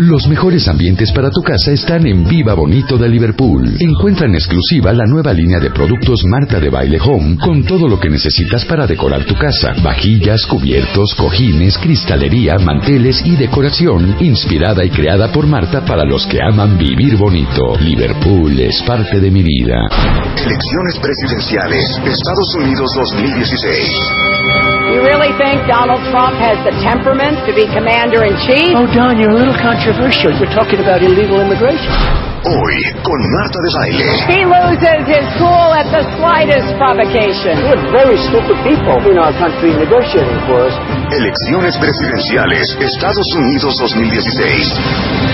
[0.00, 3.74] Los mejores ambientes para tu casa están en Viva Bonito de Liverpool.
[3.80, 7.98] Encuentra en exclusiva la nueva línea de productos Marta de Baile Home con todo lo
[7.98, 9.74] que necesitas para decorar tu casa.
[9.82, 16.38] Vajillas, cubiertos, cojines, cristalería, manteles y decoración inspirada y creada por Marta para los que
[16.40, 17.76] aman vivir bonito.
[17.80, 19.80] Liverpool es parte de mi vida.
[20.36, 24.38] Elecciones presidenciales, Estados Unidos 2016.
[24.88, 28.72] You really think Donald Trump has the temperament to be commander in chief?
[28.72, 29.52] Oh, Don, you're a little
[29.88, 30.36] controversial.
[30.36, 31.88] We're talking about illegal immigration.
[32.44, 34.12] Hoy, con Marta de Baile.
[34.28, 37.56] He loses his cool at the slightest provocation.
[37.56, 40.74] We have very stupid people in our country negotiating for us.
[41.12, 45.28] Elecciones presidenciales, Estados Unidos 2016.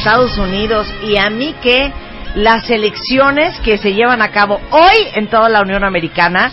[0.00, 1.92] Estados Unidos, y a mí que
[2.34, 6.50] las elecciones que se llevan a cabo hoy en toda la Unión Americana.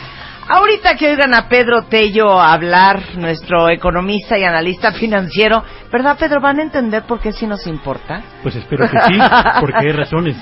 [0.50, 6.41] Ahorita que oigan a Pedro Tello hablar, nuestro economista y analista financiero, ¿verdad Pedro?
[6.41, 8.21] ¿Van a entender por qué sí nos importa?
[8.43, 9.19] Pues espero que sí,
[9.59, 10.35] porque hay razones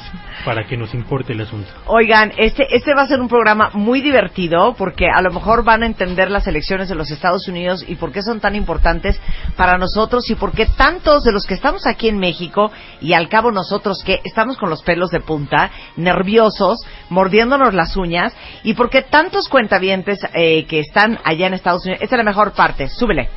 [0.43, 1.69] para que nos importe el asunto.
[1.87, 5.83] Oigan, este, este va a ser un programa muy divertido porque a lo mejor van
[5.83, 9.19] a entender las elecciones de los Estados Unidos y por qué son tan importantes
[9.55, 12.71] para nosotros y por qué tantos de los que estamos aquí en México
[13.01, 18.33] y al cabo nosotros que estamos con los pelos de punta, nerviosos, mordiéndonos las uñas
[18.63, 22.01] y por qué tantos cuentavientes eh, que están allá en Estados Unidos.
[22.01, 23.29] Esta es la mejor parte, súbele.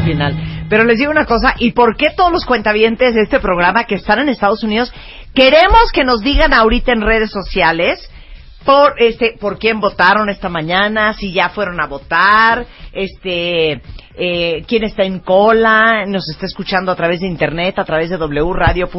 [0.00, 0.66] Final.
[0.68, 3.96] Pero les digo una cosa, ¿y por qué todos los cuentavientes de este programa que
[3.96, 4.92] están en Estados Unidos
[5.34, 8.10] queremos que nos digan ahorita en redes sociales
[8.64, 13.80] por este por quién votaron esta mañana, si ya fueron a votar, este
[14.18, 18.16] eh, quién está en cola, nos está escuchando a través de internet, a través de
[18.16, 18.98] wradio.com.mx,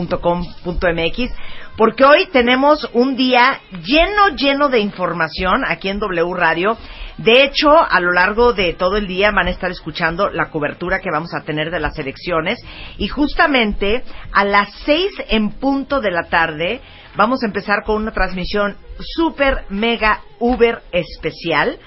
[1.75, 6.78] porque hoy tenemos un día lleno, lleno de información aquí en W Radio.
[7.18, 11.00] De hecho, a lo largo de todo el día van a estar escuchando la cobertura
[11.00, 12.60] que vamos a tener de las elecciones.
[12.98, 16.82] Y justamente a las seis en punto de la tarde
[17.16, 21.80] vamos a empezar con una transmisión super, mega, uber especial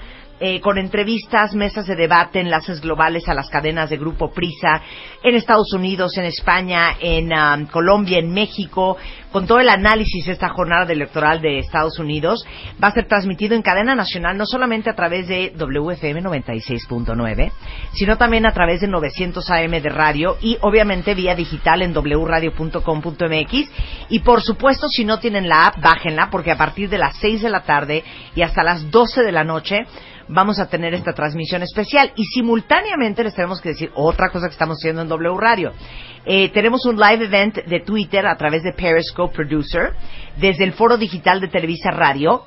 [0.43, 4.81] eh, con entrevistas, mesas de debate, enlaces globales a las cadenas de Grupo Prisa
[5.21, 8.97] en Estados Unidos, en España, en um, Colombia, en México,
[9.31, 12.45] con todo el análisis de esta jornada electoral de Estados Unidos.
[12.83, 17.51] Va a ser transmitido en cadena nacional, no solamente a través de WFM 96.9,
[17.93, 23.71] sino también a través de 900 AM de radio y obviamente vía digital en wradio.com.mx.
[24.09, 27.41] Y por supuesto, si no tienen la app, bájenla porque a partir de las 6
[27.41, 28.03] de la tarde
[28.35, 29.85] y hasta las 12 de la noche
[30.27, 34.53] vamos a tener esta transmisión especial y simultáneamente les tenemos que decir otra cosa que
[34.53, 35.73] estamos haciendo en W Radio.
[36.25, 39.93] Eh, tenemos un live event de Twitter a través de Periscope Producer
[40.37, 42.43] desde el foro digital de Televisa Radio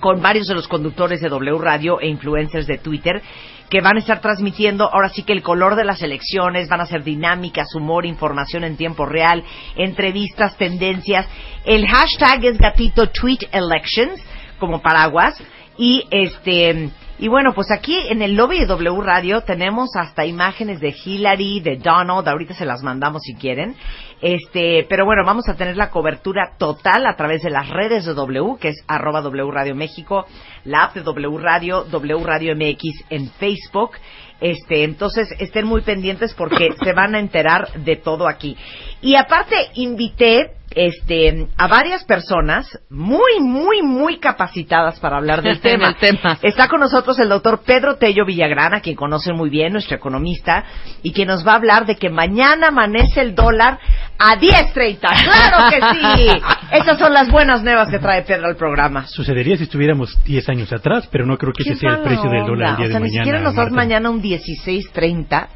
[0.00, 3.20] con varios de los conductores de W Radio e influencers de Twitter
[3.68, 6.86] que van a estar transmitiendo ahora sí que el color de las elecciones, van a
[6.86, 9.42] ser dinámicas, humor, información en tiempo real,
[9.76, 11.26] entrevistas, tendencias.
[11.64, 14.22] El hashtag es gatito tweet elections
[14.58, 15.42] como paraguas
[15.78, 16.90] y este
[17.22, 21.60] y bueno, pues aquí en el lobby de W Radio tenemos hasta imágenes de Hillary,
[21.60, 23.76] de Donald, ahorita se las mandamos si quieren.
[24.20, 28.14] Este, pero bueno, vamos a tener la cobertura total a través de las redes de
[28.14, 30.26] W, que es arroba W Radio México,
[30.64, 33.92] la app de W Radio, W Radio MX en Facebook.
[34.40, 38.56] Este, entonces estén muy pendientes porque se van a enterar de todo aquí.
[39.02, 45.94] Y aparte invité este, a varias personas muy, muy, muy capacitadas para hablar del tema.
[46.40, 50.64] Está con nosotros el doctor Pedro Tello Villagrán, a quien conocen muy bien, nuestro economista,
[51.02, 53.78] y que nos va a hablar de que mañana amanece el dólar
[54.18, 54.98] a 10.30.
[55.00, 56.28] ¡Claro que sí!
[56.72, 59.06] Esas son las buenas nuevas que trae Pedro al programa.
[59.08, 62.30] Sucedería si estuviéramos 10 años atrás, pero no creo que ese ¿Qué sea el precio
[62.30, 63.24] del dólar el día O sea, de ni mañana.
[63.24, 65.48] siquiera nos das mañana un 16.30.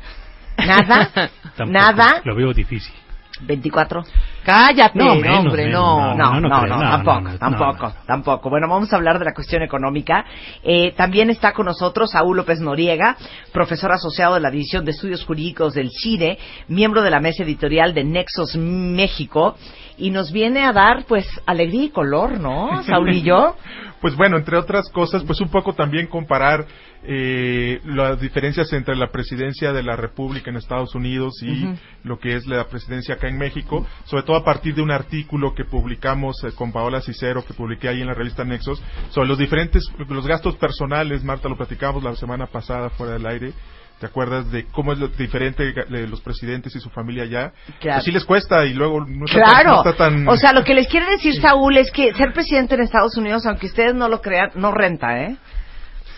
[0.66, 1.10] Nada,
[1.56, 1.70] Tampoco.
[1.70, 2.20] nada.
[2.24, 2.92] Lo veo difícil.
[3.42, 4.04] 24.
[4.44, 6.14] Cállate, No, menos, hombre, menos, no.
[6.14, 8.04] No, no, no no, creo, no, tampoco, no, no, tampoco, no, no.
[8.06, 8.50] tampoco.
[8.50, 10.24] Bueno, vamos a hablar de la cuestión económica.
[10.62, 13.16] Eh, también está con nosotros Saúl López Noriega,
[13.52, 16.38] profesor asociado de la División de Estudios Jurídicos del CIDE,
[16.68, 19.56] miembro de la mesa editorial de Nexos México,
[19.98, 23.56] y nos viene a dar, pues, alegría y color, ¿no, Saulillo?
[23.98, 26.66] Pues bueno, entre otras cosas, pues un poco también comparar
[27.08, 31.68] eh, las diferencias entre la presidencia de la República en Estados Unidos y
[32.04, 35.54] lo que es la presidencia acá en México, sobre todo a partir de un artículo
[35.54, 39.38] que publicamos eh, con Paola Cicero, que publiqué ahí en la revista Nexos, sobre los
[39.38, 43.52] diferentes, los gastos personales, Marta, lo platicamos la semana pasada fuera del aire,
[43.98, 47.52] ¿Te acuerdas de cómo es lo diferente de los presidentes y su familia allá?
[47.80, 47.96] Claro.
[47.96, 49.70] Pues sí les cuesta y luego no está, tan- Claro.
[49.70, 50.28] no está tan...
[50.28, 53.46] O sea, lo que les quiere decir Saúl es que ser presidente en Estados Unidos,
[53.46, 55.38] aunque ustedes no lo crean, no renta, ¿eh?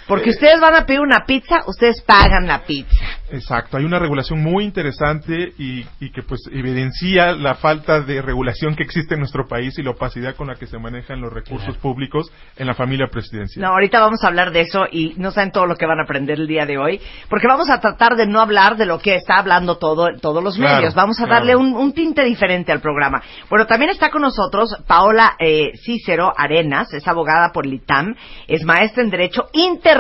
[0.09, 2.97] Porque ustedes van a pedir una pizza, ustedes pagan la pizza.
[3.31, 8.75] Exacto, hay una regulación muy interesante y, y que pues evidencia la falta de regulación
[8.75, 11.77] que existe en nuestro país y la opacidad con la que se manejan los recursos
[11.77, 13.63] públicos en la familia presidencial.
[13.63, 16.05] No, ahorita vamos a hablar de eso y no saben todo lo que van a
[16.05, 19.15] aprender el día de hoy, porque vamos a tratar de no hablar de lo que
[19.17, 20.95] está hablando todo, todos los Claro, medios.
[20.95, 21.35] Vamos a claro.
[21.41, 23.23] darle un, un tinte diferente al programa.
[23.51, 28.15] Bueno, también está con nosotros Paola eh, Cícero Arenas, es abogada por el ITAM,
[28.47, 29.98] es maestra en Derecho Internacional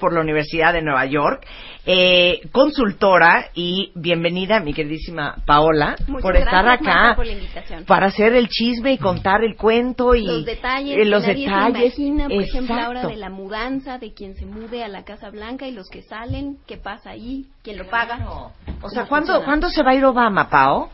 [0.00, 1.46] por la Universidad de Nueva York,
[1.86, 6.84] eh, consultora y bienvenida, mi queridísima Paola, Muchas por estar acá.
[6.84, 7.84] Marta, por la invitación.
[7.84, 11.46] Para hacer el chisme y contar el cuento y los detalles, eh, los que nadie
[11.46, 11.94] detalles.
[11.94, 13.08] se imagina, por ejemplo, ahora Exacto.
[13.08, 16.58] de la mudanza, de quien se mude a la Casa Blanca y los que salen,
[16.66, 18.18] qué pasa ahí, quién lo paga.
[18.82, 19.44] O sea, ¿Cómo ¿cuándo?
[19.44, 20.90] ¿cuándo se va a ir Obama, Pao?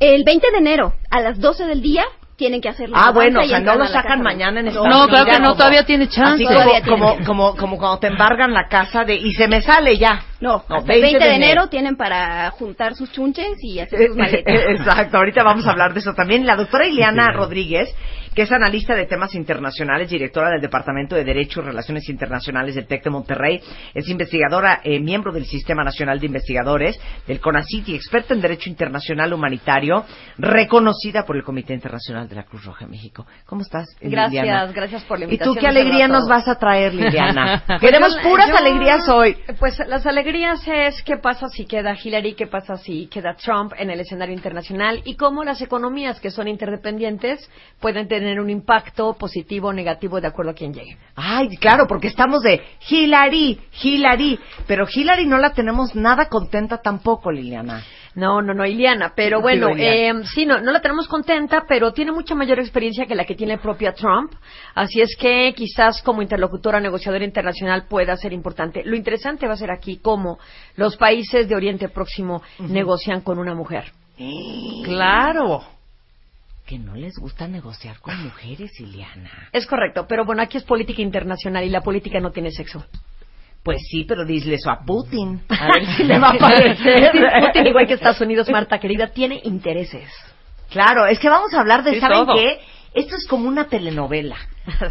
[0.00, 2.04] El 20 de enero, a las 12 del día,
[2.38, 4.68] tienen que hacer la Ah, bueno, o sea, no lo sacan mañana en.
[4.68, 5.10] Estados No, Unidos.
[5.10, 6.44] claro que no, como- todavía tiene chance.
[6.44, 7.26] Así Todavía como, como, tiene.
[7.26, 10.22] como, como cuando te embargan la casa de y se me sale ya.
[10.40, 14.16] No, No, hasta el 20 de enero tienen para juntar sus chunches y hacer sus
[14.16, 14.54] maletas.
[14.68, 16.46] Exacto, ahorita vamos a hablar de eso también.
[16.46, 17.92] La doctora Ileana Rodríguez,
[18.34, 22.86] que es analista de temas internacionales, directora del Departamento de Derecho y Relaciones Internacionales del
[22.86, 23.60] TEC de Monterrey,
[23.94, 28.70] es investigadora, eh, miembro del Sistema Nacional de Investigadores, del CONACYT y experta en Derecho
[28.70, 30.04] Internacional Humanitario,
[30.36, 33.26] reconocida por el Comité Internacional de la Cruz Roja de México.
[33.46, 34.72] ¿Cómo estás, Gracias, Liliana?
[34.72, 35.54] gracias por la ¿Y invitación.
[35.54, 37.62] tú qué alegría nos vas a traer, Liliana?
[37.68, 39.36] Pues Queremos yo- puras yo- alegrías hoy.
[39.58, 43.90] Pues las alegrías es qué pasa si queda Hillary, qué pasa si queda Trump en
[43.90, 47.48] el escenario internacional y cómo las economías que son interdependientes
[47.80, 50.96] pueden tener un impacto positivo o negativo de acuerdo a quien llegue.
[51.14, 57.30] Ay, claro, porque estamos de Hillary, Hillary, pero Hillary no la tenemos nada contenta tampoco,
[57.30, 57.82] Liliana.
[58.14, 60.20] No, no, no, Iliana, pero bueno, Iliana.
[60.20, 63.36] eh, sí, no, no la tenemos contenta, pero tiene mucha mayor experiencia que la que
[63.36, 64.32] tiene propia Trump,
[64.74, 68.82] así es que quizás como interlocutora negociadora internacional pueda ser importante.
[68.84, 70.38] Lo interesante va a ser aquí cómo
[70.74, 73.92] los países de Oriente Próximo negocian con una mujer.
[74.84, 75.77] Claro.
[76.68, 79.48] Que no les gusta negociar con mujeres, Liliana.
[79.52, 82.84] Es correcto, pero bueno, aquí es política internacional y la política no tiene sexo.
[83.62, 85.40] Pues sí, pero dile eso a Putin.
[85.48, 87.10] A ver si le va a parecer.
[87.46, 90.10] Putin, igual que Estados Unidos, Marta querida, tiene intereses.
[90.68, 92.36] Claro, es que vamos a hablar de, Sí, ¿saben todo.
[92.36, 92.60] qué?
[92.92, 94.36] Esto es como una telenovela.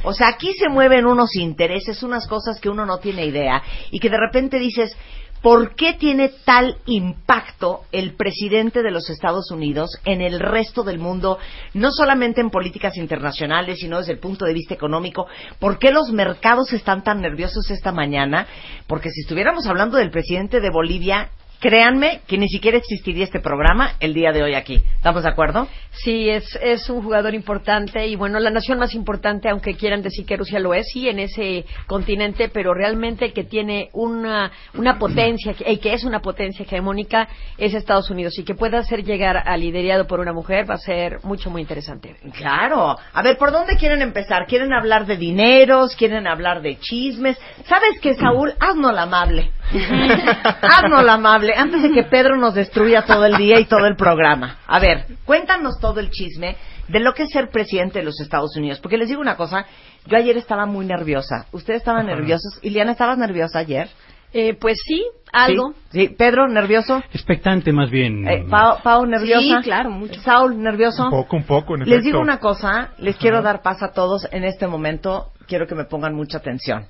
[0.04, 3.62] O sea, aquí se mueven unos intereses, unas cosas que uno no tiene idea
[3.92, 4.98] y que de repente dices,
[5.42, 11.00] ¿por qué tiene tal impacto el presidente de los Estados Unidos en el resto del
[11.00, 11.38] mundo,
[11.74, 15.28] no solamente en políticas internacionales, sino desde el punto de vista económico?
[15.60, 18.48] ¿Por qué los mercados están tan nerviosos esta mañana?
[18.88, 21.30] Porque si estuviéramos hablando del presidente de Bolivia,
[21.60, 24.82] créanme que ni siquiera existiría este programa el día de hoy aquí.
[24.96, 25.68] ¿Estamos de acuerdo?
[25.92, 30.26] Sí, es, es un jugador importante y bueno, la nación más importante, aunque quieran decir
[30.26, 35.00] que Rusia lo es, sí, en ese continente, pero realmente el que tiene una, una
[35.00, 39.38] potencia, el que es una potencia hegemónica es Estados Unidos y que pueda hacer llegar
[39.38, 42.16] a liderado por una mujer va a ser mucho, muy interesante.
[42.34, 42.96] Claro.
[43.14, 44.46] A ver, ¿por dónde quieren empezar?
[44.48, 45.96] ¿Quieren hablar de dineros?
[45.96, 47.38] ¿Quieren hablar de chismes?
[47.66, 48.54] ¿Sabes qué, Saúl?
[48.60, 49.52] Haznos la amable.
[50.62, 53.96] Haznos la amable antes de que Pedro nos destruya todo el día y todo el
[53.96, 54.58] programa.
[54.68, 56.56] A ver, cuéntanos todo el chisme
[56.88, 58.80] de lo que es ser presidente de los Estados Unidos.
[58.80, 59.66] Porque les digo una cosa,
[60.06, 61.46] yo ayer estaba muy nerviosa.
[61.52, 62.60] Ustedes estaban nerviosos.
[62.62, 63.90] Iliana, ¿estabas nerviosa ayer?
[64.34, 65.74] Eh, pues sí, algo.
[65.90, 66.10] Sí, sí.
[66.10, 67.02] Pedro, nervioso.
[67.14, 68.28] Expectante más bien.
[68.28, 69.42] Eh, Pau, Pau, nerviosa.
[69.42, 70.20] Sí, claro, mucho.
[70.22, 71.06] Saul, nervioso.
[71.06, 72.06] Un poco, un poco, en Les efecto.
[72.06, 75.32] digo una cosa, les quiero dar paz a todos en este momento.
[75.48, 76.88] Quiero que me pongan mucha atención.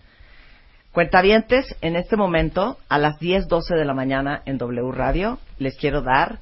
[0.91, 5.77] Cuentavientes, en este momento, a las 10, 12 de la mañana en W Radio, les
[5.77, 6.39] quiero dar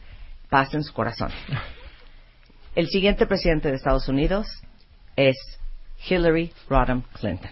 [0.50, 1.32] paz en su corazón.
[2.76, 4.48] El siguiente presidente de Estados Unidos
[5.16, 5.36] es
[6.08, 7.52] Hillary Rodham Clinton.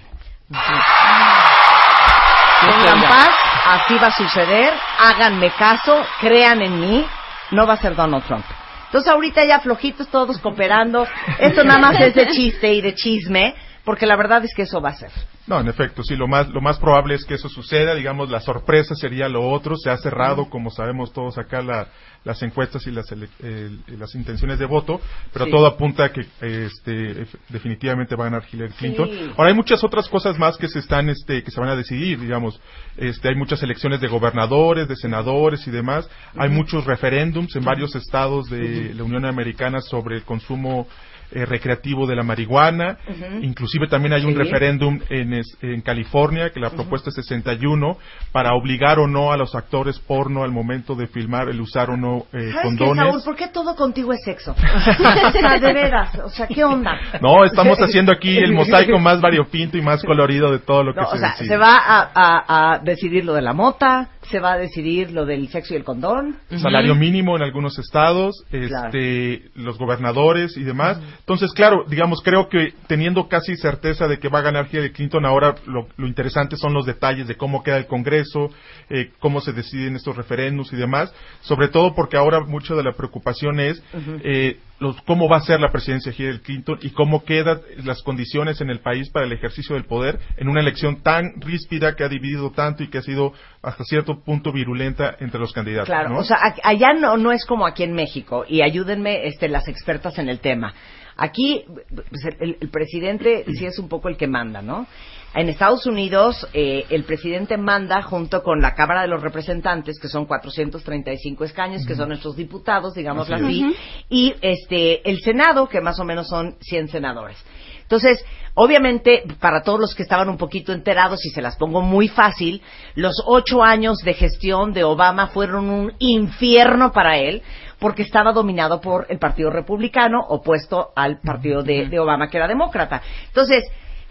[2.62, 3.30] Tengan paz,
[3.66, 7.06] así va a suceder, háganme caso, crean en mí,
[7.52, 8.46] no va a ser Donald Trump.
[8.86, 11.08] Entonces ahorita ya flojitos todos cooperando,
[11.40, 14.82] esto nada más es de chiste y de chisme, porque la verdad es que eso
[14.82, 15.12] va a ser.
[15.46, 18.40] No, en efecto, sí, lo más, lo más probable es que eso suceda, digamos, la
[18.40, 21.88] sorpresa sería lo otro, se ha cerrado, como sabemos todos acá, la-
[22.24, 25.02] las encuestas y las, el- las intenciones de voto,
[25.34, 25.52] pero Sí.
[25.52, 29.10] todo apunta a que este, ef- definitivamente va a ganar Hillary Clinton.
[29.12, 29.32] Sí.
[29.36, 32.22] Ahora hay muchas otras cosas más que se están, este, que se van a decidir,
[32.22, 32.62] digamos,
[32.96, 37.94] este, hay muchas elecciones de gobernadores, de senadores y demás, hay muchos referéndums en varios
[37.96, 40.88] estados de la Unión Americana sobre el consumo
[41.32, 42.98] eh, recreativo de la marihuana,
[43.42, 44.38] inclusive también hay un Sí.
[44.40, 47.98] referéndum en, es- en California, que la propuesta es 61,
[48.32, 51.98] para obligar o no a los actores porno al momento de filmar el usar o
[51.98, 53.06] no eh, ¿Sabes qué, condones.
[53.06, 53.24] Saúl?
[53.24, 54.52] ¿Por qué todo contigo es sexo?
[54.52, 54.56] o
[55.34, 57.00] sea, de veras, o sea, ¿qué onda?
[57.22, 61.02] No, estamos haciendo aquí el mosaico más variopinto y más colorido de todo lo que
[61.02, 61.48] No, se o sea, decide.
[61.48, 65.26] se va a, a- a decidir lo de la mota, se va a decidir lo
[65.26, 66.38] del sexo y el condón.
[66.58, 68.88] salario mínimo en algunos estados, Claro.
[68.88, 71.00] este, los gobernadores y demás.
[71.20, 75.26] Entonces, claro, digamos, creo que teniendo casi certeza de que va a ganar Hillary Clinton,
[75.26, 78.50] ahora lo, lo interesante son los detalles de cómo queda el Congreso,
[78.90, 82.94] eh, cómo se deciden estos referéndums y demás, sobre todo porque ahora mucho de la
[82.94, 83.84] preocupación es
[84.24, 88.02] eh, los, cómo va a ser la presidencia de Hillary Clinton y cómo quedan las
[88.02, 92.04] condiciones en el país para el ejercicio del poder en una elección tan ríspida que
[92.04, 95.88] ha dividido tanto y que ha sido hasta cierto punto virulenta entre los candidatos.
[95.88, 96.20] Claro, ¿no?
[96.20, 100.18] o sea, allá no, no es como aquí en México, y ayúdenme este, las expertas
[100.20, 100.74] en el tema.
[101.16, 101.64] Aquí
[101.94, 104.88] pues, el, el presidente sí es un poco el que manda, ¿no?
[105.36, 110.08] En Estados Unidos eh, el presidente manda junto con la Cámara de los Representantes, que
[110.08, 113.76] son 435 escaños, que son nuestros diputados, digámoslo Así
[114.10, 117.44] y este el Senado, que más o menos son 100 senadores.
[117.82, 118.24] Entonces,
[118.54, 122.62] obviamente, para todos los que estaban un poquito enterados, y se las pongo muy fácil,
[122.96, 127.42] los ocho años de gestión de Obama fueron un infierno para él,
[127.80, 132.48] porque estaba dominado por el Partido Republicano, opuesto al partido de, de Obama, que era
[132.48, 133.02] demócrata.
[133.28, 133.64] Entonces,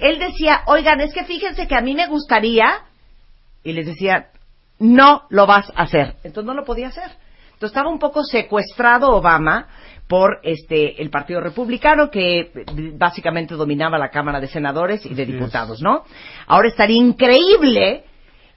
[0.02, 2.80] él decía, oigan, es que fíjense que a mí me gustaría,
[3.62, 4.28] y les decía,
[4.78, 6.16] no lo vas a hacer.
[6.24, 7.10] Entonces no lo podía hacer.
[7.44, 9.68] Entonces estaba un poco secuestrado Obama
[10.08, 12.52] por este el Partido Republicano que eh,
[12.94, 15.24] básicamente dominaba la Cámara de Senadores y de.
[15.24, 16.04] Diputados, ¿no?
[16.48, 18.04] Ahora estaría increíble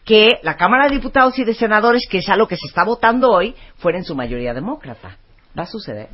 [0.04, 2.84] que la Cámara de Diputados y de Senadores, que es a lo que se está
[2.84, 5.18] votando hoy, fuera en su mayoría demócrata.
[5.58, 6.10] ¿Va a suceder?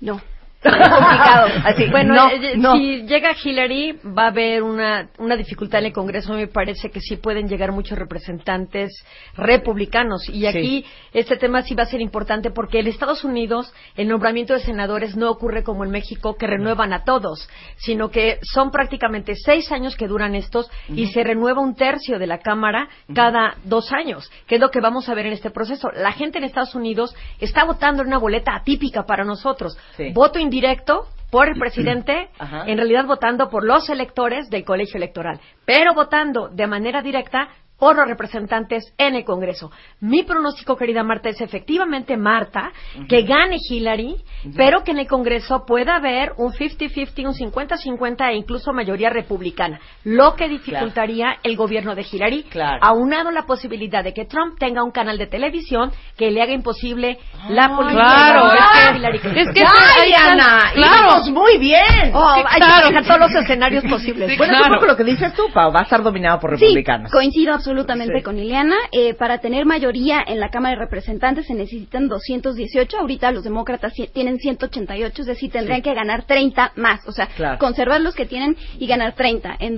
[0.00, 0.20] No.
[0.70, 1.46] Complicado.
[1.64, 2.76] Así, bueno, no, eh, no.
[2.76, 6.32] si llega Hillary, va a haber una, una dificultad en el Congreso.
[6.34, 8.90] Me parece que sí pueden llegar muchos representantes
[9.36, 10.28] republicanos.
[10.28, 14.54] Y aquí este tema sí va a ser importante porque en Estados Unidos el nombramiento
[14.54, 19.34] de senadores no ocurre como en México, que renuevan a todos, sino que son prácticamente
[19.34, 23.92] seis años que duran estos y se renueva un tercio de la Cámara cada dos
[23.92, 25.90] años, que es lo que vamos a ver en este proceso.
[25.94, 29.76] La gente en Estados Unidos está votando en una boleta atípica para nosotros.
[29.96, 30.10] Sí.
[30.12, 32.64] Voto indirecto por el presidente, Ajá.
[32.66, 37.96] en realidad votando por los electores del colegio electoral, pero votando de manera directa por
[37.96, 39.70] los representantes en el Congreso.
[40.00, 42.72] Mi pronóstico, querida Marta, es efectivamente, Marta,
[43.08, 44.16] que gane Hillary,
[44.56, 49.78] pero que en el Congreso pueda haber un 50-50, un 50-50 e incluso mayoría republicana,
[50.04, 52.78] lo que dificultaría el gobierno de Hillary, Claro.
[52.82, 57.18] aunado la posibilidad de que Trump tenga un canal de televisión que le haga imposible
[57.50, 59.66] la política claro, de es que- Hillary es que ¡Ya,
[60.00, 60.70] ahí está- Diana!
[60.74, 60.96] claro.
[60.96, 62.10] ¡Íbamos muy bien!
[62.14, 62.82] Oh, Sí, hay claro.
[62.88, 64.30] que dejar todos los escenarios posibles.
[64.30, 64.74] Sí, bueno, es un claro.
[64.80, 65.72] poco lo que dices tú, Pau.
[65.72, 67.10] Va a estar dominado por Sí, republicanos.
[67.12, 68.76] coincido absolutamente con Liliana.
[68.92, 72.98] Eh, para tener mayoría en la Cámara de Representantes se necesitan 218.
[72.98, 77.06] Ahorita los demócratas tienen 188, es decir, tendrían que ganar 30 más.
[77.08, 77.58] O sea, Claro.
[77.58, 79.56] conservar los que tienen y ganar 30.
[79.58, 79.76] En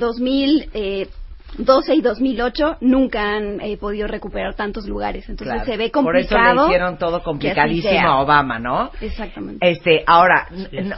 [1.56, 5.28] 2012 y 2008 nunca han eh, podido recuperar tantos lugares.
[5.28, 5.64] Entonces Claro.
[5.70, 6.62] se ve Por eso complicado.
[6.68, 8.90] le hicieron todo complicadísimo a Obama, ¿no?
[9.00, 9.68] Exactamente.
[9.68, 10.46] Este, ahora,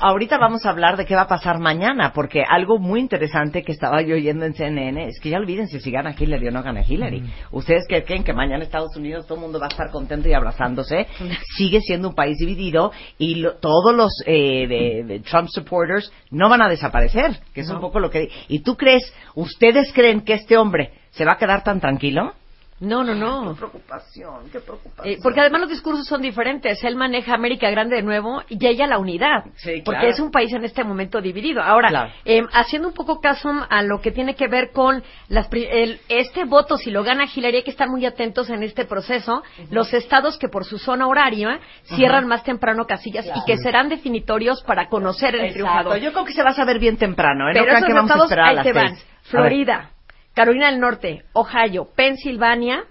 [0.00, 3.72] ahorita vamos a hablar de qué va a pasar mañana, porque algo muy interesante que
[3.72, 6.82] estaba yo oyendo en CNN es que ya olvídense si gana Hillary o no gana
[6.86, 7.22] Hillary.
[7.52, 10.34] ¿Ustedes qué creen que mañana Estados Unidos todo el mundo va a estar contento y
[10.34, 11.06] abrazándose?
[11.56, 16.48] Sigue siendo un país dividido y lo- todos los eh, de, de Trump supporters no
[16.48, 18.28] van a desaparecer, que es un poco lo que...
[18.48, 19.02] ¿Y tú crees,
[19.34, 22.34] ustedes creen que este hombre se va a quedar tan tranquilo?
[22.82, 23.50] No, no, no.
[23.52, 25.06] Qué preocupación, qué preocupación.
[25.14, 26.82] Eh, porque además los discursos son diferentes.
[26.82, 29.44] Él maneja América Grande de nuevo y ella la unidad.
[29.56, 30.14] Sí, Porque claro.
[30.14, 31.62] es un país en este momento dividido.
[31.62, 32.10] Ahora, Claro.
[32.24, 36.00] eh, haciendo un poco caso a lo que tiene que ver con las, pri- el-
[36.08, 39.42] este voto, si lo gana Hillary, hay que estar muy atentos en este proceso.
[39.70, 44.62] Los estados que por su zona horaria cierran más temprano casillas y que serán definitorios
[44.62, 45.54] para conocer el Exacto.
[45.64, 45.96] triunfador.
[45.98, 47.52] Yo creo que se va a saber bien temprano, ¿eh?
[47.52, 48.94] No Pero crean esos que vamos a estados, esperar a ahí las te van.
[48.94, 48.96] A.
[49.24, 49.90] Florida,
[50.34, 52.84] Carolina del Norte, Ohio, Pensilvania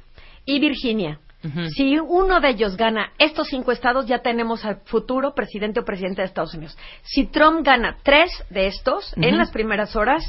[0.46, 1.20] y Virginia.
[1.74, 6.22] Si uno de ellos gana estos cinco estados, ya tenemos al futuro presidente o presidente
[6.22, 6.78] de Estados Unidos.
[7.02, 10.22] Si Trump gana tres de estos en las primeras horas,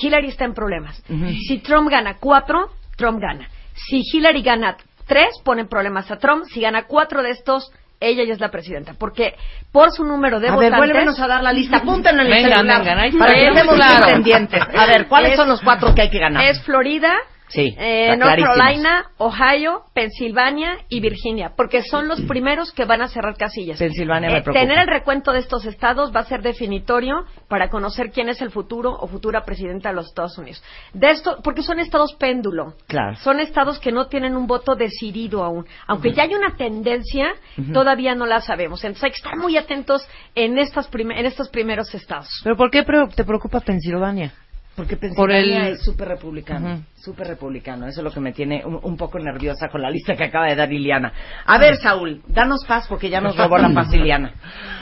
[0.00, 1.00] Hillary está en problemas.
[1.46, 3.48] Si Trump gana cuatro, Trump gana.
[3.74, 4.76] Si Hillary gana
[5.06, 6.44] tres, ponen problemas a Trump.
[6.46, 8.94] Si gana cuatro de estos, ella ya es la presidenta.
[8.98, 9.34] Porque
[9.70, 10.78] por su número de A ver, votantes...
[10.78, 11.76] vuélvenos a dar la lista.
[11.76, 12.78] Apúntenlo en el Vengan, celular.
[12.78, 14.06] vengan, ahí para que estemos Claro.
[14.06, 14.62] pendientes.
[14.76, 16.44] A ver, ¿cuáles Es- son los cuatro que hay que ganar?
[16.44, 17.14] Es Florida,
[17.50, 18.40] Sí, eh, North.
[18.40, 23.78] Carolina, Ohio, Pensilvania y Virginia, porque son los primeros que van a cerrar casillas.
[23.78, 24.60] Pensilvania me Eh, preocupa.
[24.60, 28.50] tener el recuento de estos estados va a ser definitorio para conocer quién es el
[28.50, 30.62] futuro o futura presidenta de los Estados Unidos.
[30.94, 32.74] De esto, porque son estados péndulo.
[32.86, 33.16] Claro.
[33.16, 35.66] Son estados que no tienen un voto decidido aún.
[35.86, 37.34] Aunque ya hay una tendencia,
[37.72, 38.82] todavía no la sabemos.
[38.84, 42.28] Entonces hay que estar muy atentos en, estas en estos primeros estados.
[42.44, 44.32] ¿Pero por qué te preocupa Pensilvania?
[44.80, 46.82] Porque Por el- Pensilvania es súper republicano, Ujú.
[46.96, 47.86] súper republicano.
[47.86, 50.46] Eso es lo que me tiene un, un poco nerviosa con la lista que acaba
[50.46, 51.12] de dar Iliana.
[51.44, 54.32] A ver, Saúl, danos paz porque ya nos robó la paz Iliana.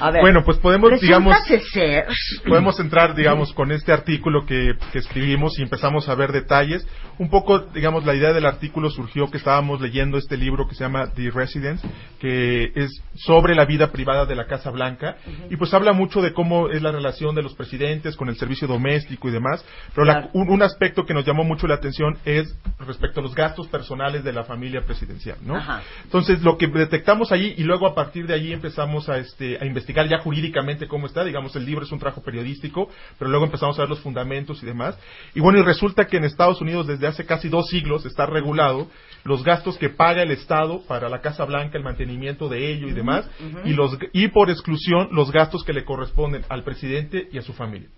[0.01, 0.21] A ver.
[0.23, 1.37] Bueno, pues podemos, Resulta digamos,
[1.73, 2.07] ser-
[2.47, 6.87] podemos entrar, digamos, con este artículo que, que escribimos y empezamos a ver detalles.
[7.19, 10.85] Un poco, digamos, la idea del artículo surgió que estábamos leyendo este libro que se
[10.85, 11.87] llama The Residence,
[12.21, 15.17] que es sobre la vida privada de la Casa Blanca
[15.51, 18.69] y pues habla mucho de cómo es la relación de los presidentes con el servicio
[18.69, 19.65] doméstico y demás.
[19.95, 23.35] Pero la- un, un aspecto que nos llamó mucho la atención es respecto a los
[23.35, 25.57] gastos personales de la familia presidencial, ¿no?
[25.57, 25.83] Ajá.
[26.05, 29.65] Entonces, lo que detectamos allí y luego a partir de allí empezamos a, este, a
[29.65, 31.25] investigar ya jurídicamente cómo está.
[31.25, 34.67] Digamos, el libro es un trabajo periodístico, pero luego empezamos a ver los fundamentos y
[34.67, 34.99] demás.
[35.35, 38.89] Y bueno, y resulta que en Estados Unidos desde hace casi dos siglos está regulado
[39.25, 42.93] los gastos que paga el Estado para la Casa Blanca, el mantenimiento de ello y
[42.93, 43.29] demás,
[43.65, 47.53] y, los, y por exclusión los gastos que le corresponden al presidente y a su
[47.53, 47.89] familia.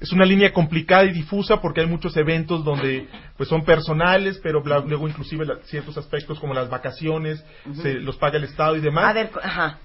[0.00, 3.06] Es una línea complicada y difusa porque hay muchos eventos donde
[3.36, 7.44] pues son personales, pero bla- luego inclusive la- ciertos aspectos como las vacaciones
[7.82, 9.12] se los paga el Estado y demás.
[9.14, 9.30] Ver.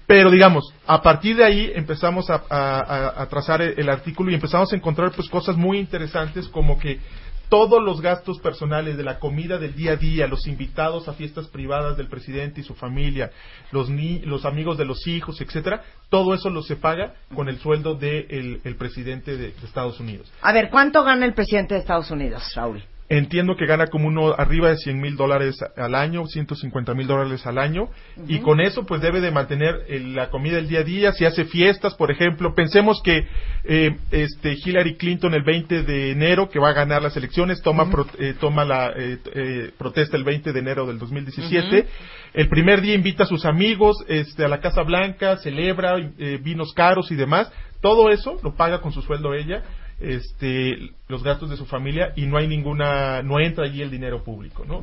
[0.06, 4.30] Pero digamos, a partir de ahí empezamos a, a- a- a trazar el, el artículo
[4.30, 6.98] y empezamos a encontrar pues cosas muy interesantes como que
[7.48, 11.46] todos los gastos personales de la comida del día a día, los invitados a fiestas
[11.48, 13.30] privadas del presidente y su familia,
[13.72, 17.58] los ni- los amigos de los hijos, etcétera, todo eso lo se paga con el
[17.58, 20.32] sueldo del el presidente de, de Estados Unidos.
[20.42, 22.82] A ver, ¿cuánto gana el presidente de Estados Unidos, Saúl?
[23.08, 27.46] Entiendo que gana como uno arriba de 100 mil dólares al año, 150 mil dólares
[27.46, 27.88] al año,
[28.26, 31.24] y con eso pues debe de mantener eh, la comida del día a día, si
[31.24, 33.24] hace fiestas, por ejemplo, pensemos que
[33.62, 37.88] eh, este Hillary Clinton el 20 de enero, que va a ganar las elecciones, toma,
[37.92, 41.86] pro- eh, toma la eh, eh, protesta el 20 de enero del 2017,
[42.34, 45.94] el primer día invita a sus amigos este, a la Casa Blanca, celebra
[46.42, 49.62] vinos caros y demás, todo eso lo paga con su sueldo ella,
[49.98, 54.22] este los gastos de su familia y no hay ninguna no entra allí el dinero
[54.22, 54.82] público no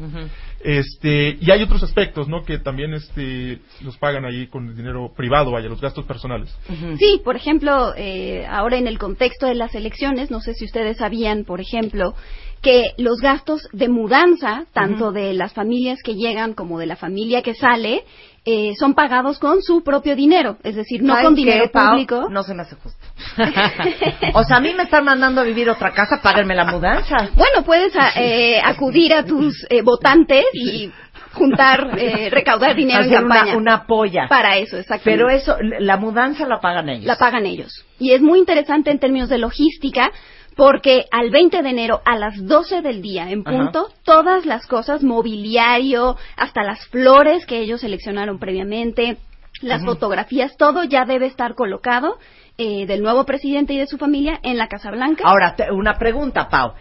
[0.59, 5.13] este y hay otros aspectos no que también este los pagan allí con el dinero
[5.15, 6.55] privado vaya los gastos personales.
[6.97, 10.97] Sí, por ejemplo, eh, ahora en el contexto de las elecciones, no sé si ustedes
[10.97, 12.15] sabían, por ejemplo,
[12.63, 17.41] que los gastos de mudanza, tanto de las familias que llegan como de la familia
[17.43, 18.05] que sale,
[18.45, 21.91] eh, son pagados con su propio dinero, es decir, no ¿Saben con dinero Pao?
[21.91, 22.29] público.
[22.29, 22.99] No se me hace justo.
[24.33, 27.29] o sea, a mí me están mandando a vivir otra casa, páguenme la mudanza.
[27.35, 30.91] Bueno, puedes a- eh, acudir a tus eh, votantes y
[31.33, 33.57] juntar, eh, recaudar dinero en Hacer una, campaña.
[33.57, 34.27] una polla.
[34.27, 35.03] Para eso, exactamente.
[35.23, 37.05] Pero eso, la mudanza la pagan ellos.
[37.05, 37.85] la pagan ellos.
[37.99, 40.11] Y es muy interesante en términos de logística
[40.55, 43.51] porque al 20 de enero a las 12 del día en Ajá.
[43.57, 49.17] punto, todas las cosas, mobiliario, hasta las flores que ellos seleccionaron previamente,
[49.61, 52.17] las fotografías, todo ya debe estar colocado
[52.57, 55.23] eh, del nuevo presidente y de su familia en la Casa Blanca.
[55.25, 56.73] Ahora, te- una pregunta, Pau.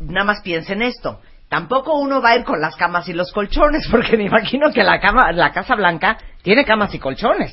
[0.00, 1.20] Nada más piensen esto.
[1.48, 4.82] Tampoco uno va a ir con las camas y los colchones, porque me imagino que
[4.82, 7.52] la cama, la Casa Blanca tiene camas y colchones.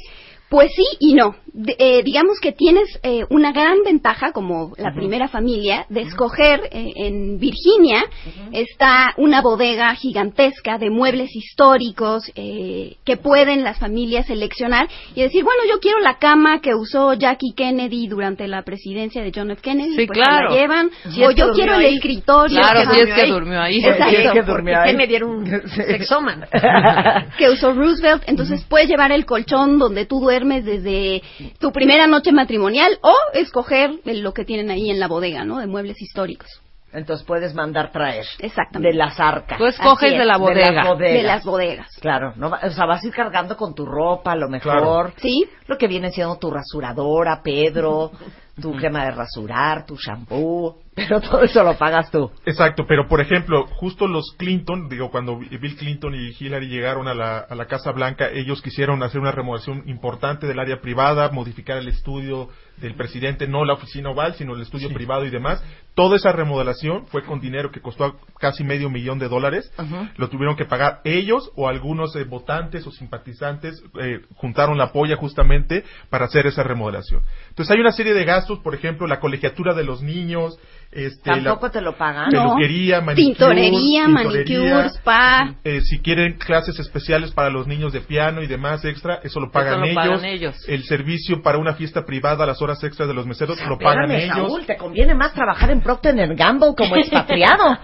[0.54, 1.36] Pues sí y no.
[1.52, 6.62] De- eh, digamos que tienes eh, una gran ventaja como la primera familia de escoger
[6.72, 8.04] eh, en Virginia
[8.52, 15.44] está una bodega gigantesca de muebles históricos eh, que pueden las familias seleccionar y decir
[15.44, 19.62] bueno yo quiero la cama que usó Jackie Kennedy durante la presidencia de John F
[19.62, 20.50] Kennedy Sí, pues claro.
[20.50, 23.78] la llevan Si o yo quiero el escritorio Claro, que- si es que durmió ahí.
[23.78, 24.10] Exacto.
[24.10, 24.96] Si es que durmió ¿qué ahí.
[24.96, 26.46] me dieron un sexoman?
[27.38, 31.22] que usó Roosevelt, entonces puedes llevar el colchón donde tú duermes desde
[31.60, 35.60] tu primera noche matrimonial o escoger lo que tienen ahí en la bodega, ¿no?
[35.60, 36.48] De muebles históricos.
[36.92, 38.24] Entonces puedes mandar traer.
[38.38, 38.90] Exactamente.
[38.92, 39.58] De las arcas.
[39.58, 40.72] Tú escoges es, de la De bodega.
[40.72, 41.14] las bodegas.
[41.18, 41.88] De las bodegas.
[42.00, 44.78] Claro, no, va- o sea, vas a ir cargando con tu ropa, a lo mejor.
[44.78, 45.14] Claro.
[45.18, 45.44] ¿Sí?
[45.66, 48.12] Lo que viene siendo tu rasuradora, Pedro,
[48.60, 52.32] tu crema de rasurar, tu shampoo, pero todo eso lo pagas tú.
[52.46, 57.14] Exacto, pero por ejemplo, justo los Clinton, digo, cuando Bill Clinton y Hillary llegaron a
[57.14, 61.78] la, a la Casa Blanca, ellos quisieron hacer una remodelación importante del área privada, modificar
[61.78, 65.64] el estudio del presidente, no la oficina oval, sino el estudio privado y demás.
[65.96, 69.72] Toda esa remodelación fue con dinero que costó casi medio millón de dólares.
[70.18, 75.16] Lo tuvieron que pagar ellos o algunos eh, votantes o simpatizantes eh, juntaron la polla
[75.16, 77.24] justamente para hacer esa remodelación.
[77.50, 80.58] Entonces hay una serie de gastos, por ejemplo, la colegiatura de los niños,
[80.96, 82.30] este, la- Tampoco te lo pagan.
[82.32, 82.56] No.
[82.56, 85.56] peluquería, manicure, Tintorería, manicure, spa.
[85.64, 89.52] eh, si quieren clases especiales para los niños de piano y demás extra, eso lo
[89.52, 89.96] pagan, lo ellos.
[89.96, 90.56] pagan ellos.
[90.70, 94.34] El servicio para una fiesta privada, las horas extras de los meseros, lo pagan Espérame,
[94.36, 94.48] ellos.
[94.52, 97.78] Saúl, te conviene más trabajar en Procter Gamble como expatriado.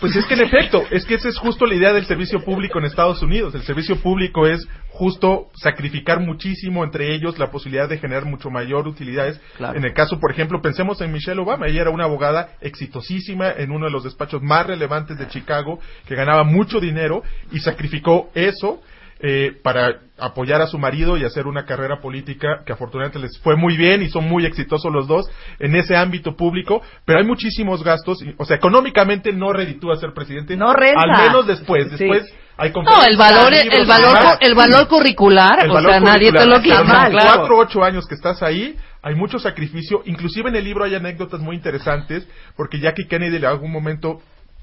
[0.00, 2.78] Pues es que en efecto, es que esa es justo la idea del servicio público
[2.78, 3.54] en Estados Unidos.
[3.54, 8.88] El servicio público es justo sacrificar muchísimo entre ellos la posibilidad de generar mucho mayor
[8.88, 9.38] utilidades.
[9.58, 9.76] Claro.
[9.76, 11.66] En el caso, por ejemplo, pensemos en Michelle Obama.
[11.66, 16.14] Ella era una abogada exitosísima en uno de los despachos más relevantes de Chicago, que
[16.14, 18.80] ganaba mucho dinero y sacrificó eso
[19.22, 23.56] eh, para apoyar a su marido y hacer una carrera política que afortunadamente les fue
[23.56, 25.26] muy bien y son muy exitosos los dos
[25.58, 30.12] en ese ámbito público, pero hay muchísimos gastos, y- o sea, económicamente no reditúa ser
[30.12, 31.00] presidente, No renta.
[31.00, 31.96] al menos después, Sí.
[31.96, 34.38] después hay No, el valor, libros el valor, demás.
[34.40, 37.10] el valor curricular, El o valor sea, nadie te lo quita, claro.
[37.38, 40.02] Cuatro, ocho años que estás ahí, hay mucho sacrificio.
[40.04, 44.20] Inclusive en el libro hay anécdotas muy interesantes, porque Jackie Kennedy en algún momento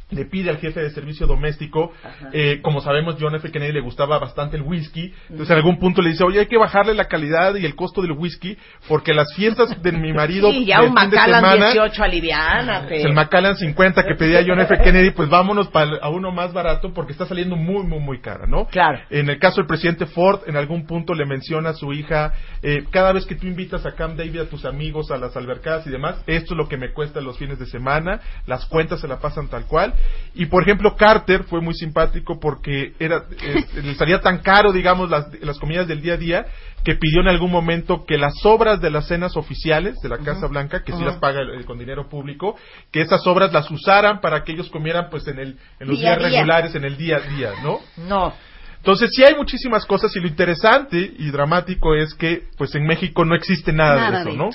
[0.10, 1.92] le pide al jefe de servicio doméstico,
[2.32, 3.52] eh, como sabemos John F.
[3.52, 6.58] Kennedy le gustaba bastante el whisky, entonces en algún punto le dice, oye, hay que
[6.58, 10.66] bajarle la calidad y el costo del whisky, porque las fiestas de mi marido Sí,
[10.66, 12.96] ya un Macallan semana, 18, aliviánate.
[13.00, 14.78] es el Macallan 50 que pedía John F.
[14.84, 18.46] Kennedy, pues vámonos pa- a uno más barato porque está saliendo muy, muy, muy cara,
[18.48, 18.66] ¿no?
[18.68, 19.00] Claro.
[19.10, 22.86] En el caso del presidente Ford, en algún punto le menciona a su hija, eh,
[22.92, 25.90] cada vez que tú invitas a Camp David a tus amigos a las albercadas y
[25.90, 29.20] demás, esto es lo que me cuesta los fines de semana, las cuentas se la
[29.20, 29.94] pasan tal cual.
[30.36, 35.10] Y por ejemplo, Carter fue muy simpático porque era, eh, le salía tan caro, digamos,
[35.10, 36.46] las, las comidas del día a día,
[36.84, 40.46] que pidió en algún momento que las obras de las cenas oficiales de la Casa
[40.48, 42.56] Blanca, que sí las paga el- el- con dinero público,
[42.92, 46.16] que esas obras las usaran para que ellos comieran pues en, el, en los Día
[46.16, 46.40] días día.
[46.40, 47.80] regulares, en el día a día, ¿no?
[47.98, 48.34] No.
[48.78, 53.26] Entonces sí hay muchísimas cosas y lo interesante y dramático es que pues en México
[53.26, 54.50] no existe nada, Nada de eso, ¿no?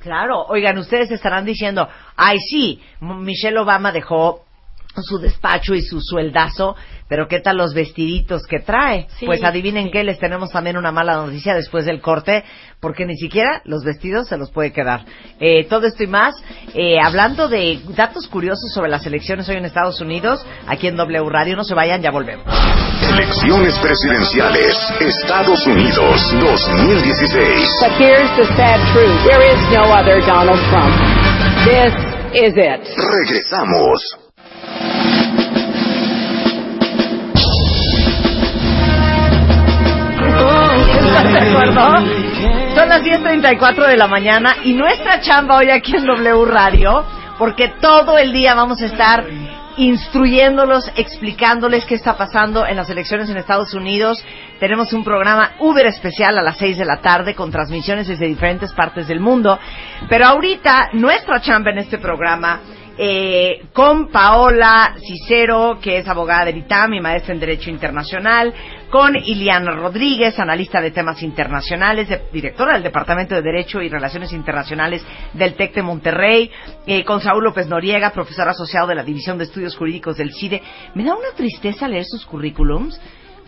[0.00, 4.44] Claro, oigan, ustedes estarán diciendo, ay sí, Michelle Obama dejó
[5.02, 6.76] su despacho y su sueldazo,
[7.08, 9.06] pero ¿qué tal los vestiditos que trae?
[9.18, 12.44] Sí, pues adivinen qué, les tenemos también una mala noticia después del corte,
[12.80, 15.04] porque ni siquiera los vestidos se los puede quedar.
[15.38, 16.34] Eh, todo esto y más,
[16.74, 21.28] eh, hablando de datos curiosos sobre las elecciones hoy en Estados Unidos, aquí en W
[21.30, 22.46] Radio, no se vayan, ya volvemos.
[23.02, 24.76] Elecciones presidenciales.
[25.00, 27.68] Estados Unidos 2016.
[27.80, 29.24] But here's the sad truth.
[29.24, 30.94] There is no other Donald Trump.
[31.64, 31.94] This
[32.34, 32.80] is it.
[32.96, 34.19] Regresamos.
[42.74, 47.04] Son las 10.34 de la mañana y nuestra chamba hoy aquí en W Radio,
[47.38, 49.24] porque todo el día vamos a estar
[49.76, 54.24] instruyéndolos, explicándoles qué está pasando en las elecciones en Estados Unidos.
[54.58, 58.72] Tenemos un programa Uber especial a las 6 de la tarde con transmisiones desde diferentes
[58.72, 59.58] partes del mundo.
[60.08, 62.60] Pero ahorita nuestra chamba en este programa
[63.02, 68.52] eh, con Paola Cicero, que es abogada del ITAM y maestra en Derecho Internacional,
[68.90, 74.32] con Iliana Rodríguez, analista de temas internacionales, de- directora del Departamento de Derecho y Relaciones
[74.34, 76.50] Internacionales del TEC de Monterrey,
[76.86, 80.60] eh, con Saúl López Noriega, profesor asociado de la División de Estudios Jurídicos del CIDE.
[80.94, 83.00] Me da una tristeza leer sus currículums.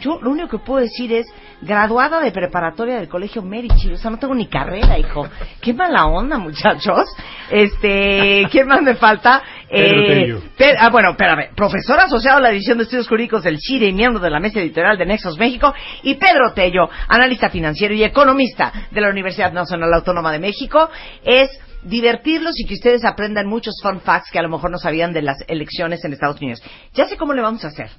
[0.03, 1.27] Yo lo único que puedo decir es
[1.61, 5.29] graduada de preparatoria del colegio Medici, o sea, no tengo ni carrera, hijo.
[5.61, 7.05] Qué mala onda, muchachos.
[7.49, 9.43] Este, ¿quién más me falta?
[9.71, 10.41] Pedro Tello.
[10.59, 11.55] Pe- ah, bueno, espérame.
[11.55, 14.59] Profesor asociado a la División de Estudios Jurídicos del CIDE y miembro de la mesa
[14.61, 15.73] editorial de Nexos México.
[16.03, 20.91] Y Pedro Tello, analista financiero y economista de la Universidad Nacional Autónoma de México.
[21.25, 21.49] Es
[21.85, 25.23] divertirlos y que ustedes aprendan muchos fun facts que a lo mejor no sabían de
[25.23, 26.61] las elecciones en Estados Unidos.
[26.95, 27.91] Ya sé cómo le vamos a hacer.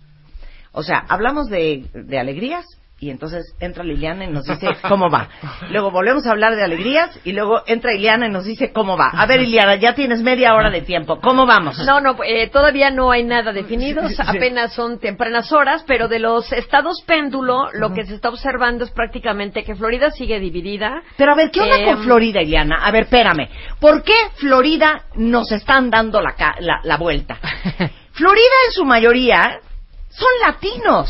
[0.73, 2.65] O sea, hablamos de, de alegrías
[2.99, 5.27] y entonces entra Liliana y nos dice cómo va.
[5.71, 9.09] Luego volvemos a hablar de alegrías y luego entra Liliana y nos dice cómo va.
[9.09, 11.19] A ver, Liliana, ya tienes media hora de tiempo.
[11.19, 11.77] ¿Cómo vamos?
[11.85, 16.49] No, no, eh, todavía no hay nada definido, apenas son tempranas horas, pero de los
[16.53, 21.03] estados péndulo, lo que se está observando es prácticamente que Florida sigue dividida.
[21.17, 22.77] Pero a ver, ¿qué onda Eh, con Florida, Liliana?
[22.85, 23.49] A ver, espérame.
[23.81, 27.37] ¿Por qué Florida nos están dando la, ca- la, la vuelta?
[28.13, 29.59] Florida en su mayoría
[30.15, 31.09] son latinos.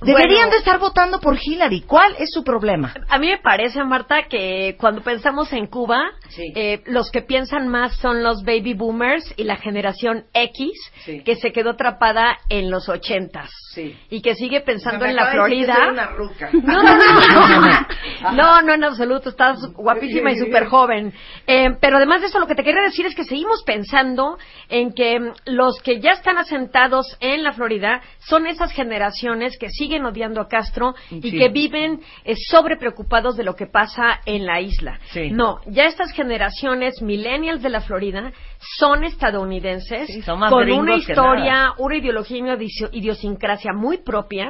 [0.00, 0.50] Deberían Bueno.
[0.50, 1.82] de estar votando por Hillary.
[1.82, 2.92] ¿Cuál es su problema?
[3.08, 6.52] A mí me parece, Marta, que cuando pensamos en Cuba, Sí.
[6.54, 10.72] eh, los que piensan más son los baby boomers y la generación X,
[11.04, 11.22] Sí.
[11.22, 13.50] que se quedó atrapada en los ochentas.
[13.74, 13.96] Sí.
[14.10, 15.88] Y que sigue pensando en la Florida.
[15.90, 16.50] una ruca.
[16.62, 18.32] No, no, no.
[18.32, 19.28] No, no, en absoluto.
[19.30, 21.12] Estás guapísima y súper joven.
[21.46, 24.92] Eh, pero además de eso, lo que te quería decir es que seguimos pensando en
[24.92, 30.04] que mm, los que ya están asentados en la Florida son esas generaciones que siguen
[30.04, 31.38] odiando a Castro y Sí.
[31.38, 34.98] que viven eh, sobre preocupados de lo que pasa en la isla.
[35.12, 35.30] Sí.
[35.30, 38.32] No, ya estas generaciones millennials de la Florida
[38.78, 42.58] son estadounidenses Sí, son más con una historia una ideología y una
[42.92, 44.48] idiosincrasia muy propia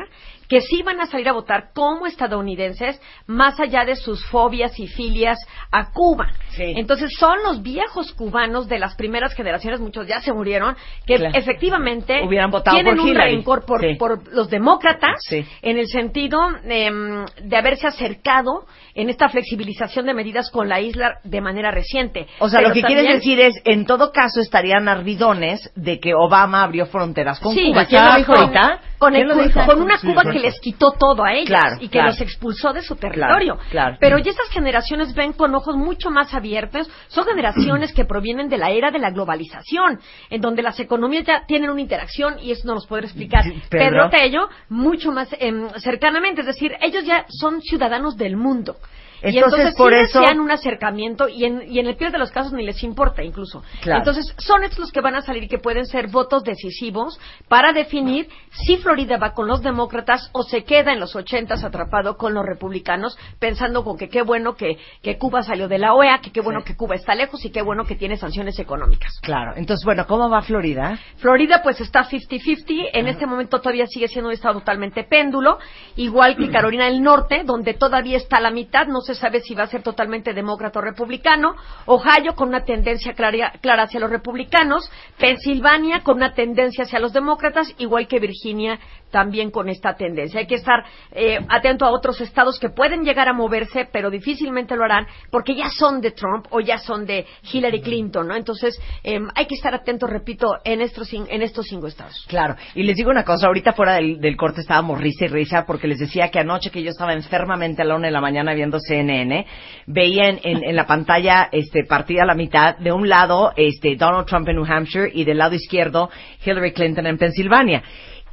[0.48, 4.86] que sí van a salir a votar como estadounidenses más allá de sus fobias y
[4.86, 5.38] filias
[5.70, 6.28] a Cuba.
[6.50, 6.74] Sí.
[6.76, 10.76] Entonces son los viejos cubanos de las primeras generaciones, muchos ya se murieron,
[11.06, 11.34] que Claro.
[11.36, 13.36] efectivamente Hubieran votado tienen por un Hillary.
[13.36, 13.94] rencor por, Sí.
[13.96, 15.44] por los demócratas Sí.
[15.62, 21.18] en el sentido em, de haberse acercado en esta flexibilización de medidas con la isla
[21.24, 22.26] de manera reciente.
[22.38, 25.98] O sea, Pero lo que también- quieres decir es, en todo caso, estarían ardidones de
[26.00, 27.86] que Obama abrió fronteras con Sí, Cuba.
[27.86, 28.80] ¿Quién lo dijo ahorita?
[28.98, 29.60] Con, ¿Quién el- lo dijo?
[29.66, 30.30] con una Cuba exacto.
[30.34, 32.08] Que les quitó todo a ellos Claro, y que claro.
[32.08, 33.58] los expulsó de su territorio.
[33.70, 33.96] Claro.
[34.00, 36.90] Pero ya estas generaciones ven con ojos mucho más abiertos.
[37.08, 41.44] Son generaciones que provienen de la era de la globalización, en donde las economías ya
[41.46, 44.10] tienen una interacción y eso nos los podrá explicar Pedro Pedro.
[44.10, 46.40] Tello mucho más em, cercanamente.
[46.40, 48.76] Es decir, ellos ya son ciudadanos del mundo.
[49.24, 52.12] Y Entonces, entonces por sí eso- desean un acercamiento y en, y en el peor
[52.12, 53.62] de los casos ni les importa incluso.
[53.82, 53.98] Claro.
[54.00, 57.72] Entonces, son estos los que van a salir y que pueden ser votos decisivos para
[57.72, 62.34] definir si Florida va con los demócratas o se queda en los ochentas atrapado con
[62.34, 66.30] los republicanos, pensando con que qué bueno que, que Cuba salió de la OEA, que
[66.32, 66.66] qué bueno Sí.
[66.66, 69.18] que Cuba está lejos y qué bueno que tiene sanciones económicas.
[69.22, 69.52] Claro.
[69.56, 70.98] Entonces, bueno, ¿cómo va Florida?
[71.16, 75.58] Florida pues está 50-50, en este momento todavía sigue siendo un estado totalmente péndulo,
[75.96, 79.54] igual que Carolina del Norte, donde todavía está a la mitad, no se sabe si
[79.54, 81.54] va a ser totalmente demócrata o republicano,
[81.86, 87.12] Ohio con una tendencia clara, clara hacia los republicanos, Pensilvania con una tendencia hacia los
[87.12, 88.78] demócratas, igual que Virginia
[89.14, 90.40] también con esta tendencia.
[90.40, 94.74] Hay que estar eh, atento a otros estados que pueden llegar a moverse, pero difícilmente
[94.74, 98.34] lo harán porque ya son de Trump o ya son de Hillary Clinton, ¿no?
[98.34, 102.24] Entonces eh, hay que estar atentos, repito, en estos, en estos cinco estados.
[102.28, 105.64] Claro, y les digo una cosa, ahorita fuera del, del corte estábamos risa y risa
[105.64, 108.52] porque les decía que anoche que yo estaba enfermamente a la una de la mañana
[108.52, 109.46] viendo CNN,
[109.86, 113.94] veía en, en- en la pantalla este, partida a la mitad, de un lado este,
[113.94, 116.10] Donald Trump en New Hampshire y del lado izquierdo
[116.44, 117.82] Hillary Clinton en Pensilvania.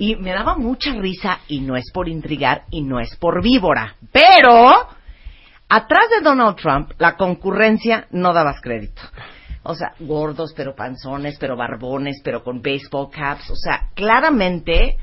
[0.02, 3.98] Y me daba mucha risa y no es por intrigar y no es por víbora,
[4.12, 4.88] pero
[5.70, 9.00] atrás de Donald Trump la concurrencia no dabas crédito.
[9.62, 13.52] O sea, gordos, pero panzones, pero barbones, pero con baseball caps.
[13.52, 14.98] O sea, claramente,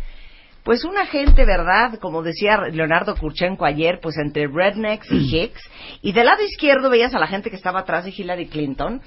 [0.64, 2.00] pues una gente, ¿verdad?
[2.00, 5.62] Como decía Leonardo Kurchenko ayer, pues entre rednecks y hicks.
[6.02, 9.00] Y del lado izquierdo veías a la gente que estaba atrás de Hillary Clinton.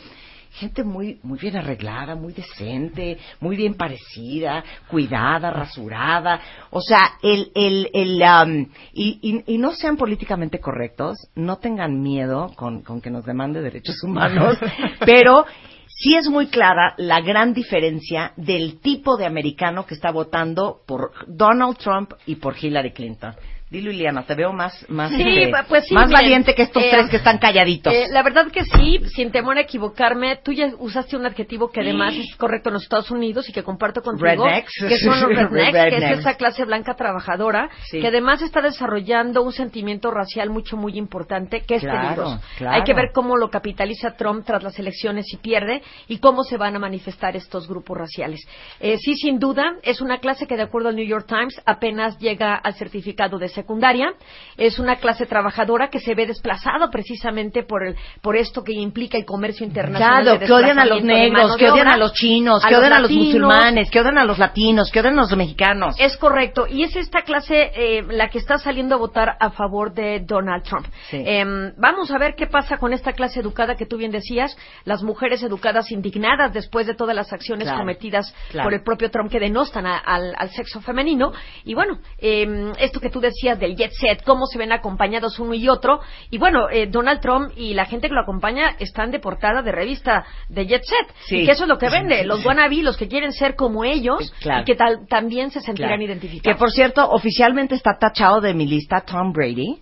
[0.54, 6.42] Gente muy, muy bien arreglada, muy decente, muy bien parecida, cuidada, rasurada.
[6.72, 12.02] O sea, el, el, el, um, y, y, y no sean políticamente correctos, no tengan
[12.02, 14.58] miedo con, con que nos demande derechos humanos,
[15.06, 15.46] pero
[15.88, 21.12] sí es muy clara la gran diferencia del tipo de americano que está votando por
[21.28, 23.36] Donald Trump y por Hillary Clinton.
[23.72, 26.84] Dilo, Liliana, te veo más, más, Sí, este, pues sí, más miren, valiente que estos
[26.84, 27.94] eh, tres que están calladitos.
[27.94, 31.80] Eh, la verdad que sí, sin temor a equivocarme, tú ya usaste un adjetivo que
[31.80, 34.74] además es correcto en los Estados Unidos y que comparto contigo, Rednecks.
[34.78, 36.20] que son los rednecks, que es Rednecks.
[36.20, 38.02] esa clase blanca trabajadora, Sí.
[38.02, 42.42] que además está desarrollando un sentimiento racial mucho, muy importante, que es Claro, peligroso.
[42.58, 42.76] claro.
[42.76, 46.58] Hay que ver cómo lo capitaliza Trump tras las elecciones y pierde y cómo se
[46.58, 48.42] van a manifestar estos grupos raciales.
[48.82, 52.20] Eh, sí, sin duda, es una clase que de acuerdo al New York Times apenas
[52.20, 54.14] llega al certificado de secundaria.
[54.58, 59.18] Es una clase trabajadora que se ve desplazada precisamente por el, por esto que implica
[59.18, 60.24] el comercio internacional.
[60.24, 62.94] Claro, que odian a los negros, que odian obra, a los chinos, a que odian
[62.94, 65.96] a los musulmanes, que odian a los latinos, que odian a los mexicanos.
[66.00, 69.94] Es correcto, y es esta clase eh, la que está saliendo a votar a favor
[69.94, 70.86] de Donald Trump.
[71.10, 71.22] Sí.
[71.26, 75.04] Em, vamos a ver qué pasa con esta clase educada que tú bien decías, las
[75.04, 78.66] mujeres educadas indignadas después de todas las acciones Claro, cometidas claro.
[78.68, 81.32] por el propio Trump que denostan a- al, al sexo femenino.
[81.64, 85.54] Y bueno, em, esto que tú decías del jet set, cómo se ven acompañados uno
[85.54, 86.00] y otro.
[86.30, 89.72] Y bueno, eh, Donald Trump y la gente que lo acompaña están de portada de
[89.72, 91.16] revista de jet set.
[91.26, 91.38] Sí.
[91.42, 94.32] Y que eso es lo que vende, los wannabe, los que quieren ser como ellos
[94.42, 94.62] Claro.
[94.62, 96.04] y que tal- también se sentirán Claro.
[96.04, 96.44] identificados.
[96.44, 99.80] Que por cierto, oficialmente está tachado de mi lista Tom Brady,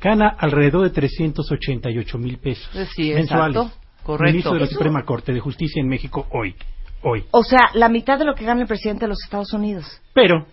[0.00, 3.56] Gana alrededor de 388 mil pesos sí, mensuales.
[3.56, 4.30] exacto, correcto.
[4.32, 6.54] Ministro de la Eso- Suprema Corte de Justicia en México hoy.
[7.02, 7.24] Hoy.
[7.30, 9.84] O sea, la mitad de lo que gana el presidente de los Estados Unidos.
[10.14, 10.46] Pero,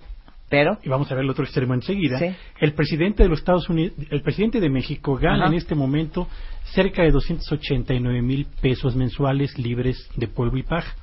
[0.50, 2.28] Pero, y vamos a ver el otro extremo enseguida, Sí.
[2.60, 5.48] el presidente de los Estados Unidos, el presidente de México gana Ajá.
[5.48, 6.28] en este momento
[6.66, 10.94] cerca de 289 mil pesos mensuales libres de polvo y paja.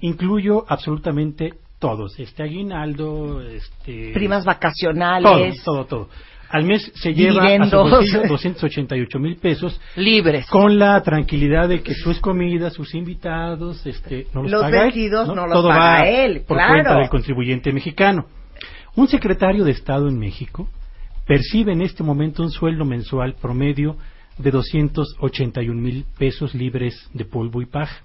[0.00, 5.62] Incluyo absolutamente todos, este aguinaldo, este primas todo, vacacionales.
[5.62, 6.08] todo, todo.
[6.50, 7.90] Al mes se lleva a su Dividendos.
[7.90, 10.46] bolsillo 288 mil pesos Libres.
[10.48, 14.84] con la tranquilidad de que sus comidas, sus invitados, este, no los, Los paga él,
[14.86, 16.72] vestidos no los Todo paga va él, por claro.
[16.74, 18.26] cuenta del contribuyente mexicano.
[18.96, 20.68] Un secretario de Estado en México
[21.26, 23.96] percibe en este momento un sueldo mensual promedio
[24.38, 28.02] de 281 mil pesos libres de polvo y paja.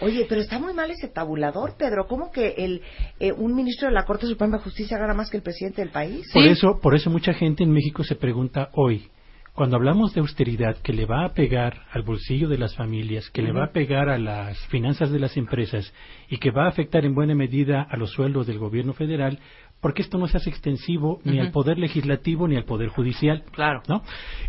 [0.00, 2.06] Oye, pero está muy mal ese tabulador, Pedro.
[2.06, 2.82] ¿Cómo que el,
[3.18, 5.90] eh, un ministro de la Corte Suprema de Justicia gana más que el presidente del
[5.90, 6.28] país?
[6.32, 6.48] Por Sí.
[6.50, 9.08] eso, por eso mucha gente en México se pregunta hoy,
[9.54, 13.40] cuando hablamos de austeridad que le va a pegar al bolsillo de las familias, que
[13.40, 15.94] le va a pegar a las finanzas de las empresas
[16.28, 19.38] y que va a afectar en buena medida a los sueldos del gobierno federal,
[19.80, 23.44] porque esto no se hace extensivo ni al poder legislativo ni al poder judicial.
[23.52, 23.80] Claro.
[23.88, 24.02] ¿no?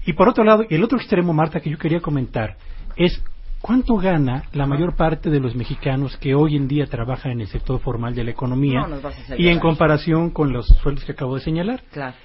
[0.06, 2.58] Y por otro lado, el otro extremo, Marta, que yo quería comentar
[2.98, 3.24] es
[3.68, 7.48] cuánto gana la mayor parte de los mexicanos que hoy en día trabajan en el
[7.48, 8.98] sector formal de la economía No,
[9.38, 11.84] y en comparación con los sueldos que acabo de señalar.
[11.92, 12.16] Claro.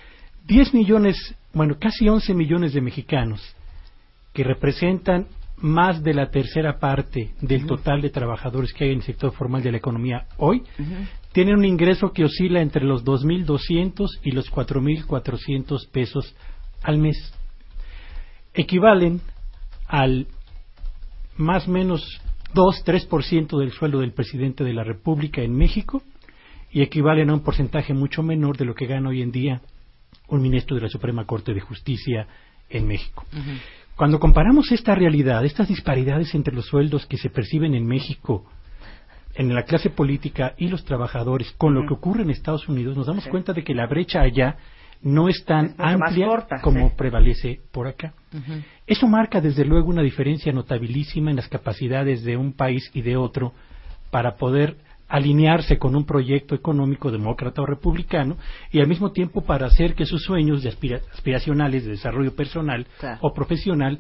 [0.47, 3.41] 10 millones, bueno, casi 11 millones de mexicanos
[4.33, 5.27] que representan
[5.57, 9.65] más de la tercera parte del total de trabajadores que hay en el sector formal
[9.65, 10.63] de la economía hoy,
[11.33, 16.37] tienen un ingreso que oscila entre los 2.200 y los 4.400 pesos
[16.83, 17.17] al mes.
[18.55, 19.21] Equivalen
[19.89, 20.27] al
[21.37, 22.21] más o menos
[22.55, 26.03] 2-3% del sueldo del presidente de la República en México
[26.71, 29.63] y equivalen a un porcentaje mucho menor de lo que gana hoy en día
[30.29, 32.27] un ministro de la Suprema Corte de Justicia
[32.69, 33.25] en México.
[33.97, 38.47] Cuando comparamos esta realidad, estas disparidades entre los sueldos que se perciben en México,
[39.35, 43.07] en la clase política y los trabajadores, con lo que ocurre en Estados Unidos, nos
[43.07, 44.57] damos cuenta de que la brecha allá
[45.03, 46.95] no es tan Es amplia corta, como sí.
[46.97, 48.15] prevalece por acá.
[48.87, 53.17] Eso marca desde luego una diferencia notabilísima en las capacidades de un país y de
[53.17, 53.53] otro
[54.11, 54.77] para poder
[55.09, 58.37] alinearse con un proyecto económico demócrata o republicano
[58.71, 62.87] y al mismo tiempo para hacer que sus sueños de aspira- aspiracionales de desarrollo personal
[62.99, 63.19] Claro.
[63.21, 63.99] o profesional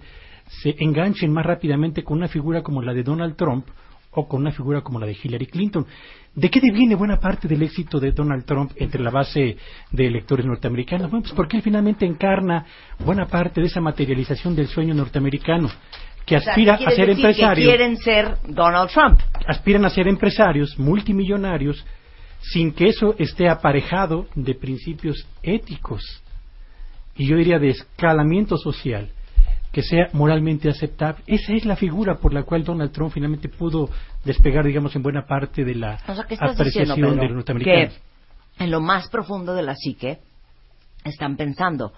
[0.63, 3.67] se enganchen más rápidamente con una figura como la de Donald Trump
[4.13, 5.87] o con una figura como la de Hillary Clinton.
[6.35, 9.57] ¿De qué deviene buena parte del éxito de Donald Trump entre la base
[9.91, 11.11] de electores norteamericanos?
[11.11, 12.65] Bueno, pues porque él finalmente encarna
[13.05, 15.71] buena parte de esa materialización del sueño norteamericano,
[16.27, 19.21] que O sea, aspira a ser decir empresario Que quieren ser Donald Trump.
[19.47, 21.85] aspiran a ser empresarios multimillonarios
[22.41, 26.23] sin que eso esté aparejado de principios éticos
[27.17, 29.11] y yo diría de escalamiento social
[29.73, 31.23] que sea moralmente aceptable.
[31.27, 33.89] Esa es la figura por la cual Donald Trump finalmente pudo
[34.25, 37.29] despegar, digamos, en buena parte de la O sea, ¿qué estás apreciación diciendo, de Pedro?
[37.29, 37.95] los norteamericanos.
[37.95, 40.19] Que en lo más profundo de la psique
[41.05, 41.93] están pensando,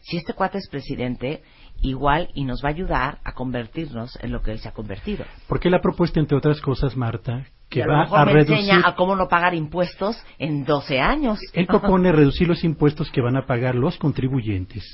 [0.00, 1.42] si este cuate es presidente,
[1.82, 5.24] igual y nos va a ayudar a convertirnos en lo que él se ha convertido.
[5.48, 8.32] Porque él ha propuesto, entre otras cosas, Marta, que a lo va mejor a me
[8.32, 8.56] reducir...
[8.56, 11.38] enseña a cómo no pagar impuestos en 12 años.
[11.52, 14.84] Él propone reducir los impuestos que van a pagar los contribuyentes.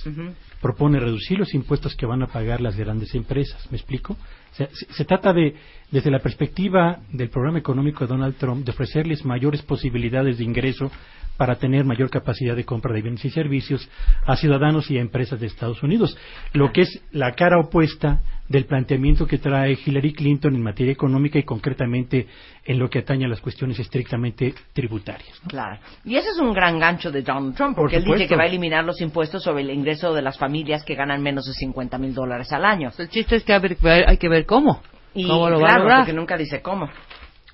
[0.60, 3.70] Propone reducir los impuestos que van a pagar las grandes empresas.
[3.70, 4.14] ¿Me explico?
[4.14, 5.54] O sea, se, se trata de,
[5.90, 10.90] desde la perspectiva del programa económico de Donald Trump, de ofrecerles mayores posibilidades de ingreso
[11.36, 13.88] para tener mayor capacidad de compra de bienes y servicios
[14.24, 16.16] a ciudadanos y a empresas de Estados Unidos,
[16.52, 21.38] lo que es la cara opuesta del planteamiento que trae Hillary Clinton en materia económica
[21.38, 22.26] y concretamente
[22.64, 25.40] en lo que atañe a las cuestiones estrictamente tributarias.
[25.48, 25.80] Claro.
[26.04, 28.44] Y ese es un gran gancho de Donald Trump, porque Por él dice que va
[28.44, 31.98] a eliminar los impuestos sobre el ingreso de las familias que ganan menos de 50
[31.98, 32.90] mil dólares al año.
[32.98, 34.82] El chiste es que hay que ver cómo.
[35.14, 36.88] Y ¿Cómo lo va a porque nunca dice cómo.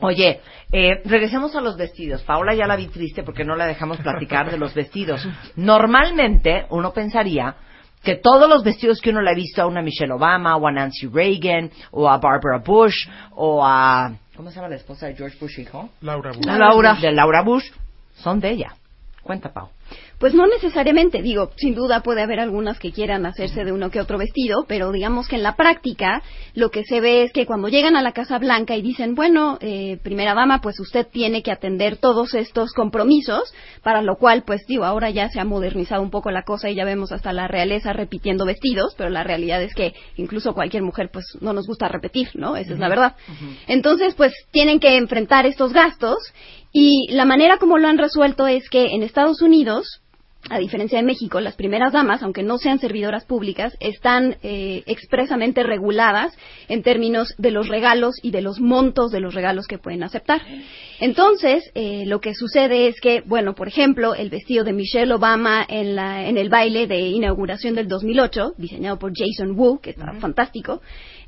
[0.01, 0.41] Oye,
[0.72, 2.22] eh, regresemos a los vestidos.
[2.22, 5.28] Paola ya la vi triste porque no la dejamos platicar de los vestidos.
[5.57, 7.55] Normalmente uno pensaría
[8.03, 10.72] que todos los vestidos que uno le ha visto a una Michelle Obama o a
[10.72, 15.36] Nancy Reagan o a Barbara Bush o a ¿cómo se llama la esposa de George
[15.40, 15.90] Bush hijo?
[16.01, 16.46] Laura Bush.
[16.46, 17.70] Laura de Laura Bush
[18.14, 18.74] son de ella.
[19.23, 19.68] Cuenta, Pau.
[20.18, 24.01] Pues no necesariamente, digo, sin duda puede haber algunas que quieran hacerse de uno que
[24.01, 26.23] otro vestido, pero digamos que en la práctica
[26.55, 29.59] lo que se ve es que cuando llegan a la Casa Blanca y dicen, bueno,
[29.61, 33.53] eh, primera dama, pues usted tiene que atender todos estos compromisos,
[33.83, 36.75] para lo cual, pues digo, ahora ya se ha modernizado un poco la cosa y
[36.75, 41.11] ya vemos hasta la realeza repitiendo vestidos, pero la realidad es que incluso cualquier mujer,
[41.11, 42.57] pues no nos gusta repetir, ¿no?
[42.57, 43.16] Esa es la verdad.
[43.66, 46.18] Entonces, pues tienen que enfrentar estos gastos
[46.73, 50.03] y la manera como lo han resuelto es que en Estados Unidos,
[50.49, 55.62] a diferencia de México, las primeras damas, aunque no sean servidoras públicas, están eh, expresamente
[55.62, 56.33] reguladas
[56.68, 60.41] en términos de los regalos y de los montos de los regalos que pueden aceptar.
[61.01, 65.66] Entonces, eh, lo que sucede es que, bueno, por ejemplo, el vestido de Michelle Obama
[65.68, 70.12] en, la, en el baile de inauguración del 2008, diseñado por Jason Wu, que está
[70.21, 70.81] fantástico,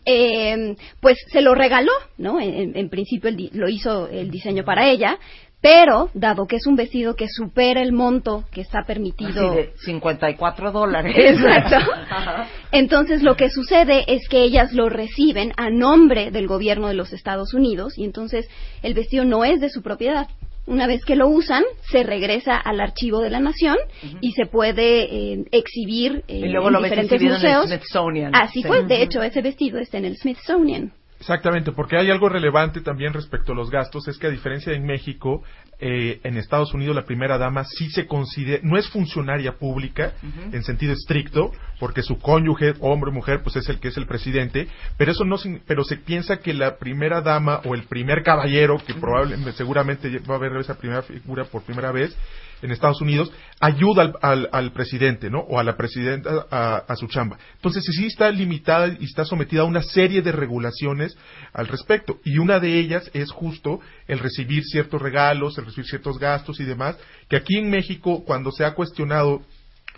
[0.04, 2.40] eh, pues se lo regaló, ¿no?
[2.40, 5.18] En, en principio di- lo hizo el diseño para ella,
[5.60, 9.72] pero dado que es un vestido que supera el monto que está permitido Así de
[9.84, 11.14] 54 dólares.
[11.16, 11.76] Exacto.
[12.72, 17.12] Entonces lo que sucede es que ellas lo reciben a nombre del gobierno de los
[17.12, 18.48] Estados Unidos y entonces
[18.82, 20.26] el vestido no es de su propiedad.
[20.66, 23.76] Una vez que lo usan, se regresa al archivo de la nación
[24.20, 25.02] y se puede
[25.32, 27.66] eh, exhibir eh, Y luego en lo diferentes exhibido en el museos.
[27.68, 28.34] Smithsonian.
[28.34, 28.68] Así Sí.
[28.68, 30.92] pues, de hecho, ese vestido está en el Smithsonian.
[31.22, 34.78] Exactamente, porque hay algo relevante también respecto a los gastos, es que a diferencia de
[34.78, 35.44] en México,
[35.78, 40.14] eh, en Estados Unidos la primera dama sí se considera, no es funcionaria pública
[40.50, 44.06] en sentido estricto, porque su cónyuge, hombre o mujer, pues es el que es el
[44.06, 44.66] presidente,
[44.96, 48.94] pero eso no, pero se piensa que la primera dama o el primer caballero, que
[48.94, 52.16] probablemente, seguramente va a ver esa primera figura por primera vez,
[52.62, 55.40] en Estados Unidos ayuda al, presidente, ¿no?
[55.40, 57.38] O a la presidenta a, a su chamba.
[57.56, 61.16] Entonces sí está limitada y está sometida a una serie de regulaciones
[61.52, 62.18] al respecto.
[62.24, 66.64] Y una de ellas es justo el recibir ciertos regalos, el recibir ciertos gastos y
[66.64, 66.96] demás,
[67.28, 69.42] que aquí en México, cuando se ha cuestionado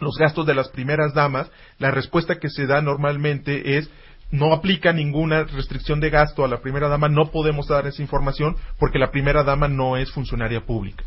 [0.00, 3.88] los gastos de las primeras damas, la respuesta que se da normalmente es
[4.30, 8.56] no aplica ninguna restricción de gasto a la primera dama, no podemos dar esa información
[8.78, 11.04] porque la primera dama no es funcionaria pública.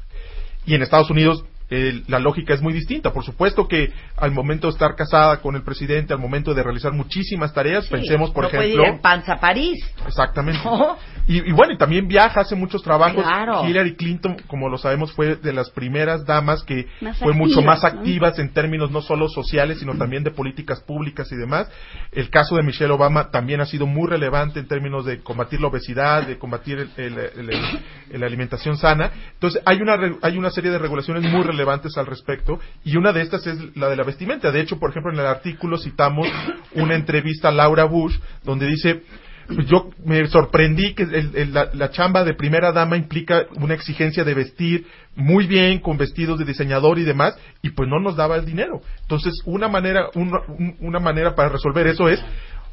[0.67, 3.11] Y en Estados Unidos eh, la lógica es muy distinta.
[3.11, 6.93] Por supuesto que al momento de estar casada con el presidente, al momento de realizar
[6.93, 9.77] muchísimas tareas, Sí, pensemos, por no puede ejemplo, ir en panza a París.
[10.05, 10.61] Exactamente.
[10.63, 10.97] No.
[11.27, 13.21] Y, y bueno, y también viaja, hace muchos trabajos.
[13.21, 13.67] Claro.
[13.67, 17.83] Hillary Clinton, como lo sabemos, fue de las primeras damas que Más fue mucho activas,
[17.83, 17.99] más ¿no?
[17.99, 21.69] activas en términos no solo sociales, sino también de políticas públicas y demás.
[22.13, 25.67] El caso de Michelle Obama también ha sido muy relevante en términos de combatir la
[25.67, 29.11] obesidad, de combatir la alimentación sana.
[29.33, 31.56] Entonces, hay una, hay una serie de regulaciones muy relevantes
[31.97, 34.51] al respecto y una de estas es la de la vestimenta.
[34.51, 36.27] De hecho, por ejemplo, en el artículo citamos
[36.75, 39.03] una entrevista a Laura Bush donde dice
[39.65, 44.33] yo me sorprendí que el- la, la chamba de primera dama implica una exigencia de
[44.33, 44.85] vestir
[45.15, 48.81] muy bien, con vestidos de diseñador y demás, y pues no nos daba el dinero.
[49.03, 52.19] Entonces, una manera, un- una manera para resolver eso es,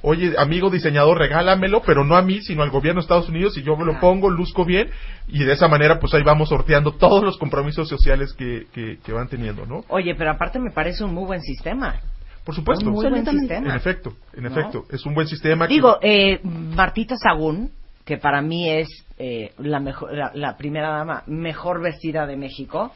[0.04, 3.62] oye, amigo diseñador, regálamelo, pero no a mí, sino al gobierno de Estados Unidos, y
[3.62, 4.90] yo me lo pongo, luzco bien,
[5.28, 9.12] y de esa manera, pues ahí vamos sorteando todos los compromisos sociales que, que, que
[9.12, 9.84] van teniendo, ¿no?
[9.88, 12.00] Oye, pero aparte me parece un muy buen sistema.
[12.44, 12.84] Por supuesto.
[12.84, 13.74] Un muy buen En sistema.
[13.74, 14.50] efecto, en ¿No?
[14.50, 14.84] efecto.
[14.90, 15.66] Es un buen sistema.
[15.66, 17.70] que- Digo, eh, Martita Sagún,
[18.04, 22.92] que para mí es eh, la, mejor, la, la primera dama mejor vestida de México,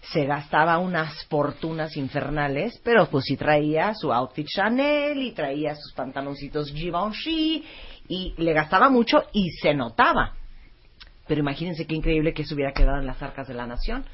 [0.00, 5.92] se gastaba unas fortunas infernales, pero pues sí traía su outfit Chanel y traía sus
[5.92, 7.64] pantaloncitos Givenchy
[8.08, 10.34] y le gastaba mucho y se notaba.
[11.26, 14.04] Pero imagínense qué increíble que eso hubiera quedado en las arcas de la nación,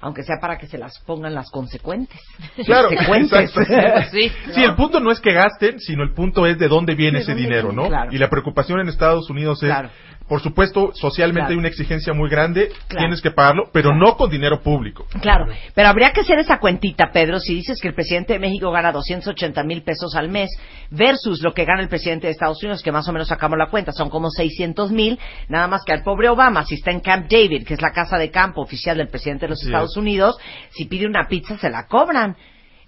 [0.00, 2.20] aunque sea para que se las pongan las consecuentes.
[2.66, 3.56] Claro, Consecuentes.
[3.56, 4.10] exacto.
[4.12, 7.18] sí, Sí, el punto no es que gasten, sino el punto es de dónde viene
[7.18, 7.82] ¿De ese dónde dinero, viene?
[7.82, 7.88] ¿no?
[7.88, 8.12] Claro.
[8.12, 9.90] Y la preocupación en Estados Unidos es, Claro.
[10.28, 11.52] Por supuesto, socialmente Claro.
[11.52, 13.04] hay una exigencia muy grande, Claro.
[13.04, 15.06] tienes que pagarlo, pero no con dinero público.
[15.20, 18.70] Claro, pero habría que hacer esa cuentita, Pedro, si dices que el presidente de México
[18.70, 20.50] gana 280 mil pesos al mes
[20.90, 23.68] versus lo que gana el presidente de Estados Unidos, que más o menos sacamos la
[23.70, 25.18] cuenta, son como 600 mil,
[25.48, 28.18] nada más que al pobre Obama, si está en Camp David, que es la casa
[28.18, 29.96] de campo oficial del presidente de los Estados es.
[29.96, 30.36] Unidos,
[30.70, 32.36] si pide una pizza se la cobran.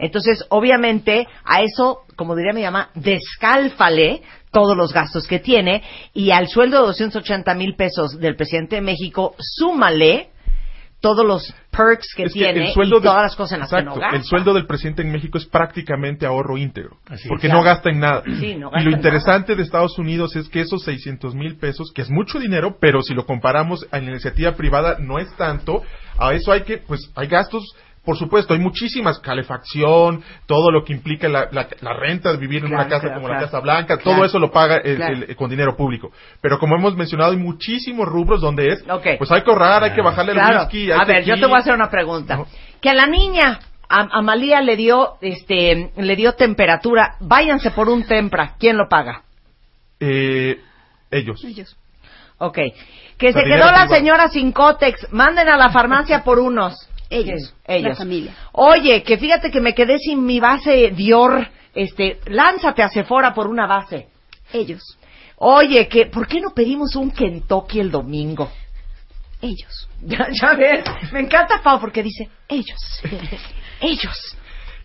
[0.00, 4.22] Entonces, obviamente, a eso, como diría mi mamá, descálfale
[4.58, 5.82] todos los gastos que tiene
[6.14, 10.30] y al sueldo de 280 mil pesos del presidente de México, súmale
[11.00, 13.60] todos los perks que Es que tiene el sueldo y de- todas las cosas en
[13.60, 14.16] las Exacto, que no gasta.
[14.16, 17.52] El sueldo del presidente en México es prácticamente ahorro íntegro, Así porque es.
[17.52, 18.24] no gasta en nada.
[18.40, 22.02] Sí, no y lo interesante de Estados Unidos es que esos 600 mil pesos, que
[22.02, 25.82] es mucho dinero, pero si lo comparamos a la iniciativa privada no es tanto,
[26.18, 27.62] a eso hay que, pues hay gastos
[28.08, 32.62] por supuesto, hay muchísimas, calefacción, todo lo que implica la, la- la renta de vivir
[32.62, 33.40] en Claro, una casa claro, como claro.
[33.42, 34.16] la Casa Blanca, Claro.
[34.16, 35.12] todo eso lo paga el- Claro.
[35.28, 36.10] el- con dinero público.
[36.40, 39.18] Pero como hemos mencionado, hay muchísimos rubros donde es, Ok.
[39.18, 40.60] pues hay que ahorrar, hay que bajarle el Claro.
[40.60, 40.90] whisky.
[40.90, 42.36] hay A que ver, yo aquí- te voy a hacer una pregunta.
[42.38, 42.46] No.
[42.80, 43.58] Que a la niña,
[43.90, 47.16] a, a Malía le dio, este, le dio temperatura.
[47.20, 48.54] Váyanse por un tempra.
[48.58, 49.20] ¿Quién lo paga?
[50.00, 50.58] Eh,
[51.10, 51.44] ellos.
[51.44, 51.76] Ellos.
[52.38, 52.56] Ok.
[53.18, 55.12] Que se quedó la señora sin cótex.
[55.12, 56.74] Manden a la farmacia por unos.
[57.10, 57.54] Ellos.
[57.66, 57.88] Ellos.
[57.90, 58.34] La familia.
[58.52, 61.48] Oye, que fíjate que me quedé sin mi base Dior.
[61.74, 64.08] Este, lánzate a Sephora por una base.
[64.52, 64.82] Ellos.
[65.36, 68.50] Oye, que, ¿por qué no pedimos un Kentucky el domingo?
[69.40, 69.88] Ellos.
[70.00, 73.02] Ya, ya ves, me encanta Pau porque dice, ellos,
[73.80, 74.36] ellos.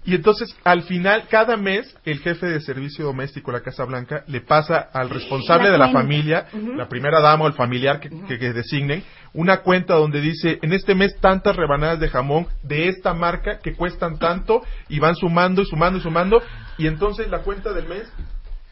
[0.05, 4.23] Y entonces, al final, cada mes, el jefe de servicio doméstico de la Casa Blanca
[4.27, 8.09] le pasa al responsable La de la familia, la primera dama o el familiar que,
[8.27, 9.03] que- que designen,
[9.33, 13.73] una cuenta donde dice, en este mes tantas rebanadas de jamón de esta marca que
[13.73, 16.41] cuestan tanto y van sumando y sumando y sumando,
[16.77, 18.11] y entonces la cuenta del mes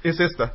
[0.03, 0.53] es esta.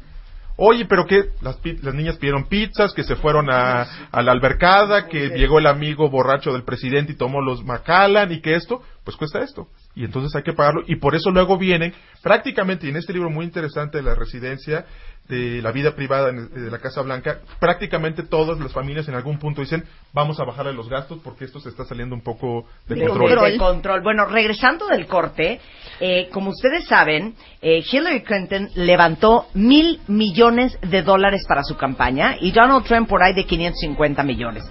[0.59, 5.07] Oye, pero que las, las niñas pidieron pizzas, que se fueron a, a la albercada,
[5.07, 9.17] que llegó el amigo borracho del presidente y tomó los Macallan y que esto, pues
[9.19, 9.69] cuesta esto.
[9.97, 10.83] Y entonces hay que pagarlo.
[10.87, 11.93] Y por eso luego vienen,
[12.23, 14.85] prácticamente, y en este libro muy interesante de la residencia,
[15.27, 19.39] de la vida privada en- de la Casa Blanca, prácticamente todas las familias en algún
[19.39, 22.95] punto dicen, vamos a bajarle los gastos porque esto se está saliendo un poco de
[22.95, 23.51] De control.
[23.53, 24.03] de control.
[24.03, 25.61] Bueno, regresando del corte,
[25.99, 32.37] eh, como ustedes saben, eh, Hillary Clinton levantó mil millones de dólares para su campaña
[32.41, 34.63] y Donald Trump por ahí de 550 millones.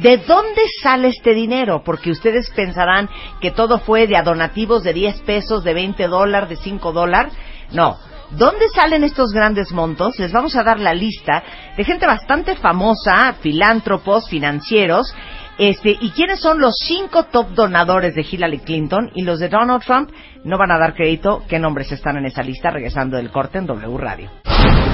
[0.00, 1.82] ¿De dónde sale este dinero?
[1.84, 3.08] Porque ustedes pensarán
[3.40, 7.32] que todo fue de a donativos de 10 pesos, de 20 dólares, de 5 dólares.
[7.72, 7.98] No.
[8.30, 10.18] ¿Dónde salen estos grandes montos?
[10.18, 11.42] Les vamos a dar la lista
[11.76, 15.12] de gente bastante famosa, filántropos, financieros,
[15.60, 19.10] este, ¿y quiénes son los cinco top donadores de Hillary Clinton?
[19.14, 20.10] Y los de Donald Trump
[20.42, 21.42] no van a dar crédito.
[21.46, 22.70] ¿Qué nombres están en esa lista?
[22.70, 24.30] Regresando del corte en W Radio.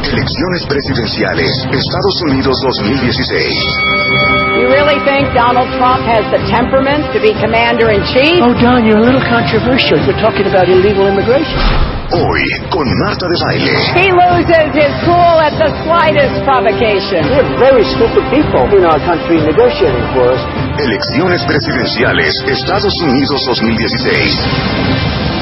[0.05, 1.49] Elecciones presidenciales.
[1.73, 4.61] Estados Unidos 2016.
[4.61, 8.41] You really think Donald Trump has the temperament to be commander in chief?
[8.41, 9.97] Oh, Don, you're a little controversial.
[10.05, 11.57] You're talking about illegal immigration.
[12.07, 12.39] Hoy,
[12.71, 13.75] con Marta de Baile.
[13.99, 17.27] He loses his cool at the slightest provocation.
[17.27, 20.39] We have very stupid people in our country negotiating for us.
[20.81, 22.31] Elecciones presidenciales.
[22.47, 25.36] Estados Unidos 2016.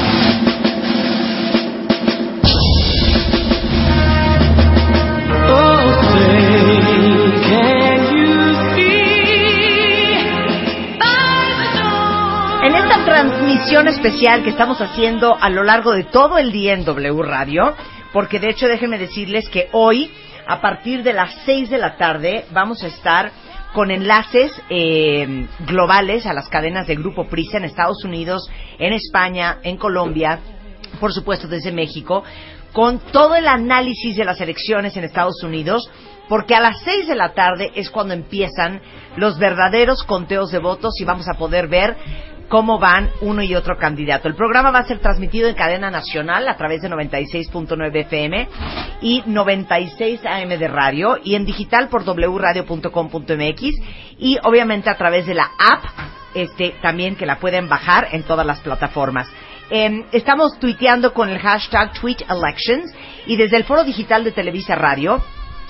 [13.65, 17.73] Especial que estamos haciendo a lo largo de todo el día en W Radio,
[18.13, 20.11] porque de hecho déjenme decirles que hoy,
[20.47, 23.31] a partir de las 6 de la tarde, vamos a estar
[23.73, 28.47] con enlaces eh, globales a las cadenas de Grupo Prisa en Estados Unidos,
[28.77, 30.39] en España, en Colombia,
[30.99, 32.23] por supuesto desde México,
[32.71, 35.89] con todo el análisis de las elecciones en Estados Unidos,
[36.29, 38.79] porque a las 6 de la tarde es cuando empiezan
[39.17, 41.97] los verdaderos conteos de votos y vamos a poder ver
[42.49, 44.27] cómo van uno y otro candidato.
[44.27, 48.47] El programa va a ser transmitido en cadena nacional a través de 96.9 FM
[49.01, 53.61] y 96 AM de radio y en digital por wradio.com.mx
[54.17, 55.83] y obviamente a través de la app
[56.33, 59.27] este también que la pueden bajar en todas las plataformas.
[59.69, 62.93] Eh, estamos tuiteando con el hashtag TweetElections
[63.25, 65.23] y desde el foro digital de Televisa Radio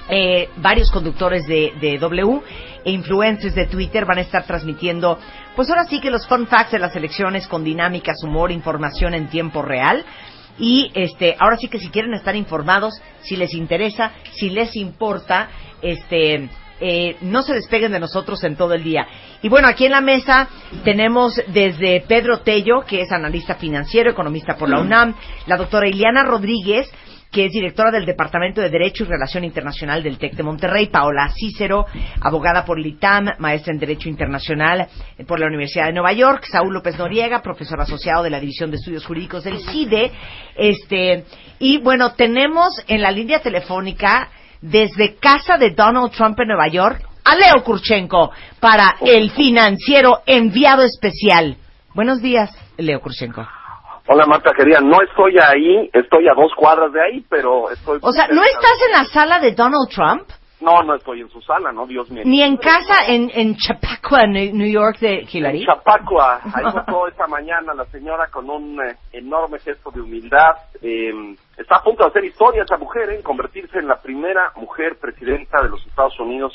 [0.10, 2.42] eh, varios conductores de, de W
[2.84, 5.18] e influencers de Twitter van a estar transmitiendo,
[5.56, 9.28] pues ahora sí que los fun facts de las elecciones con dinámicas, humor, información en
[9.28, 10.06] tiempo real.
[10.58, 15.50] Y este, ahora sí que si quieren estar informados, si les interesa, si les importa,
[15.82, 16.50] este,
[16.80, 19.08] eh, no se despeguen de nosotros en todo el día.
[19.42, 20.48] Y bueno, aquí en la mesa
[20.84, 25.16] tenemos desde Pedro Tello, que es analista financiero, economista por la UNAM,
[25.48, 26.90] la doctora Iliana Rodríguez,
[27.32, 31.32] que es directora del Departamento de Derecho y Relación Internacional del TEC de Monterrey, Paola
[31.34, 31.86] Cícero,
[32.22, 34.88] abogada por el ITAM, maestra en Derecho Internacional
[35.28, 38.78] por la Universidad de Nueva York, Saúl López Noriega, profesor asociado de la División de
[38.78, 40.12] Estudios Jurídicos del CIDE,
[40.56, 41.26] este,
[41.60, 44.30] y bueno, tenemos en la línea telefónica
[44.62, 50.84] desde casa de Donald Trump en Nueva York a Leo Kurchenko para el financiero enviado
[50.84, 51.58] especial.
[51.94, 53.55] Buenos días, Leo Kurchenko.
[54.08, 57.98] Hola Marta querida, no estoy ahí, estoy a dos cuadras de ahí, pero estoy...
[58.04, 60.30] O sea, ¿no estás en la sala de Donald Trump?
[60.62, 62.24] No, no estoy en su sala, no, Dios mío.
[62.26, 65.62] Ni en casa en, en Chappaqua, New York de Hillary.
[65.62, 70.52] En Chapacua, ahí votó esta mañana la señora con un eh, enorme gesto de humildad.
[70.82, 74.98] Eh, está a punto de hacer historia esa mujer, en convertirse en la primera mujer
[75.00, 76.54] presidenta de los Estados Unidos.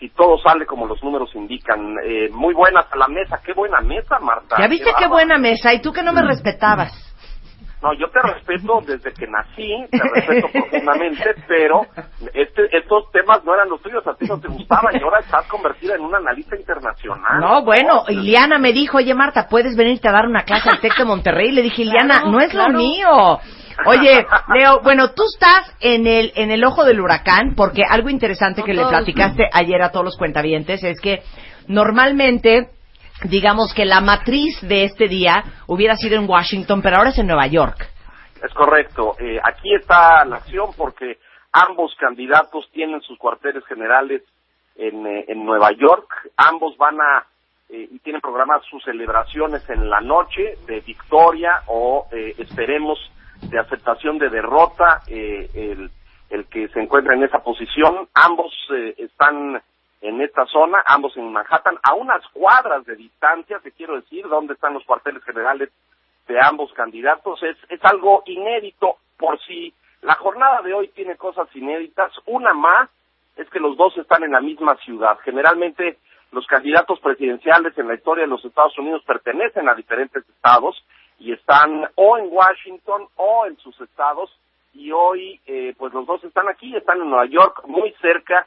[0.00, 1.94] Si todo sale como los números indican.
[2.04, 4.56] Eh, muy buena a la mesa, qué buena mesa, Marta.
[4.58, 5.10] ¿Ya viste qué bárbaro.
[5.10, 5.72] buena mesa?
[5.72, 7.10] ¿Y tú que no me respetabas?
[7.82, 11.86] No, yo te respeto desde que nací, te respeto profundamente, pero
[12.34, 15.46] este, estos temas no eran los tuyos, a ti no te gustaban y ahora estás
[15.48, 17.40] convertida en una analista internacional.
[17.40, 20.98] No, bueno, Iliana me dijo, oye Marta, ¿puedes venirte a dar una clase al TEC
[20.98, 21.52] de Monterrey?
[21.52, 23.38] Le dije, Iliana, no es lo mío.
[23.86, 28.62] Oye, Leo, bueno, tú estás en el, en el ojo del huracán, porque algo interesante
[28.62, 31.22] que le platicaste ayer a todos los cuentavientes es que
[31.66, 32.70] normalmente,
[33.24, 37.26] digamos que la matriz de este día hubiera sido en Washington, pero ahora es en
[37.26, 37.88] Nueva York.
[38.42, 39.16] Es correcto.
[39.18, 41.18] Eh, aquí está la acción porque
[41.52, 44.22] ambos candidatos tienen sus cuarteles generales
[44.76, 46.08] en, eh, en Nueva York.
[46.36, 47.26] Ambos van a
[47.72, 52.98] eh, y tienen programadas sus celebraciones en la noche de victoria o eh, esperemos
[53.42, 55.90] de aceptación de derrota eh, el,
[56.30, 58.08] el que se encuentra en esa posición.
[58.14, 59.60] Ambos eh, están
[60.00, 64.54] en esta zona, ambos en Manhattan, a unas cuadras de distancia, te quiero decir, dónde
[64.54, 65.70] están los cuarteles generales
[66.26, 67.42] de ambos candidatos.
[67.42, 72.12] Es, es algo inédito por si la jornada de hoy tiene cosas inéditas.
[72.26, 72.88] Una más
[73.36, 75.18] es que los dos están en la misma ciudad.
[75.24, 75.98] Generalmente
[76.32, 80.82] los candidatos presidenciales en la historia de los Estados Unidos pertenecen a diferentes estados
[81.20, 84.30] y están o en Washington o en sus estados
[84.72, 88.46] y hoy eh, pues los dos están aquí, están en Nueva York, muy cerca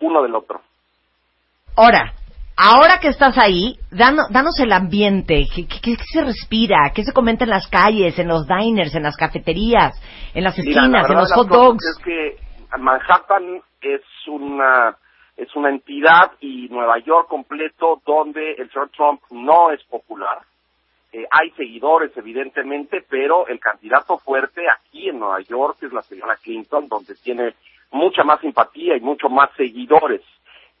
[0.00, 0.60] uno del otro.
[1.76, 2.14] Ahora,
[2.56, 6.92] ahora que estás ahí, danos, danos el ambiente, ¿qué, qué, se respira?
[6.94, 10.00] ¿Qué se comenta en las calles, en los diners, en las cafeterías,
[10.34, 11.84] en las Mira, esquinas, la en los hot dogs?
[11.84, 12.38] Es que
[12.78, 14.96] Manhattan es una
[15.36, 20.38] es una entidad y Nueva York completo donde el señor Trump no es popular.
[21.16, 26.34] Eh, hay seguidores, evidentemente, pero el candidato fuerte aquí en Nueva York es la señora
[26.42, 27.54] Clinton, donde tiene
[27.92, 30.22] mucha más simpatía y mucho más seguidores.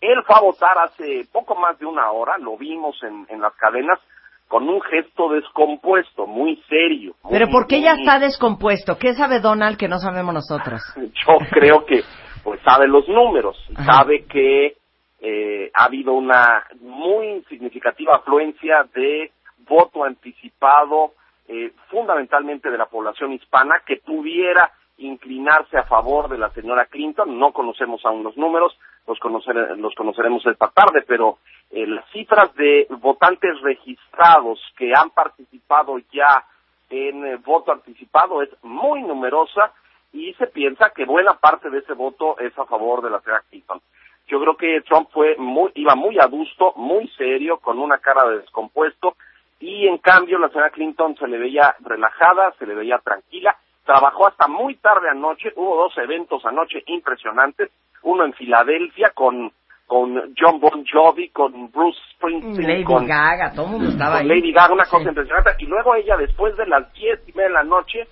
[0.00, 3.54] Él fue a votar hace poco más de una hora, lo vimos en, en las
[3.54, 4.00] cadenas,
[4.48, 7.14] con un gesto descompuesto, muy serio.
[7.22, 8.98] muy- Pero ¿por qué ya está descompuesto?
[8.98, 10.82] ¿Qué sabe Donald que no sabemos nosotros?
[10.96, 12.02] yo creo que
[12.42, 13.84] pues sabe los números Ajá.
[14.02, 14.74] sabe que
[15.20, 19.30] eh, ha habido una muy significativa afluencia de
[19.66, 21.12] voto anticipado
[21.48, 27.38] eh, fundamentalmente de la población hispana que pudiera inclinarse a favor de la señora Clinton
[27.38, 31.38] no conocemos aún los números los conocer- los conoceremos esta tarde pero
[31.70, 36.44] eh, las cifras de votantes registrados que han participado ya
[36.90, 39.72] en eh, voto anticipado es muy numerosa
[40.12, 43.42] y se piensa que buena parte de ese voto es a favor de la señora
[43.50, 43.80] Clinton.
[44.28, 48.38] Yo creo que Trump fue muy, iba muy adusto, muy serio, con una cara de
[48.38, 49.16] descompuesto,
[49.60, 54.26] y en cambio la señora Clinton se le veía relajada, se le veía tranquila, trabajó
[54.28, 57.70] hasta muy tarde anoche, hubo dos eventos anoche impresionantes,
[58.02, 59.52] uno en Filadelfia con
[59.86, 64.28] con John Bon Jovi, con Bruce Springsteen, Lady con, Gaga, todo mundo estaba con ahí.
[64.28, 65.50] Lady Gaga, una cosa impresionante.
[65.58, 68.08] Y luego ella, después de las diez y media de la noche,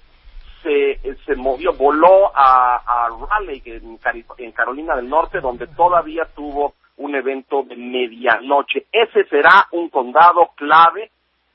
[0.62, 6.24] se, se movió, voló a, a Raleigh, en, Cari- en Carolina del Norte, donde todavía
[6.36, 8.84] tuvo un evento de medianoche.
[8.92, 11.10] Ese será un condado clave.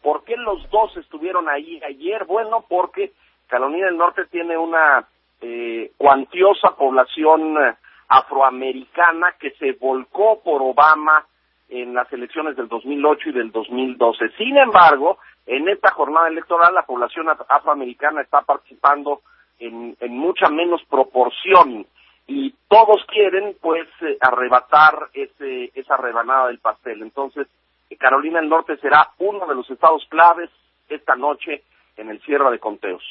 [0.08, 2.24] ¿Por qué los dos estuvieron ahí ayer?
[2.24, 3.12] Bueno, porque
[3.48, 5.06] Carolina del Norte tiene una
[5.42, 7.76] eh, cuantiosa población eh,
[8.08, 11.26] afroamericana que se volcó por Obama
[11.68, 14.30] en las elecciones del 2008 y del 2012.
[14.38, 19.20] Sin embargo, en esta jornada electoral la población af- afroamericana está participando
[19.60, 21.86] en, en mucha menos proporción
[22.28, 27.02] y todos quieren pues eh, arrebatar ese, esa rebanada del pastel.
[27.02, 27.48] Entonces,
[27.96, 30.50] Carolina del Norte será uno de los estados claves
[30.90, 31.64] esta noche
[31.96, 33.04] en el cierre de conteos.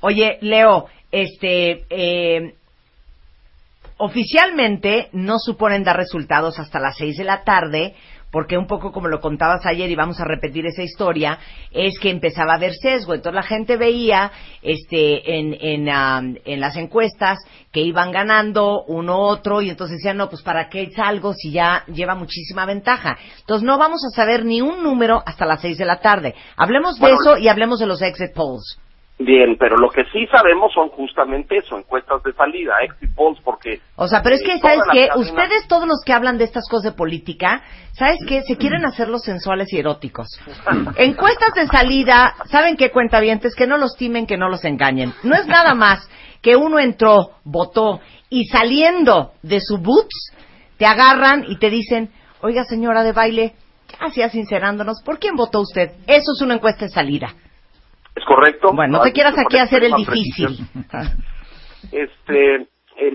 [0.00, 2.54] Oye, Leo, este, eh,
[3.98, 7.94] oficialmente no suponen dar resultados hasta las seis de la tarde,
[8.34, 11.38] porque un poco como lo contabas ayer y vamos a repetir esa historia,
[11.70, 13.14] es que empezaba a haber sesgo.
[13.14, 17.38] Entonces la gente veía, este, en, en, en las encuestas
[17.70, 21.84] que iban ganando uno otro y entonces decían, no, pues para qué salgo si ya
[21.86, 23.16] lleva muchísima ventaja.
[23.38, 26.34] Entonces no vamos a saber ni un número hasta las seis de la tarde.
[26.56, 28.80] Hablemos de Bueno, eso y hablemos de los exit polls.
[29.18, 33.80] Bien, pero lo que sí sabemos son justamente eso, encuestas de salida, exit polls, porque...
[33.94, 35.18] O sea, pero es que, eh, ¿sabes todas las qué?
[35.20, 37.62] Ustedes, todos los que hablan de estas cosas de política,
[37.92, 38.42] ¿sabes qué?
[38.42, 40.26] Se quieren hacer los sensuales y eróticos.
[40.96, 43.54] Encuestas de salida, ¿saben qué cuentavientes?
[43.54, 45.14] Que no los timen, que no los engañen.
[45.22, 46.08] No es nada más
[46.42, 50.32] que uno entró, votó, y saliendo de su boots,
[50.76, 52.10] te agarran y te dicen,
[52.42, 53.54] oiga señora de baile,
[54.14, 55.92] ya sincerándonos, ¿por quién votó usted?
[56.06, 57.34] Eso es una encuesta de salida.
[58.14, 58.72] ¿Es correcto?
[58.72, 60.58] Bueno, no Lo te quieras aquí con hacer el difícil.
[61.92, 62.66] Este,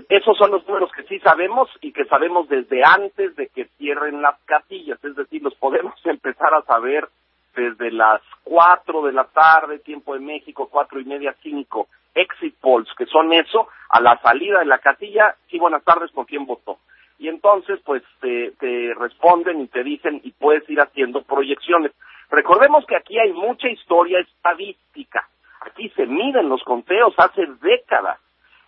[0.08, 4.20] esos son los números que sí sabemos y que sabemos desde antes de que cierren
[4.20, 7.08] las casillas, es decir, los podemos empezar a saber
[7.54, 12.88] desde las 4 de la tarde, tiempo de México, cuatro y media, 5, exit polls,
[12.96, 16.78] que son eso, a la salida de la casilla, sí, buenas tardes, ¿por quién votó?
[17.20, 18.50] Y entonces, pues, te,
[18.98, 21.92] responden y te dicen y puedes ir haciendo proyecciones.
[22.30, 25.28] Recordemos que aquí hay mucha historia estadística.
[25.60, 28.18] Aquí se miden los conteos hace décadas.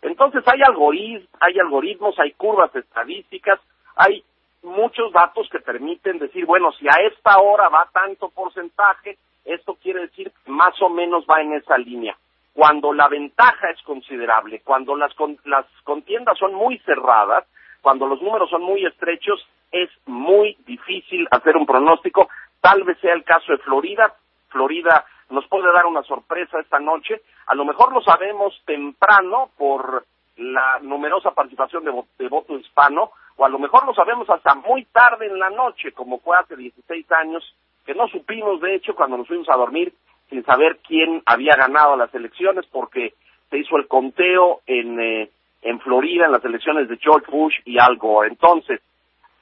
[0.03, 3.59] Entonces hay algoritmos, hay algoritmos, hay curvas estadísticas,
[3.97, 4.23] hay
[4.63, 10.01] muchos datos que permiten decir, bueno, si a esta hora va tanto porcentaje, esto quiere
[10.03, 12.15] decir que más o menos va en esa línea.
[12.53, 17.47] Cuando la ventaja es considerable, cuando las, con- las contiendas son muy cerradas,
[17.83, 22.29] cuando los números son muy estrechos, es muy difícil hacer un pronóstico.
[22.61, 24.15] Tal vez sea el caso de Florida.
[24.49, 27.21] Florida nos puede dar una sorpresa esta noche.
[27.47, 30.05] A lo mejor lo sabemos temprano por
[30.37, 34.55] la numerosa participación de, vo- de voto hispano, o a lo mejor lo sabemos hasta
[34.55, 37.55] muy tarde en la noche, como fue hace 16 años,
[37.85, 39.93] que no supimos, de hecho, cuando nos fuimos a dormir,
[40.31, 43.15] sin saber quién había ganado las elecciones, porque
[43.51, 45.31] se hizo el conteo en, eh,
[45.63, 48.29] en Florida, en las elecciones de George Bush y Al Gore.
[48.29, 48.81] Entonces,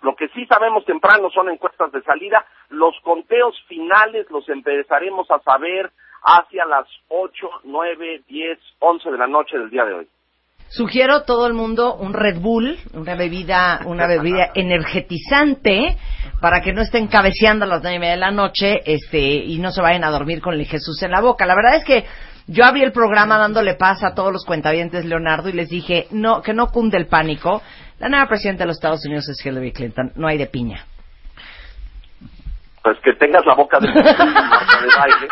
[0.02, 2.44] lo que sí sabemos temprano son encuestas de salida.
[2.68, 5.90] Los conteos finales los empezaremos a saber
[6.22, 10.08] hacia las 8, 9, 10, 11 de la noche del día de hoy.
[10.68, 15.96] Sugiero a todo el mundo un Red Bull, una bebida, una bebida energetizante
[16.40, 19.58] para que no estén cabeceando a las nueve y media de la noche, este, y
[19.58, 21.44] no se vayan a dormir con el Jesús en la boca.
[21.44, 22.04] La verdad es que
[22.50, 26.42] yo abrí el programa dándole paz a todos los cuentavientes, Leonardo, y les dije, no,
[26.42, 27.62] que no cunde el pánico.
[28.00, 30.84] La nueva presidenta de los Estados Unidos es Hillary Clinton, no hay de piña.
[32.82, 35.28] Pues que tengas la boca de, de baile.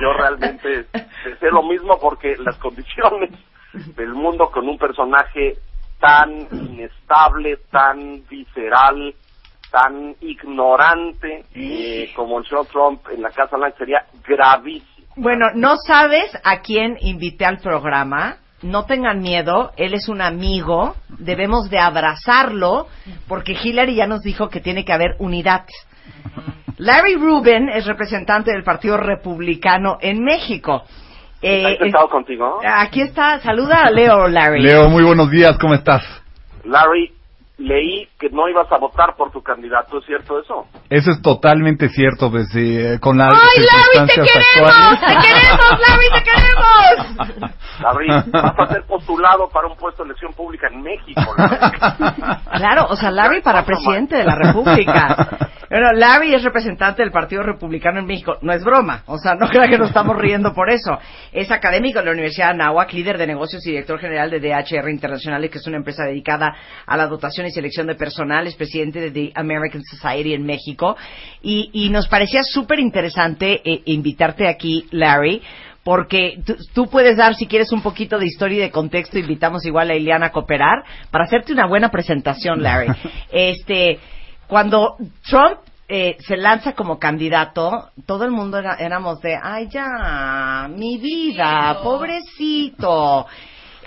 [0.00, 0.86] Yo realmente
[1.38, 3.30] sé lo mismo porque las condiciones
[3.94, 5.58] del mundo con un personaje
[6.00, 9.14] tan inestable, tan visceral,
[9.70, 14.95] tan ignorante eh, como el señor Trump en la Casa Blanca sería gravísimo.
[15.16, 18.36] Bueno, no sabes a quién invité al programa.
[18.62, 22.86] No tengan miedo, él es un amigo, debemos de abrazarlo
[23.28, 25.66] porque Hillary ya nos dijo que tiene que haber unidad.
[26.78, 30.84] Larry Rubin es representante del Partido Republicano en México.
[31.42, 32.60] Eh, ¿Está sentado contigo?
[32.64, 34.62] Aquí está, saluda a Leo, Larry.
[34.62, 36.02] Leo, muy buenos días, ¿cómo estás?
[36.64, 37.12] Larry,
[37.58, 40.66] leí que no ibas a votar por tu candidato, ¿es cierto eso?
[40.90, 44.72] Eso es totalmente cierto, pues, eh, con las ¡Ay, Larry, te circunstancias queremos!
[44.72, 45.00] actuales.
[45.00, 47.52] ¡Te queremos, Larry, te queremos!
[47.80, 51.22] Larry, vas a ser postulado para un puesto de elección pública en México.
[52.56, 55.28] Claro, o sea, Larry para presidente de la República.
[55.68, 58.38] Bueno, Larry es representante del Partido Republicano en México.
[58.40, 60.98] No es broma, o sea, no crea que nos estamos riendo por eso.
[61.32, 64.88] Es académico de la Universidad de Anáhuac, líder de negocios y director general de DHR
[64.88, 66.54] Internacional, que es una empresa dedicada
[66.86, 68.46] a la dotación y selección de personal.
[68.46, 70.96] Es presidente de The American Society en México.
[71.42, 75.42] Y, y nos parecía súper interesante eh, invitarte aquí, Larry,
[75.84, 76.40] porque
[76.74, 79.18] tú, puedes dar, si quieres, un poquito de historia y de contexto.
[79.18, 82.88] Invitamos igual a Ileana a cooperar para hacerte una buena presentación, Larry.
[83.30, 83.98] este,
[84.48, 84.96] cuando
[85.28, 90.98] Trump eh, se lanza como candidato, todo el mundo era- éramos de, ay ya, mi
[90.98, 93.26] vida, pobrecito.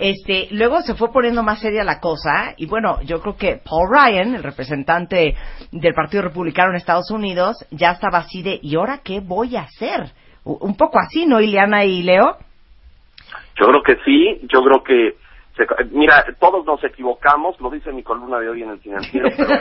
[0.00, 3.90] Este, luego se fue poniendo más seria la cosa y bueno, yo creo que Paul
[3.90, 5.36] Ryan, el representante
[5.70, 9.62] del Partido Republicano en Estados Unidos, ya estaba así de, ¿y ahora qué voy a
[9.62, 10.10] hacer?
[10.44, 12.38] Un poco así, ¿no, Ileana y Leo?
[13.60, 15.16] Yo creo que sí, yo creo que,
[15.90, 19.60] mira, todos nos equivocamos, lo dice mi columna de hoy en el financiero, pero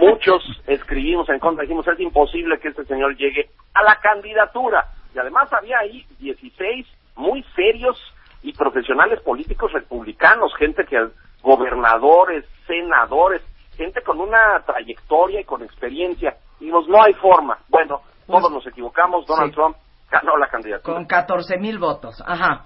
[0.00, 4.84] muchos escribimos en contra, dijimos, es imposible que este señor llegue a la candidatura.
[5.14, 7.96] Y además había ahí 16 muy serios
[8.42, 10.96] y profesionales políticos republicanos, gente que,
[11.42, 13.42] gobernadores, senadores,
[13.76, 16.36] gente con una trayectoria y con experiencia.
[16.60, 17.58] Y no hay forma.
[17.68, 19.54] Bueno, todos nos equivocamos, Donald Sí.
[19.56, 19.76] Trump
[20.10, 20.94] ganó la candidatura.
[20.94, 22.22] Con 14 mil votos.
[22.26, 22.64] Ajá.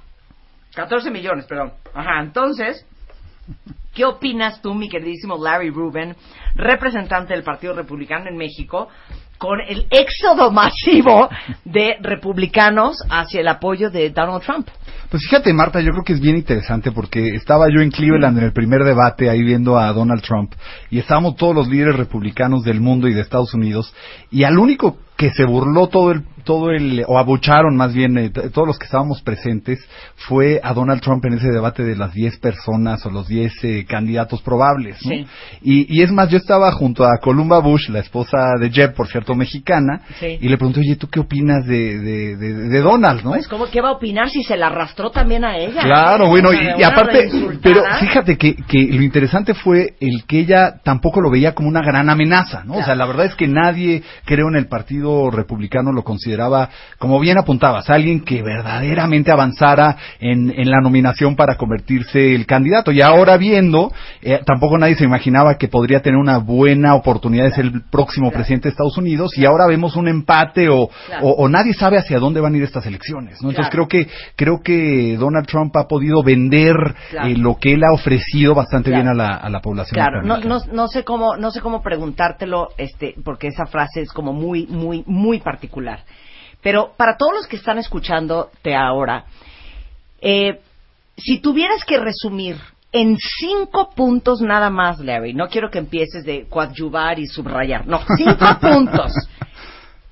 [0.74, 1.72] 14 millones, perdón.
[1.94, 2.20] Ajá.
[2.20, 2.86] Entonces,
[3.94, 6.14] ¿qué opinas tú, mi queridísimo Larry Rubin,
[6.54, 8.88] representante del Partido Republicano en México,
[9.38, 11.28] con el éxodo masivo
[11.64, 14.68] de republicanos hacia el apoyo de Donald Trump?
[15.10, 18.44] Pues fíjate, Marta, yo creo que es bien interesante porque estaba yo en Cleveland en
[18.44, 20.52] el primer debate ahí viendo a Donald Trump
[20.88, 23.92] y estábamos todos los líderes republicanos del mundo y de Estados Unidos
[24.30, 28.30] y al único que se burló todo el todo el o abucharon más bien eh,
[28.30, 29.78] todos los que estábamos presentes
[30.16, 33.86] fue a Donald Trump en ese debate de las 10 personas o los 10 eh,
[33.88, 35.10] candidatos probables ¿no?
[35.10, 35.26] Sí.
[35.62, 39.08] y, y es más yo estaba junto a Columba Bush la esposa de Jeb por
[39.08, 40.38] cierto mexicana Sí.
[40.40, 43.66] y le pregunté oye tú qué opinas de, de, de, de Donald no Pues, ¿cómo,
[43.70, 45.82] ¿qué va a opinar si se la arrastró también a ella?
[45.82, 47.30] Claro, bueno, y, aparte,
[47.62, 51.80] pero fíjate que, que lo interesante fue el que ella tampoco lo veía como una
[51.82, 52.74] gran amenaza, ¿no?
[52.74, 56.02] O sea, la verdad es que nadie, creo, en el Partido Republicano lo
[56.98, 62.92] como bien apuntabas, alguien que verdaderamente avanzara en, en la nominación para convertirse el candidato.
[62.92, 67.52] Y ahora viendo, eh, tampoco nadie se imaginaba que podría tener una buena oportunidad de
[67.52, 71.26] ser el próximo presidente de Estados Unidos, y ahora vemos un empate o, Claro.
[71.26, 73.50] o, o nadie sabe hacia dónde van a ir estas elecciones, ¿no?
[73.50, 73.86] Entonces Claro.
[73.88, 76.76] creo que creo que Donald Trump ha podido vender
[77.24, 79.94] eh, lo que él ha ofrecido bastante bien a la, a la población.
[79.94, 84.12] Claro, no, no, no sé cómo, no sé cómo preguntártelo, este, porque esa frase es
[84.12, 86.00] como muy, muy, muy particular.
[86.62, 89.24] Pero para todos los que están escuchándote ahora,
[90.20, 90.60] eh,
[91.16, 92.56] si tuvieras que resumir
[92.92, 98.00] en cinco puntos nada más, Larry, no quiero que empieces de coadyuvar y subrayar, no,
[98.16, 99.12] cinco puntos.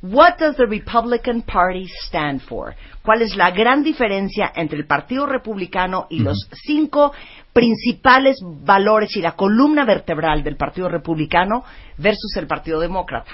[0.00, 2.76] What does the Republican Party stand for?
[3.02, 7.12] ¿Cuál es la gran diferencia entre el Partido Republicano y los cinco
[7.58, 11.64] principales valores y la columna vertebral del Partido Republicano
[11.98, 13.30] versus el Partido Demócrata?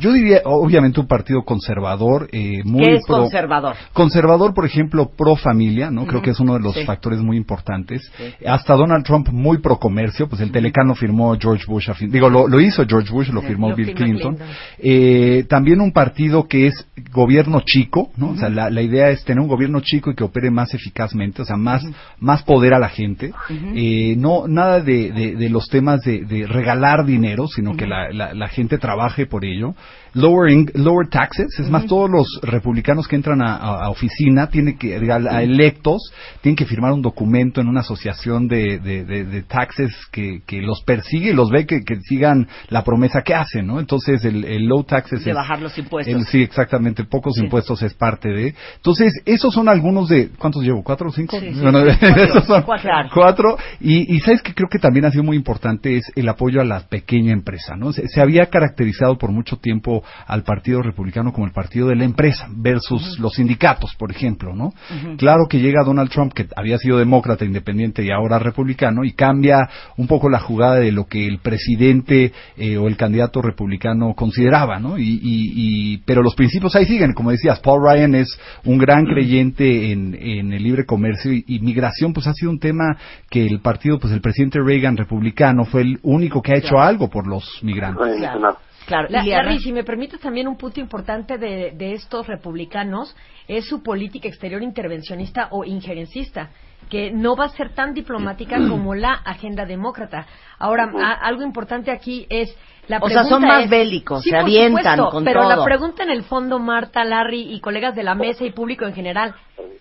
[0.00, 3.76] Yo diría, obviamente, un partido conservador, eh, muy ¿Qué es pro- conservador?
[3.92, 6.06] Conservador, por ejemplo, pro familia, ¿no?
[6.06, 6.84] Creo que es uno de los Sí.
[6.84, 8.10] factores muy importantes.
[8.16, 8.44] Sí.
[8.46, 12.60] Hasta Donald Trump muy pro comercio, pues el Telecano firmó George Bush, digo, lo, lo
[12.60, 13.94] hizo George Bush, lo firmó Bill.
[13.94, 14.36] Clinton.
[14.78, 18.30] Eh, también un partido que es gobierno chico, ¿no?
[18.30, 21.42] O sea, la, la idea es tener un gobierno chico y que opere más eficazmente,
[21.42, 21.84] o sea, más,
[22.18, 23.32] más poder a la gente.
[23.74, 28.10] Eh, no, nada de, de, de los temas de, de regalar dinero, sino que la,
[28.12, 29.74] la, la gente trabaje por ello.
[30.14, 34.48] Lower, in- lower taxes, es más, todos los republicanos que entran a, a- a oficina,
[34.48, 39.04] tienen que, a, a electos, tienen que firmar un documento en una asociación de, de,
[39.04, 43.22] de- de taxes que, que los persigue y los ve que, que sigan la promesa
[43.22, 43.80] que hacen, ¿no?
[43.80, 46.14] Entonces, el, el low taxes De es- bajar los impuestos.
[46.14, 47.04] el- sí, exactamente.
[47.04, 47.44] Pocos Sí.
[47.44, 48.54] impuestos es parte de.
[48.76, 50.28] Entonces, esos son algunos de.
[50.38, 50.82] ¿Cuántos llevo?
[50.82, 51.38] ¿Cuatro o cinco?
[51.38, 51.60] Sí, sí.
[51.60, 52.22] Bueno, Cuatro.
[52.24, 52.90] esos son Cuatro.
[53.12, 53.56] cuatro.
[53.80, 56.64] Y, y sabes que creo que también ha sido muy importante es el apoyo a
[56.64, 57.92] la pequeña empresa, ¿no?
[57.92, 62.04] Se, se había caracterizado por mucho tiempo al Partido Republicano como el partido de la
[62.04, 64.72] empresa versus los sindicatos, por ejemplo, ¿no?
[65.16, 69.68] Claro que llega Donald Trump, que había sido demócrata, independiente y ahora republicano, y cambia
[69.96, 74.78] un poco la jugada de lo que el presidente eh, o el candidato republicano consideraba,
[74.78, 74.98] ¿no?
[74.98, 78.28] Y, y- y- pero los principios ahí siguen, como decías, Paul Ryan es
[78.64, 82.58] un gran creyente en, en el libre comercio y, y migración, pues ha sido un
[82.58, 82.96] tema
[83.30, 87.08] que el partido, pues el presidente Reagan republicano fue el único que ha hecho algo
[87.08, 87.98] por los migrantes.
[88.18, 88.40] Claro.
[88.88, 89.06] Claro.
[89.10, 89.22] La-.
[89.24, 93.14] Larry, si me permites también un punto importante de, de estos republicanos
[93.46, 96.50] es su política exterior intervencionista o injerencista,
[96.90, 100.26] que no va a ser tan diplomática como la agenda demócrata.
[100.58, 102.54] Ahora, a- algo importante aquí es
[102.88, 105.56] La o sea, son más es- bélicos, Sí, se avientan supuesto, con pero todo.
[105.56, 108.94] la pregunta en el fondo, Marta, Larry y colegas de la mesa y público en
[108.94, 109.34] general,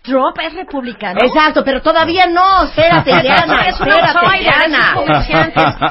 [0.04, 1.20] ¿Trump es republicano?
[1.22, 4.96] Exacto, pero todavía no, espérate, Diana, es espérate, Diana.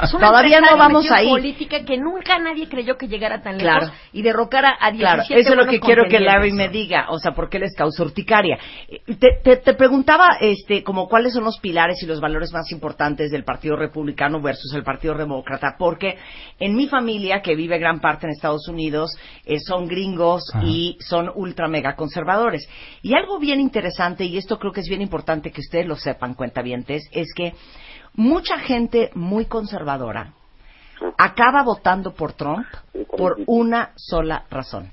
[0.03, 1.27] es Todavía no vamos ahí.
[1.29, 3.93] política que nunca nadie creyó que llegara tan lejos Claro.
[4.13, 7.19] y derrocara a 17 Claro, eso es lo que quiero que Larry me diga, o
[7.19, 8.57] sea, ¿por qué les causa urticaria?
[8.89, 12.71] Eh, Te, te, te preguntaba, este, como cuáles son los pilares y los valores más
[12.71, 16.17] importantes del Partido Republicano versus el Partido Demócrata, porque
[16.59, 17.06] en mi familia,
[17.43, 19.11] que vive gran parte en Estados Unidos,
[19.45, 22.67] eh, son gringos y son ultra mega conservadores.
[23.01, 26.33] Y algo bien interesante, y esto creo que es bien importante que ustedes lo sepan,
[26.33, 27.53] cuentavientes, es que
[28.13, 30.33] mucha gente muy conservadora
[31.17, 32.65] acaba votando por Trump
[33.17, 34.91] por una sola razón,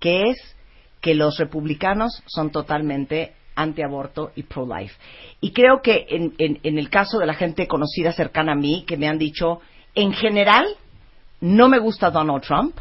[0.00, 0.38] que es
[1.00, 4.94] que los republicanos son totalmente antiaborto y pro-life.
[5.40, 8.84] Y creo que en, en- en el caso de la gente conocida cercana a mí,
[8.86, 9.60] que me han dicho,
[9.94, 10.66] en general,
[11.42, 12.76] no me gusta Donald Trump,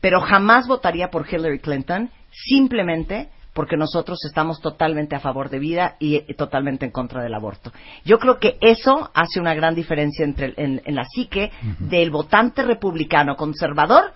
[0.00, 5.96] pero jamás votaría por Hillary Clinton, simplemente porque nosotros estamos totalmente a favor de vida
[5.98, 7.70] y totalmente en contra del aborto.
[8.04, 12.10] Yo creo que eso hace una gran diferencia entre el- en, en la psique del
[12.10, 14.14] votante republicano conservador,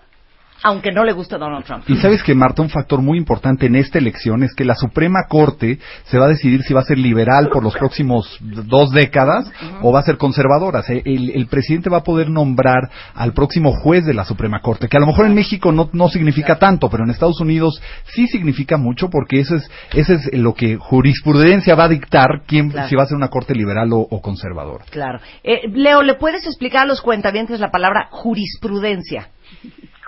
[0.63, 1.83] aunque no le guste Donald Trump.
[1.87, 5.25] Y sabes que, Marta, un factor muy importante en esta elección es que la Suprema
[5.29, 9.51] Corte se va a decidir si va a ser liberal por los próximos dos décadas
[9.81, 10.83] o va a ser conservadora.
[10.87, 14.97] El, el presidente va a poder nombrar al próximo juez de la Suprema Corte, que
[14.97, 17.81] a lo mejor en México no, no significa tanto, pero en Estados Unidos
[18.13, 22.69] sí significa mucho porque eso es, eso es lo que jurisprudencia va a dictar quién,
[22.71, 22.87] Claro.
[22.89, 24.85] si va a ser una corte liberal o, o conservadora.
[24.89, 25.19] Claro.
[25.43, 29.29] Eh, Leo, ¿le puedes explicar a los cuentavientes la palabra jurisprudencia?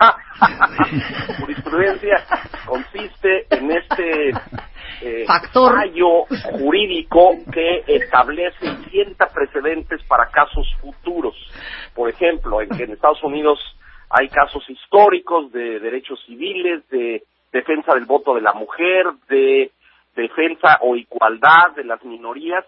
[1.40, 2.24] Jurisprudencia
[2.66, 4.30] consiste en este
[5.02, 5.74] eh, Factor.
[5.74, 6.24] fallo
[6.58, 11.34] jurídico que establece y sienta precedentes para casos futuros.
[11.94, 13.58] Por ejemplo, en que en Estados Unidos
[14.08, 17.22] hay casos históricos de derechos civiles, de
[17.52, 19.70] defensa del voto de la mujer, de
[20.16, 22.64] defensa o igualdad de las minorías,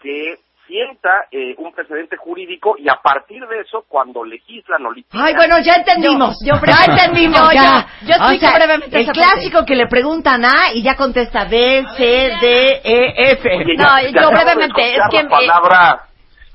[0.00, 5.26] que sienta eh, un precedente jurídico y a partir de eso, cuando legislan o litigan...
[5.26, 6.36] Ay, bueno, ya entendimos.
[6.44, 7.40] Yo- yo ya entendimos.
[7.40, 7.62] No, ya.
[8.00, 11.44] yo- yo explico O sea, brevemente El clásico que le preguntan A y ya contesta
[11.44, 12.02] B, C,
[12.40, 13.48] D, E, F.
[13.56, 16.00] Oye, No, ya- yo brevemente, es que, la palabra,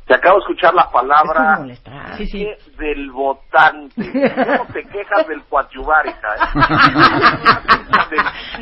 [0.08, 1.60] te acabo de escuchar la palabra.
[2.18, 2.46] Sí, sí.
[2.46, 3.94] psique del votante.
[4.36, 6.28] ¿Cómo te quejas del coadyuvar, hija?
[6.36, 7.48] eh?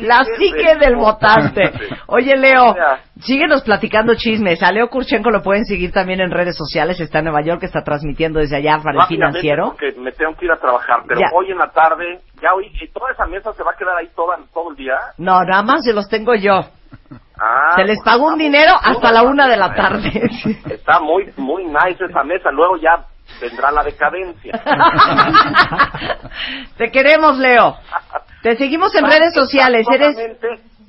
[0.00, 1.72] La psique del votante.
[2.08, 4.62] Oye, Leo, sea, síguenos platicando chismes.
[4.62, 7.00] A Leo Kurchenko lo pueden seguir también en redes sociales.
[7.00, 9.68] Está en Nueva York, está transmitiendo desde allá para el financiero.
[9.70, 11.26] Porque me tengo que ir a trabajar, pero Ya.
[11.32, 14.08] hoy en la tarde, ya hoy, y toda esa mesa se va a quedar ahí
[14.14, 14.96] toda, todo el día.
[15.18, 16.60] No, nada más se los tengo yo.
[17.38, 20.10] Ah, Se les pues pagó un dinero hasta la una de la tarde.
[20.70, 22.50] Está muy, muy nice esa mesa.
[22.50, 23.04] Luego ya
[23.40, 24.52] vendrá la decadencia.
[26.78, 27.76] Te queremos, Leo.
[28.42, 29.86] Te seguimos en redes sociales.
[29.92, 30.16] Eres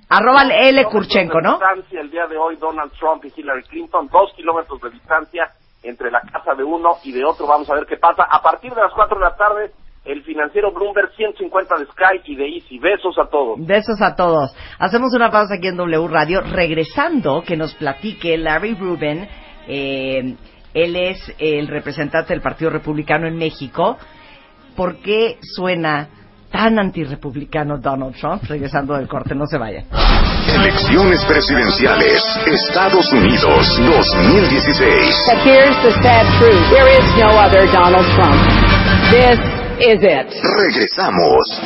[0.10, 1.60] arroba L Kurchenko, ¿no?
[1.92, 5.52] el día de hoy Donald Trump y Hillary Clinton, dos kilómetros de distancia
[5.84, 7.46] entre la casa de uno y de otro.
[7.48, 8.24] Vamos a ver qué pasa.
[8.24, 9.72] A partir de las cuatro de la tarde,
[10.08, 12.80] el financiero Bloomberg 150 de Sky y de Easy.
[12.80, 13.58] Besos a todos.
[13.66, 14.56] Besos a todos.
[14.80, 16.42] Hacemos una pausa aquí en W Radio.
[16.42, 19.28] Regresando, que nos platique Larry Rubin.
[19.68, 20.36] eh,
[20.74, 23.98] él es el representante del Partido Republicano en México.
[24.76, 26.08] ¿Por qué suena
[26.52, 28.44] tan antirrepublicano Donald Trump?
[28.44, 29.86] Regresando del corte, no se vayan.
[30.48, 32.22] Elecciones presidenciales.
[32.46, 35.16] Estados Unidos 2016.
[35.26, 36.70] But here's the sad truth.
[36.70, 38.38] There is no other Donald Trump.
[39.10, 39.40] This
[39.80, 40.28] is it.
[40.44, 41.62] Regresamos.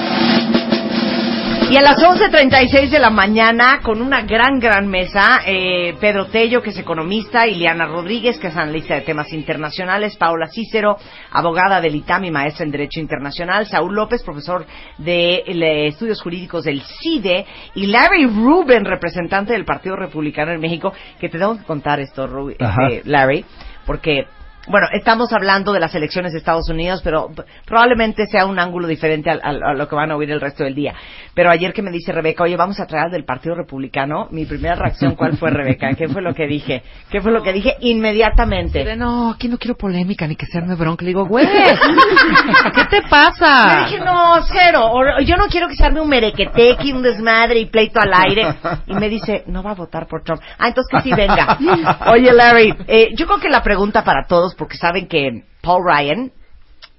[1.70, 6.62] Y a las 11.36 de la mañana, con una gran, gran mesa, eh, Pedro Tello,
[6.62, 10.97] que es economista, Ileana Rodríguez, que es analista de temas internacionales, Paula Cícero,
[11.32, 14.66] abogada del ITAM y maestra en Derecho Internacional, Saúl López, profesor
[14.97, 17.45] de eh, Estudios Jurídicos del CIDE,
[17.76, 20.91] y Larry Rubin, representante del Partido Republicano en México,
[21.22, 23.45] que te tengo que contar esto, Ru- este, Larry,
[23.86, 24.26] porque...
[24.68, 27.30] Bueno, estamos hablando de las elecciones de Estados Unidos, pero
[27.66, 30.64] probablemente sea un ángulo diferente al- al- a, lo que van a oír el resto
[30.64, 30.93] del día.
[31.34, 34.76] Pero ayer que me dice Rebeca, oye, vamos a traer del Partido Republicano, mi primera
[34.76, 35.93] reacción, ¿cuál fue, Rebeca?
[35.95, 36.84] ¿Qué fue lo que dije?
[37.09, 38.95] ¿Qué fue lo que dije inmediatamente?
[38.95, 41.03] No, aquí no quiero polémica ni que se arme bronca.
[41.03, 41.47] Le digo, güey,
[42.76, 43.82] ¿qué te pasa?
[43.82, 44.91] Le dije, no, cero.
[45.26, 48.45] Yo no quiero que se arme un merequetequi, un desmadre y pleito al aire.
[48.88, 50.41] Y me dice, no va a votar por Trump.
[50.59, 51.57] Ah, entonces que sí venga.
[52.12, 56.32] Oye, Larry, eh, yo creo que la pregunta para todos, porque saben que Paul Ryan,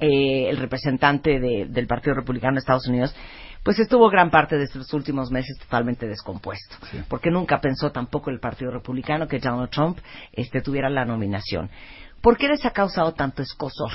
[0.01, 3.15] eh, el representante de- del Partido Republicano de Estados Unidos,
[3.63, 6.77] pues estuvo gran parte de estos últimos meses totalmente descompuesto,
[7.09, 9.99] porque nunca pensó tampoco el Partido Republicano que Donald Trump
[10.33, 11.71] este, tuviera la nominación.
[12.21, 13.93] ¿Por qué les ha causado tanto escosor?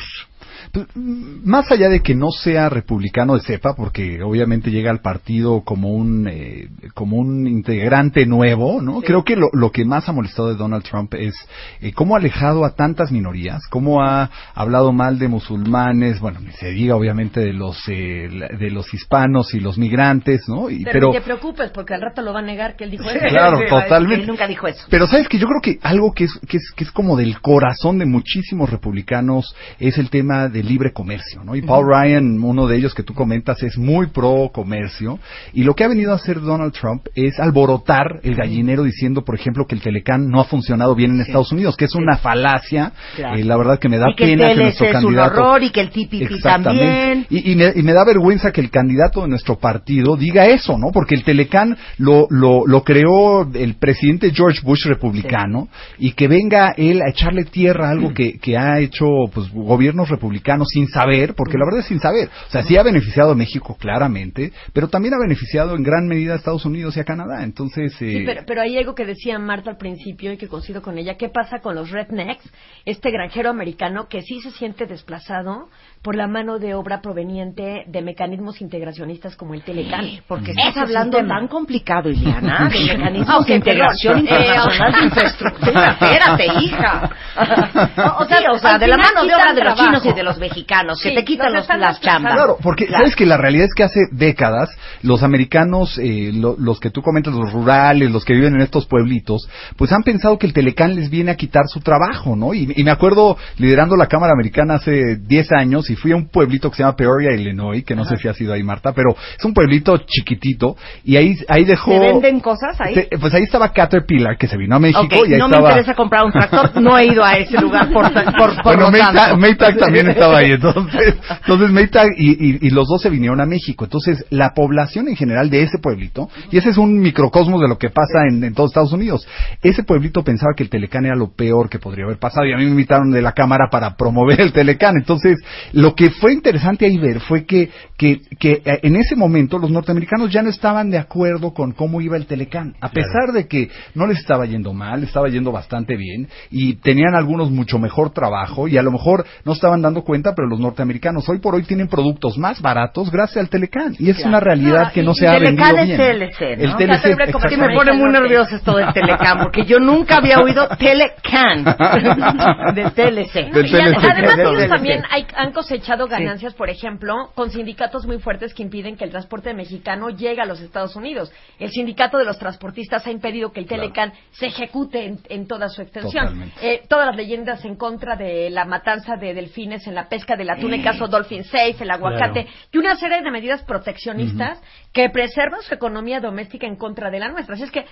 [0.71, 5.01] Pues, mm, más allá de que no sea republicano de cepa, porque obviamente llega al
[5.01, 9.01] partido como un eh, como un integrante nuevo, ¿no?
[9.01, 11.33] Creo que lo, lo que más ha molestado de Donald Trump es
[11.81, 16.51] eh, cómo ha alejado a tantas minorías, cómo ha hablado mal de musulmanes, bueno, ni
[16.51, 18.29] se diga obviamente de los eh,
[18.59, 20.69] de los hispanos y los migrantes, ¿no?
[20.69, 22.91] Y- Pero, pero ni te preocupes, porque al rato lo va a negar que él
[22.91, 23.19] dijo eso.
[23.29, 24.21] Claro, totalmente.
[24.21, 24.85] Él nunca dijo eso.
[24.89, 27.39] Pero sabes que yo creo que algo que es, que es, que es como del
[27.41, 31.55] corazón de muchísimos republicanos es el tema del libre comercio, ¿no?
[31.55, 31.87] Y Paul.
[31.87, 35.19] Ryan, uno de ellos que tú comentas, es muy pro comercio.
[35.53, 39.35] Y lo que ha venido a hacer Donald Trump es alborotar el gallinero diciendo, por
[39.35, 42.91] ejemplo, que el Telecán no ha funcionado bien en Estados Unidos, que es una falacia.
[43.15, 43.37] Claro.
[43.37, 45.41] Eh, la verdad que me da y que pena que TLC nuestro es un candidato
[45.41, 47.25] horror y que el TPP también.
[47.29, 50.77] Y, y me, y me da vergüenza que el candidato de nuestro partido diga eso,
[50.77, 50.91] ¿no?
[50.91, 56.73] Porque el Telecán lo, lo, lo creó el presidente George Bush republicano y que venga
[56.77, 60.26] él a echarle tierra a algo que, que ha hecho pues gobiernos republicanos
[60.65, 62.29] sin saber, porque la verdad es sin saber.
[62.47, 66.33] O sea, sí ha beneficiado a México claramente, pero también ha beneficiado en gran medida
[66.33, 67.43] a Estados Unidos y a Canadá.
[67.43, 70.81] Entonces, eh, Sí, pero, pero hay algo que decía Marta al principio y que coincido
[70.81, 71.15] con ella.
[71.17, 72.49] ¿Qué pasa con los rednecks?
[72.85, 75.69] Este granjero americano que sí se siente desplazado
[76.01, 80.05] por la mano de obra proveniente de mecanismos integracionistas como el Telecán.
[80.27, 81.35] Porque estás es un hablando tema.
[81.39, 85.91] tan complicado, Iliana, de mecanismos de integración internacional de Eh, infraestructura.
[85.99, 87.09] Espérate, hija.
[88.19, 90.23] O, sea, Sí, o sea de la mano de obra de los chinos y de
[90.23, 92.33] los mexicanos, que Sí, te quitan los las chambas.
[92.33, 94.69] Claro, porque sabes que la realidad es que hace décadas
[95.03, 98.85] los americanos, eh, lo- los que tú comentas, los rurales, los que viven en estos
[98.87, 102.53] pueblitos, pues han pensado que el Telecán les viene a quitar su trabajo, ¿no?
[102.53, 106.29] Y, y me acuerdo liderando la Cámara Americana hace 10 años y fui a un
[106.29, 109.15] pueblito que se llama Peoria, Illinois, que no sé si ha sido ahí, Marta, pero
[109.37, 111.91] es un pueblito chiquitito y ahí, ahí dejó...
[111.91, 113.07] ¿Se venden cosas ahí?
[113.19, 115.63] Pues ahí estaba Caterpillar, que se vino a México y ahí no estaba...
[115.63, 118.05] me interesa comprar un tractor, no he ido a ese lugar por,
[118.37, 119.37] por, por bueno, Maytag.
[119.37, 123.45] Maytag también estaba ahí, entonces, entonces Maytag y, y- y los dos se vinieron a
[123.45, 123.85] México.
[123.85, 127.77] Entonces, la población en general de ese pueblito, y ese es un microcosmos de lo
[127.77, 129.27] que pasa en, en todos Estados Unidos,
[129.61, 132.57] ese pueblito pensaba que el Telecán era lo peor que podría haber pasado, y a
[132.57, 134.95] mí me invitaron de la Cámara para promover el Telecán.
[134.97, 135.37] Entonces,
[135.77, 139.69] lo que fue interesante ahí ver fue que, que, que eh, en ese momento los
[139.69, 143.69] norteamericanos ya no estaban de acuerdo con cómo iba el Telecán, a pesar de que
[143.93, 148.09] no les estaba yendo mal, les estaba yendo bastante bien, y tenían algunos mucho mejor
[148.11, 151.61] trabajo, y a lo mejor no estaban dando cuenta, pero los norteamericanos hoy por hoy
[151.63, 154.29] tienen productos más baratos gracias al Telecán, y es Claro.
[154.29, 155.97] una realidad Ah, que no y- se y ha Telecán vendido es bien.
[156.31, 156.63] TLC, ¿no?
[156.63, 157.05] El TLC,
[157.37, 161.63] Es que me pone muy nervioso esto del Telecán, porque yo nunca había oído Telecan
[162.75, 163.51] del TLC.
[163.53, 163.75] No, y TLC.
[164.11, 168.95] además ellos también hay- han cosechado ganancias, por ejemplo, con sindicatos muy fuertes que impiden
[168.95, 171.29] que el transporte mexicano llegue a los Estados Unidos.
[171.59, 175.67] El sindicato de los transportistas ha impedido que el Telecan se ejecute en, en toda
[175.67, 176.51] su extensión.
[176.61, 180.49] Eh, todas las leyendas en contra de la matanza de delfines en la pesca del
[180.49, 182.57] atún, el caso Dolphin Safe, el aguacate, Claro.
[182.71, 184.61] y una serie de medidas proteccionistas
[184.93, 187.55] que preservan su economía doméstica en contra de la nuestra.
[187.55, 187.85] Así es que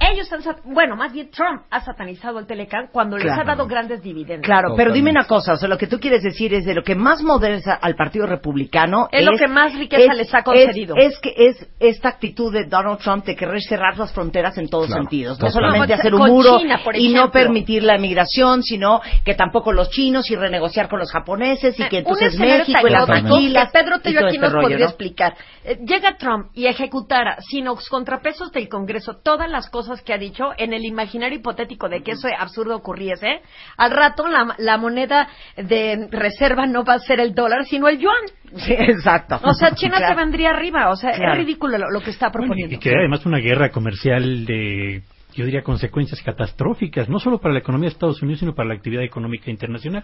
[0.00, 4.02] ellos han, bueno, más bien Trump ha satanizado el Telecan cuando les ha dado grandes
[4.02, 4.46] dividendos.
[4.46, 6.82] Claro, pero dime una cosa, o sea, lo que tú quieres decir es de lo
[6.82, 10.96] que más moderniza al Partido Republicano Es lo que más riqueza les ha concedido.
[10.96, 14.86] Es, que es esta actitud de Donald Trump de querer cerrar las fronteras en todos
[14.86, 19.34] Claro, sentidos, no solamente hacer un muro China, y no permitir la emigración, sino que
[19.34, 23.06] tampoco los chinos y renegociar con los japoneses y que un entonces México y las
[23.06, 24.86] maquilas que Pedro Tello aquí este nos rollo, podría ¿no?
[24.86, 25.34] explicar.
[25.64, 30.18] Eh, llega Trump y ejecutara sin los contrapesos del Congreso todas las cosas que ha
[30.18, 33.40] dicho en el imaginario hipotético de que eso absurdo ocurriese.
[33.76, 37.98] Al rato la, la moneda de reserva no va a ser el dólar, sino el
[37.98, 38.14] yuan.
[38.56, 39.38] Sí, exacto.
[39.42, 40.14] O sea, China Claro.
[40.14, 40.90] se vendría arriba.
[40.90, 41.32] O sea, Claro.
[41.32, 42.74] es ridículo lo, lo que está proponiendo.
[42.74, 45.02] Y que además una guerra comercial de,
[45.34, 48.74] yo diría, consecuencias catastróficas, no solo para la economía de Estados Unidos, sino para la
[48.74, 50.02] actividad económica internacional.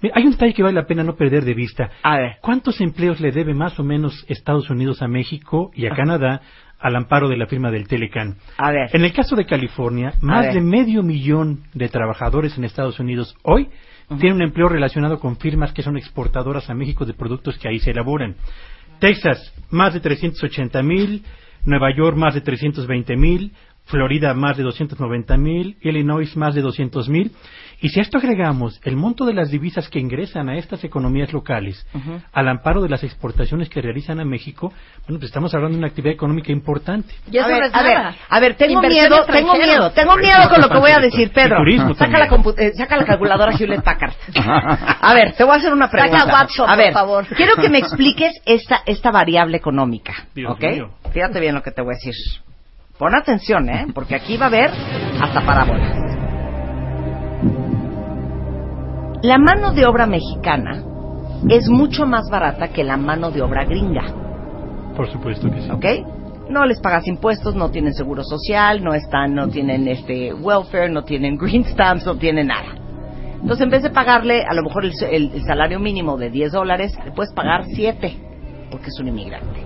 [0.00, 1.90] Mira, hay un detalle que vale la pena no perder de vista.
[2.02, 2.36] A ver.
[2.40, 6.40] ¿Cuántos empleos le debe más o menos Estados Unidos a México y a Canadá
[6.78, 8.36] al amparo de la firma del Telecan?
[8.58, 8.90] A ver.
[8.92, 13.68] En el caso de California, más de medio millón de trabajadores en Estados Unidos hoy
[14.08, 17.78] tienen un empleo relacionado con firmas que son exportadoras a México de productos que ahí
[17.78, 18.36] se elaboran.
[19.00, 21.24] Texas, más de 380 mil,
[21.64, 23.52] Nueva York, más de 320 mil,
[23.86, 27.32] Florida, más de 290 mil, Illinois, más de 200 mil.
[27.84, 31.34] Y si a esto agregamos el monto de las divisas que ingresan a estas economías
[31.34, 31.86] locales,
[32.32, 34.72] al amparo de las exportaciones que realizan a México,
[35.06, 37.12] bueno, pues estamos hablando de una actividad económica importante.
[37.28, 38.14] A ver, a ver, nada.
[38.30, 41.58] a ver, tengo miedo, tengo miedo, tengo miedo con lo que voy a decir, Pedro.
[41.98, 42.24] Saca la,
[42.56, 44.14] eh, saca la calculadora Hewlett Packard.
[44.34, 46.32] A ver, te voy a hacer una Saca pregunta.
[46.32, 47.26] Watson, a ver, por favor.
[47.36, 50.62] quiero que me expliques esta esta variable económica, Dios ¿ok?
[50.72, 50.90] mío.
[51.12, 52.14] Fíjate bien lo que te voy a decir.
[52.96, 53.88] Pon atención, ¿eh?
[53.92, 54.70] Porque aquí va a haber
[55.20, 56.23] hasta parábolas.
[59.24, 60.82] La mano de obra mexicana
[61.48, 64.04] es mucho más barata que la mano de obra gringa.
[64.94, 65.70] Por supuesto que sí.
[65.70, 65.86] ¿Ok?
[66.50, 71.04] No les pagas impuestos, no tienen seguro social, no están, no tienen este welfare, no
[71.04, 72.74] tienen green stamps, no tienen nada.
[73.40, 76.52] Entonces, en vez de pagarle a lo mejor el, el- el salario mínimo de 10
[76.52, 78.14] dólares, le puedes pagar 7,
[78.70, 79.64] porque es un inmigrante.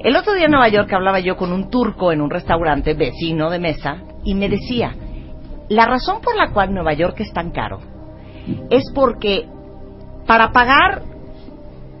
[0.00, 3.48] El otro día en Nueva York hablaba yo con un turco en un restaurante vecino
[3.48, 4.94] de mesa y me decía,
[5.70, 7.78] la razón por la cual Nueva York es tan caro
[8.70, 9.46] es porque
[10.26, 11.02] para pagar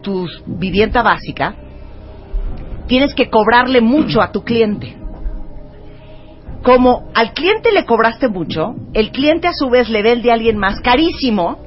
[0.02, 1.54] tu vivienda básica
[2.86, 4.96] tienes que cobrarle mucho a tu cliente.
[6.62, 10.32] Como al cliente le cobraste mucho, el cliente a su vez le ve el de
[10.32, 11.58] alguien más carísimo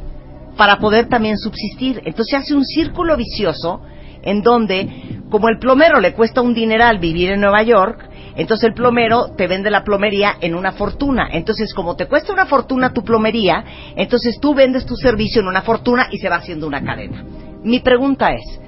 [0.57, 2.01] para poder también subsistir.
[2.05, 3.81] Entonces hace un círculo vicioso
[4.23, 4.89] en donde,
[5.29, 8.10] como el plomero le cuesta un dineral vivir en Nueva York,
[8.41, 11.30] entonces el plomero te vende la plomería en una fortuna.
[11.31, 13.63] Entonces, como te cuesta una fortuna tu plomería,
[13.95, 17.23] entonces tú vendes tu servicio en una fortuna y se va haciendo una cadena.
[17.63, 18.59] Mi pregunta es,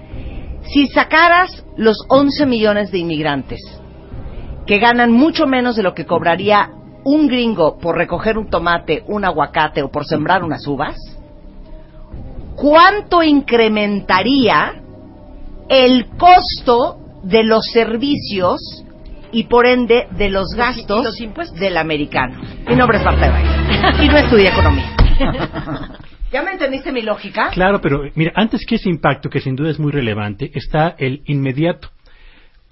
[0.72, 3.62] si sacaras los 11 millones de inmigrantes
[4.68, 6.70] que ganan mucho menos de lo que cobraría
[7.04, 10.96] un gringo por recoger un tomate, un aguacate o por sembrar unas uvas,
[12.56, 14.76] ¿cuánto incrementaría
[15.68, 18.83] el costo de los servicios
[19.34, 21.18] y por ende de los gastos
[21.60, 22.40] del americano?
[22.68, 24.96] Mi nombre es Marta de Baile y no estudié economía.
[26.32, 27.50] ¿Ya me entendiste mi lógica?
[27.52, 31.22] Claro, pero mira, antes que ese impacto, que sin duda es muy relevante, está el
[31.26, 31.90] inmediato.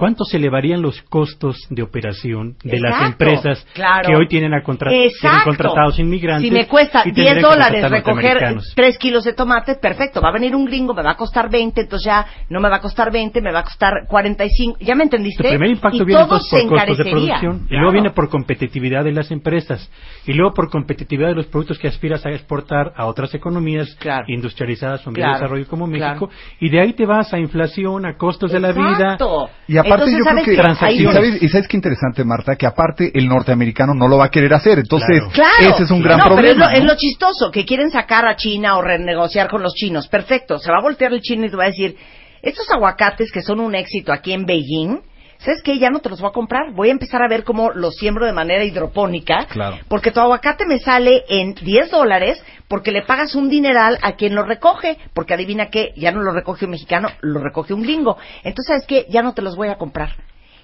[0.01, 4.09] ¿Cuánto se elevarían los costos de operación de las empresas claro.
[4.09, 5.11] que hoy tienen, a contra- tienen
[5.43, 6.49] contratados inmigrantes?
[6.49, 8.73] Si me cuesta y 10 tendrían que dólares recoger norteamericanos?
[8.75, 10.19] 3 kilos de tomate, perfecto.
[10.19, 12.77] Va a venir un gringo, me va a costar 20, entonces ya no me va
[12.77, 14.79] a costar 20, me va a costar 45.
[14.81, 15.43] ¿Ya me entendiste?
[15.43, 18.27] Tu primer impacto y viene todo se por costos de producción, y luego viene por
[18.29, 19.87] competitividad de las empresas,
[20.25, 23.95] y luego por competitividad de los productos que aspiras a exportar a otras economías
[24.25, 26.27] industrializadas o en de desarrollo como México,
[26.59, 29.19] y de ahí te vas a inflación, a costos de la vida.
[29.67, 32.65] Y aparte Entonces, yo creo ¿sabes que y sabes, y sabes qué interesante Marta que
[32.65, 35.73] aparte el norteamericano no lo va a querer hacer entonces Claro.
[35.75, 36.71] ese es un gran no, problema Pero es lo, ¿no?
[36.71, 40.07] es lo chistoso, que quieren sacar a China o renegociar con los chinos.
[40.07, 41.95] Perfecto, se va a voltear el chino y te va a decir,
[42.41, 44.99] estos aguacates que son un éxito aquí en Beijing,
[45.43, 45.77] ¿sabes qué?
[45.77, 46.71] Ya no te los voy a comprar.
[46.73, 49.45] Voy a empezar a ver cómo los siembro de manera hidropónica.
[49.47, 49.77] Claro.
[49.87, 54.35] Porque tu aguacate me sale en 10 dólares porque le pagas un dineral a quien
[54.35, 54.97] lo recoge.
[55.13, 58.17] Porque adivina qué, ya no lo recoge un mexicano, lo recoge un gringo.
[58.43, 59.05] Entonces, ¿sabes qué?
[59.09, 60.15] Ya no te los voy a comprar.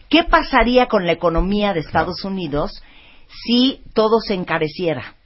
[0.10, 2.82] ¿Qué pasaría con la economía de Estados Unidos
[3.46, 5.17] si todo se encareciera?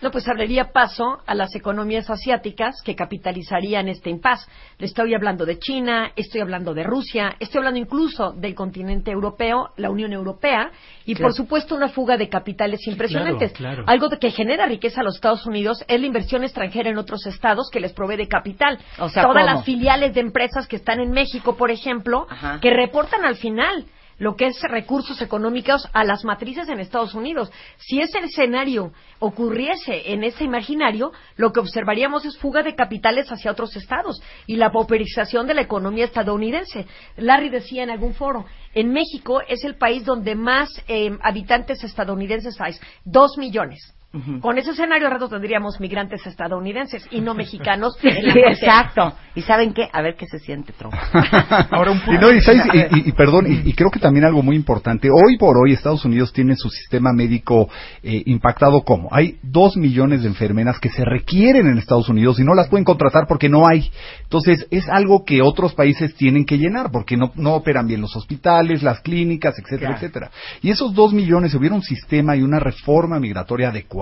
[0.00, 4.46] No, pues abriría paso a las economías asiáticas que capitalizarían este impas.
[4.78, 9.70] Le estoy hablando de China, estoy hablando de Rusia, estoy hablando incluso del continente europeo,
[9.76, 10.70] la Unión Europea,
[11.04, 11.28] y Claro.
[11.28, 13.52] por supuesto una fuga de capitales impresionantes.
[13.52, 13.84] claro.
[13.86, 17.68] Algo que genera riqueza a los Estados Unidos es la inversión extranjera en otros estados
[17.72, 18.78] que les provee de capital.
[18.98, 19.54] O sea, Todas ¿cómo?
[19.56, 22.58] las filiales de empresas que están en México, por ejemplo, Ajá.
[22.60, 23.84] que reportan al final
[24.18, 27.50] lo que es recursos económicos a las matrices en Estados Unidos.
[27.78, 33.50] Si ese escenario ocurriese en ese imaginario, lo que observaríamos es fuga de capitales hacia
[33.50, 36.86] otros estados y la pauperización de la economía estadounidense.
[37.16, 42.60] Larry decía en algún foro, en México es el país donde más eh, habitantes estadounidenses
[42.60, 42.74] hay,
[43.04, 43.94] dos millones.
[44.40, 47.94] Con ese escenario rato tendríamos migrantes estadounidenses y no mexicanos.
[48.00, 49.12] Sí, exacto.
[49.34, 49.86] ¿Y saben qué?
[49.92, 50.94] A ver qué se siente, Trump.
[51.70, 52.62] Ahora un Y, no, y, ¿sabes?
[52.72, 55.72] Y- y- y perdón, y, y creo que también algo muy importante, hoy por hoy
[55.74, 57.68] Estados Unidos tiene su sistema médico
[58.02, 62.44] eh, impactado como, hay dos millones de enfermeras que se requieren en Estados Unidos y
[62.44, 63.90] no las pueden contratar porque no hay.
[64.22, 68.16] Entonces es algo que otros países tienen que llenar porque no, no operan bien los
[68.16, 69.94] hospitales, las clínicas, etcétera, Claro.
[69.96, 70.30] etcétera.
[70.62, 73.98] Y esos dos millones, si hubiera un sistema y una reforma migratoria adecuada,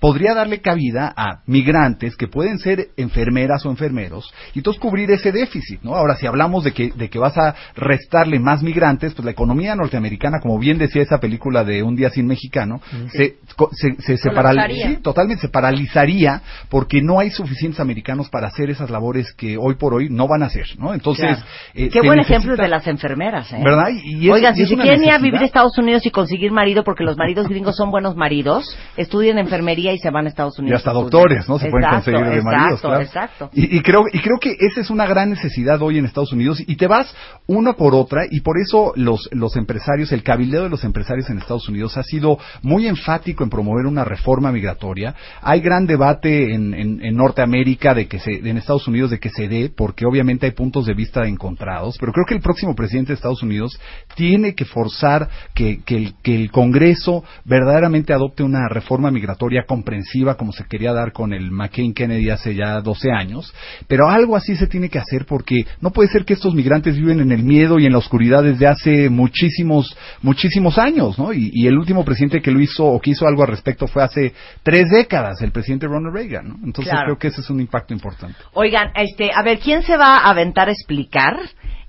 [0.00, 5.32] podría darle cabida a migrantes que pueden ser enfermeras o enfermeros y entonces cubrir ese
[5.32, 5.94] déficit, ¿no?
[5.94, 9.74] Ahora, si hablamos de que, de que vas a restarle más migrantes, pues la economía
[9.74, 12.80] norteamericana, como bien decía esa película de Un día sin mexicano,
[13.12, 14.88] se, co- se, se, se paral- Colapsaría.
[14.88, 19.74] sí, totalmente se paralizaría porque no hay suficientes americanos para hacer esas labores que hoy
[19.76, 20.92] por hoy no van a hacer, ¿no?
[20.94, 21.42] Entonces, Claro.
[21.74, 23.60] eh, Qué buen necesita- ejemplo de las enfermeras, ¿eh?
[23.62, 23.88] ¿Verdad?
[23.90, 26.10] Y- y es- Oigan, y si se quieren ir a vivir a Estados Unidos y
[26.10, 30.28] conseguir marido, porque los maridos gringos son buenos maridos, estudian enfermería y se van a
[30.28, 30.78] Estados Y Unidos.
[30.80, 31.58] hasta doctores, ¿no?
[31.58, 33.02] Se pueden conseguir de maridos, exacto, claro.
[33.02, 36.32] Exacto, Y, y creo y creo que esa es una gran necesidad hoy en Estados
[36.32, 37.14] Unidos y te vas
[37.46, 41.38] una por otra y por eso los los empresarios, el cabildeo de los empresarios en
[41.38, 45.14] Estados Unidos ha sido muy enfático en promover una reforma migratoria.
[45.42, 49.30] Hay gran debate en, en- en Norteamérica de que se en Estados Unidos de que
[49.30, 53.08] se dé porque obviamente hay puntos de vista encontrados, pero creo que el próximo presidente
[53.08, 53.78] de Estados Unidos
[54.14, 59.64] tiene que forzar que, que el, que el Congreso verdaderamente adopte una reforma reforma migratoria
[59.66, 63.52] comprensiva como se quería dar con el McCain Kennedy hace ya 12 años,
[63.86, 67.20] pero algo así se tiene que hacer porque no puede ser que estos migrantes viven
[67.20, 71.32] en el miedo y en la oscuridad desde hace muchísimos, muchísimos años, ¿no?
[71.32, 74.02] Y, y el último presidente que lo hizo o que hizo algo al respecto fue
[74.02, 74.32] hace
[74.62, 76.54] tres décadas, el presidente Ronald Reagan, ¿no?
[76.64, 77.06] Entonces Claro.
[77.06, 78.36] creo que ese es un impacto importante.
[78.54, 81.36] Oigan, este, a ver, ¿quién se va a aventar a explicar?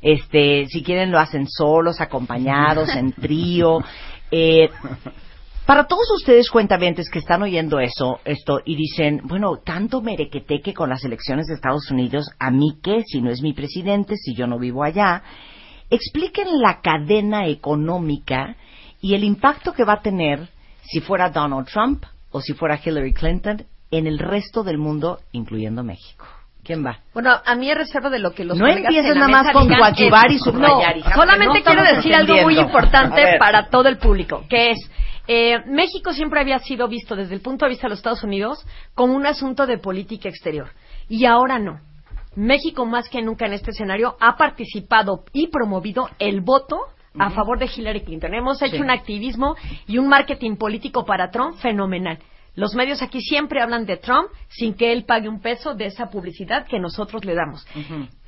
[0.02, 3.80] Este, si quieren lo hacen solos, acompañados, en trío.
[4.32, 4.70] Eh,
[5.70, 10.90] para todos ustedes cuentavientes que están oyendo eso, esto y dicen, bueno, tanto merequeteque con
[10.90, 13.04] las elecciones de Estados Unidos, ¿a mí qué?
[13.06, 15.22] Si no es mi presidente, si yo no vivo allá.
[15.92, 18.56] Expliquen la cadena económica
[19.00, 20.50] y el impacto que va a tener
[20.82, 25.84] si fuera Donald Trump o si fuera Hillary Clinton en el resto del mundo, incluyendo
[25.84, 26.26] México.
[26.64, 26.98] ¿Quién va?
[27.14, 30.32] Bueno, a mí es reserva de lo que los No empieces nada más con coadyuvar
[30.32, 34.46] y subrayar, No, hija, solamente no quiero decir algo muy importante para todo el público,
[34.50, 34.80] que es
[35.32, 38.66] eh, México siempre había sido visto desde el punto de vista de los Estados Unidos
[38.96, 40.72] como un asunto de política exterior
[41.08, 41.82] y ahora no.
[42.36, 46.80] México más que nunca en este escenario ha participado y promovido el voto
[47.20, 48.34] a favor de Hillary Clinton.
[48.34, 48.82] Hemos hecho Sí.
[48.82, 52.18] un activismo y un marketing político para Trump fenomenal.
[52.56, 56.10] Los medios aquí siempre hablan de Trump sin que él pague un peso de esa
[56.10, 57.66] publicidad que nosotros le damos.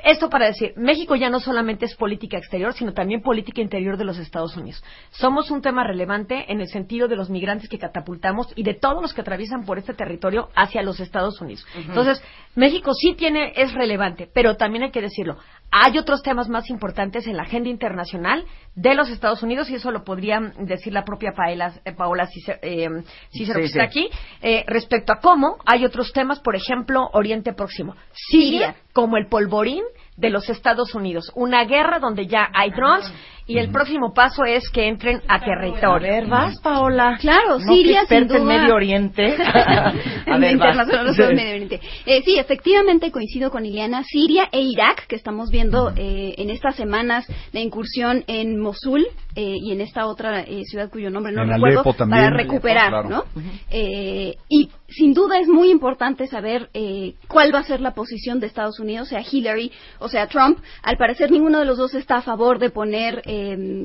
[0.03, 4.05] Esto para decir, México ya no solamente es política exterior, sino también política interior de
[4.05, 4.83] los Estados Unidos.
[5.11, 9.01] Somos un tema relevante en el sentido de los migrantes que catapultamos y de todos
[9.01, 11.65] los que atraviesan por este territorio hacia los Estados Unidos.
[11.75, 12.21] Entonces,
[12.55, 15.37] México sí tiene, es relevante, pero también hay que decirlo.
[15.71, 18.45] Hay otros temas más importantes en la agenda internacional
[18.75, 22.59] de los Estados Unidos y eso lo podría decir la propia Paola, eh, Paola Cícero,
[22.61, 22.89] eh,
[23.31, 23.79] Cícero, Sí, que sí.
[23.79, 24.09] está aquí,
[24.41, 27.95] eh, respecto a cómo hay otros temas, por ejemplo, Oriente Próximo.
[28.11, 29.83] Siria, como el polvorín
[30.17, 31.31] de los Estados Unidos.
[31.35, 33.11] Una guerra donde ya hay drones
[33.47, 35.89] y el próximo paso es que entren a territorio.
[35.89, 37.17] A ver, vas, Paola.
[37.19, 38.39] Claro, No, Siria, sin en duda.
[38.43, 39.35] Medio Oriente.
[39.45, 39.93] a
[40.25, 41.81] en ver, internacional no Medio Oriente.
[42.05, 44.03] Eh, sí, efectivamente coincido con Liliana.
[44.03, 49.05] Siria e Irak, que estamos viendo eh, en estas semanas la incursión en Mosul
[49.35, 52.23] eh, y en esta otra eh, ciudad cuyo nombre no En recuerdo, Alepo también.
[52.25, 53.23] para recuperar, Alepo, ¿no?
[53.23, 53.49] claro.
[53.71, 58.39] Eh, y sin duda es muy importante saber eh, cuál va a ser la posición
[58.39, 60.59] de Estados Unidos, sea Hillary o sea Trump.
[60.83, 63.21] Al parecer ninguno de los dos está a favor de poner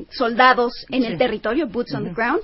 [0.09, 1.07] soldados en Sí.
[1.07, 2.41] el territorio, boots on the ground.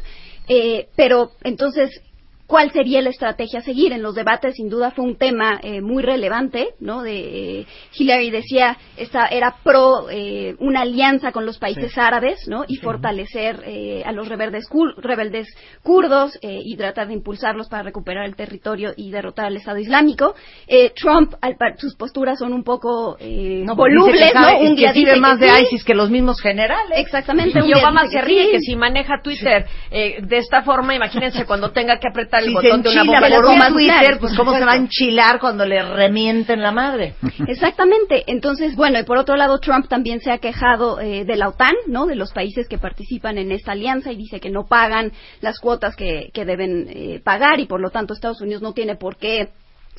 [0.47, 2.01] Eh, pero entonces
[2.47, 3.93] cuál sería la estrategia a seguir.
[3.93, 7.01] En los debates, sin duda, fue un tema eh, muy relevante, ¿no?
[7.01, 7.65] De, eh,
[7.97, 11.99] Hillary decía, esta era pro eh, una alianza con los países Sí.
[11.99, 12.65] árabes, ¿no?
[12.67, 15.47] Y fortalecer eh, a los rebeldes, cur- rebeldes
[15.83, 20.35] kurdos eh, y tratar de impulsarlos para recuperar el territorio y derrotar al Estado Islámico.
[20.67, 24.59] Eh, Trump, al par- sus posturas son un poco eh, No, volubles, ¿no?
[24.59, 25.61] Un día dice más que de sí.
[25.63, 26.97] ISIS que los mismos generales.
[26.97, 27.59] Exactamente.
[27.65, 28.51] Y Obama se ríe sí.
[28.51, 32.53] que si maneja Twitter eh, de esta forma, imagínense cuando tenga que apretar el Si
[32.53, 33.67] botón de una enchila bomba por atómica.
[33.67, 37.15] un Twitter, pues cómo se va a enchilar cuando le remienten la madre.
[37.47, 38.23] Exactamente.
[38.27, 41.73] Entonces, bueno, y por otro lado, Trump también se ha quejado eh, de la OTAN,
[41.87, 42.05] ¿no?
[42.05, 45.11] De los países que participan en esta alianza y dice que no pagan
[45.41, 48.95] las cuotas que, que deben eh, pagar y por lo tanto Estados Unidos no tiene
[48.95, 49.49] por qué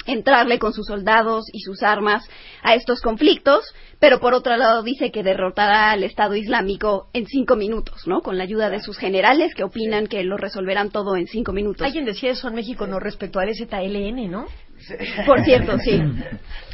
[0.06, 2.28] entrarle con sus soldados y sus armas
[2.62, 3.64] a estos conflictos,
[3.98, 8.20] pero por otro lado dice que derrotará al Estado Islámico en cinco minutos, ¿no?
[8.20, 11.86] Con la ayuda de sus generales que opinan que lo resolverán todo en cinco minutos.
[11.86, 14.46] Alguien decía eso en México, no respecto al ZLN, ¿no?
[15.26, 16.00] Por cierto, sí.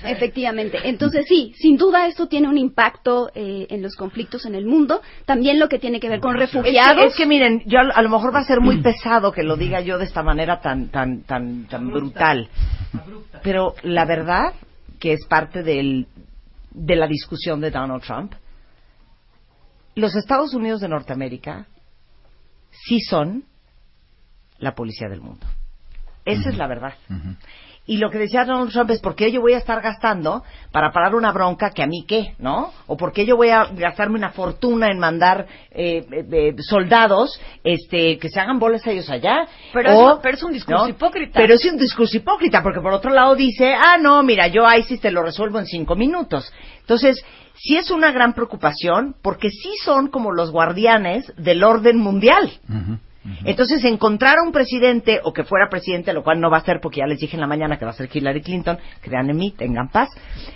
[0.04, 0.78] Efectivamente.
[0.84, 5.02] Entonces, sí, sin duda esto tiene un impacto eh, en los conflictos en el mundo.
[5.26, 7.04] También lo que tiene que ver con Es que, refugiados.
[7.04, 9.42] es que miren, yo a lo- a lo mejor va a ser muy pesado que
[9.42, 12.48] lo diga yo de esta manera tan tan tan tan brutal.
[13.42, 14.54] Pero la verdad
[14.98, 16.06] que es parte del
[16.72, 18.32] de la discusión de Donald Trump.
[19.96, 21.66] Los Estados Unidos de Norteamérica
[22.70, 23.44] sí son
[24.58, 25.46] la policía del mundo.
[26.24, 26.94] Esa es la verdad.
[27.90, 30.92] Y lo que decía Donald Trump es, ¿por qué yo voy a estar gastando para
[30.92, 32.70] parar una bronca que a mí qué, no?
[32.86, 37.40] ¿O por qué yo voy a gastarme una fortuna en mandar eh, eh, eh, soldados
[37.64, 39.44] este, que se hagan bolas a ellos allá?
[39.72, 41.32] Pero O, eso- pero es un discurso hipócrita.
[41.40, 45.00] Pero es un discurso hipócrita, porque por otro lado dice, ah, no, mira, yo ISIS
[45.00, 46.52] te lo resuelvo en cinco minutos.
[46.82, 47.20] Entonces,
[47.56, 52.52] sí es una gran preocupación, porque sí son como los guardianes del orden mundial.
[53.44, 56.80] Entonces, encontrar a un presidente, o que fuera presidente, lo cual no va a ser,
[56.80, 59.36] porque ya les dije en la mañana que va a ser Hillary Clinton, crean en
[59.36, 60.08] mí, tengan paz,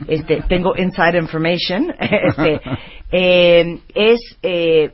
[0.09, 2.61] este, tengo inside information, este,
[3.13, 4.93] eh, es, eh,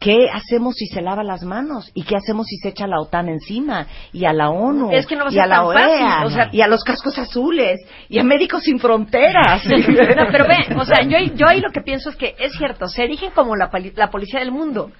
[0.00, 1.90] ¿qué hacemos si se lava las manos?
[1.94, 3.86] ¿Y qué hacemos si se echa la OTAN encima?
[4.12, 6.30] Y a la ONU, Es que no va a y a la OEA, fácil, o
[6.30, 7.78] sea- y a los cascos azules,
[8.08, 9.64] y a Médicos Sin Fronteras.
[10.16, 12.88] No, pero ve, o sea, yo, yo ahí lo que pienso es que es cierto,
[12.88, 14.90] se erigen como la, la policía del mundo,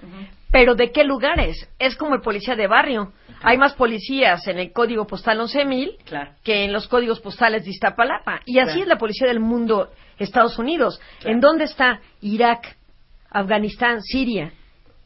[0.51, 1.69] Pero ¿de qué lugares?
[1.79, 3.11] Es como el policía de barrio.
[3.43, 6.31] Hay más policías en el código postal 11.000 Claro.
[6.43, 8.41] que en los códigos postales de Iztapalapa.
[8.45, 8.81] Y así Claro.
[8.83, 10.99] es la policía del mundo, Estados Unidos.
[11.23, 12.77] ¿En dónde está Irak,
[13.29, 14.51] Afganistán, Siria?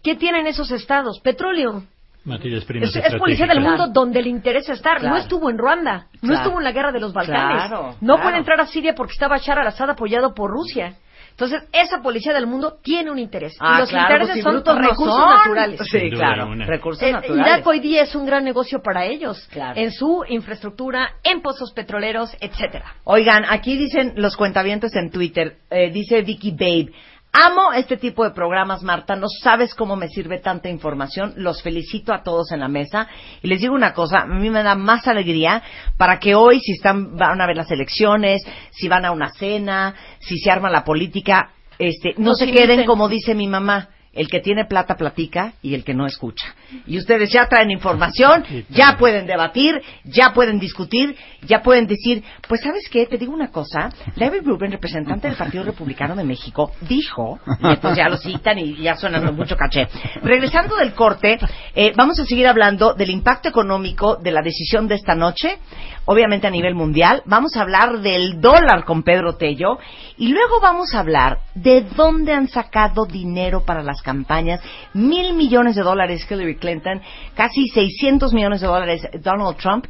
[0.03, 1.19] ¿Qué tienen esos estados?
[1.19, 1.83] Petróleo.
[2.23, 4.99] Materias primas Es, es policía del mundo donde le interesa estar.
[4.99, 5.15] Claro.
[5.15, 7.67] No estuvo en Ruanda, no estuvo en la guerra de los Balcanes.
[7.67, 8.21] Claro, no claro.
[8.21, 10.93] puede entrar a Siria porque está Bashar al-Assad apoyado por Rusia.
[11.31, 13.55] Entonces, esa policía del mundo tiene un interés.
[13.59, 15.29] Ah, y los claro, intereses pues si son recursos son.
[15.37, 15.79] naturales.
[15.89, 16.53] Sí, Sin claro.
[16.65, 17.47] Recursos Eh, naturales.
[17.47, 19.47] Irak hoy día es un gran negocio para ellos.
[19.51, 19.79] Claro.
[19.79, 22.95] En su infraestructura, en pozos petroleros, etcétera.
[23.05, 26.91] Oigan, aquí dicen los cuentavientes en Twitter, eh, dice Vicky Babe.
[27.33, 29.15] Amo este tipo de programas, Marta.
[29.15, 31.33] No sabes cómo me sirve tanta información.
[31.37, 33.07] Los felicito a todos en la mesa.
[33.41, 35.63] Y les digo una cosa, a mí me da más alegría
[35.97, 39.95] para que hoy, si están, van a ver las elecciones, si van a una cena,
[40.19, 43.89] si se arma la política, este, no se queden como dice mi mamá.
[44.13, 46.53] El que tiene plata platica y el que no escucha.
[46.85, 52.61] Y ustedes ya traen información, ya pueden debatir, ya pueden discutir, ya pueden decir, pues
[52.61, 57.39] sabes qué, te digo una cosa, Larry Rubin, representante del Partido Republicano de México, dijo,
[57.61, 59.87] y entonces ya lo citan y ya suenan mucho caché.
[60.21, 61.39] Regresando del corte,
[61.73, 65.57] eh, vamos a seguir hablando del impacto económico de la decisión de esta noche,
[66.05, 67.21] obviamente a nivel mundial.
[67.25, 69.77] Vamos a hablar del dólar con Pedro Tello
[70.17, 74.59] y luego vamos a hablar de dónde han sacado dinero para las campañas.
[74.93, 77.01] Mil millones de dólares Hillary Clinton,
[77.35, 79.85] casi 600 millones de dólares Donald Trump.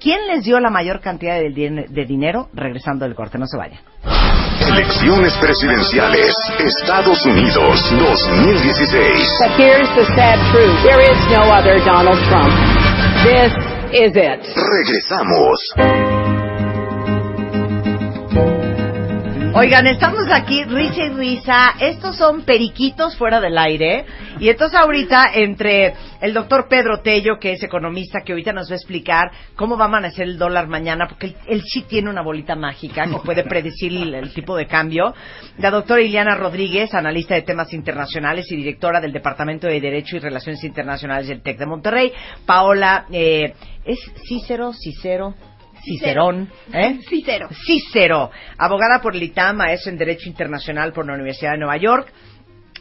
[0.00, 2.48] ¿Quién les dio la mayor cantidad de, din- de dinero?
[2.52, 3.80] Regresando del corte, no se vayan.
[4.60, 6.34] Elecciones presidenciales.
[6.58, 9.38] Estados Unidos 2016.
[9.40, 10.82] But here's the sad truth.
[10.84, 12.52] There is no other Donald Trump.
[13.24, 13.52] This
[13.92, 14.42] is it.
[14.54, 16.35] Regresamos.
[19.58, 21.76] Oigan, estamos aquí, risa y risa.
[21.80, 24.04] Estos son periquitos fuera del aire.
[24.38, 28.74] Y entonces ahorita, entre el doctor Pedro Tello, que es economista, que ahorita nos va
[28.74, 32.54] a explicar cómo va a amanecer el dólar mañana, porque él, sí tiene una bolita
[32.54, 35.14] mágica que puede predecir el, el tipo de cambio.
[35.56, 40.18] La doctora Iliana Rodríguez, analista de temas internacionales y directora del Departamento de Derecho y
[40.18, 42.12] Relaciones Internacionales del TEC de Monterrey.
[42.44, 43.54] Paola, eh,
[43.86, 44.74] ¿es Cícero?
[44.74, 45.34] Cicero.
[45.86, 46.98] Cicerón, ¿eh?
[47.08, 47.48] Cicero.
[47.64, 52.12] Cicero, abogada por el ITAM, maestro en Derecho Internacional por la Universidad de Nueva York.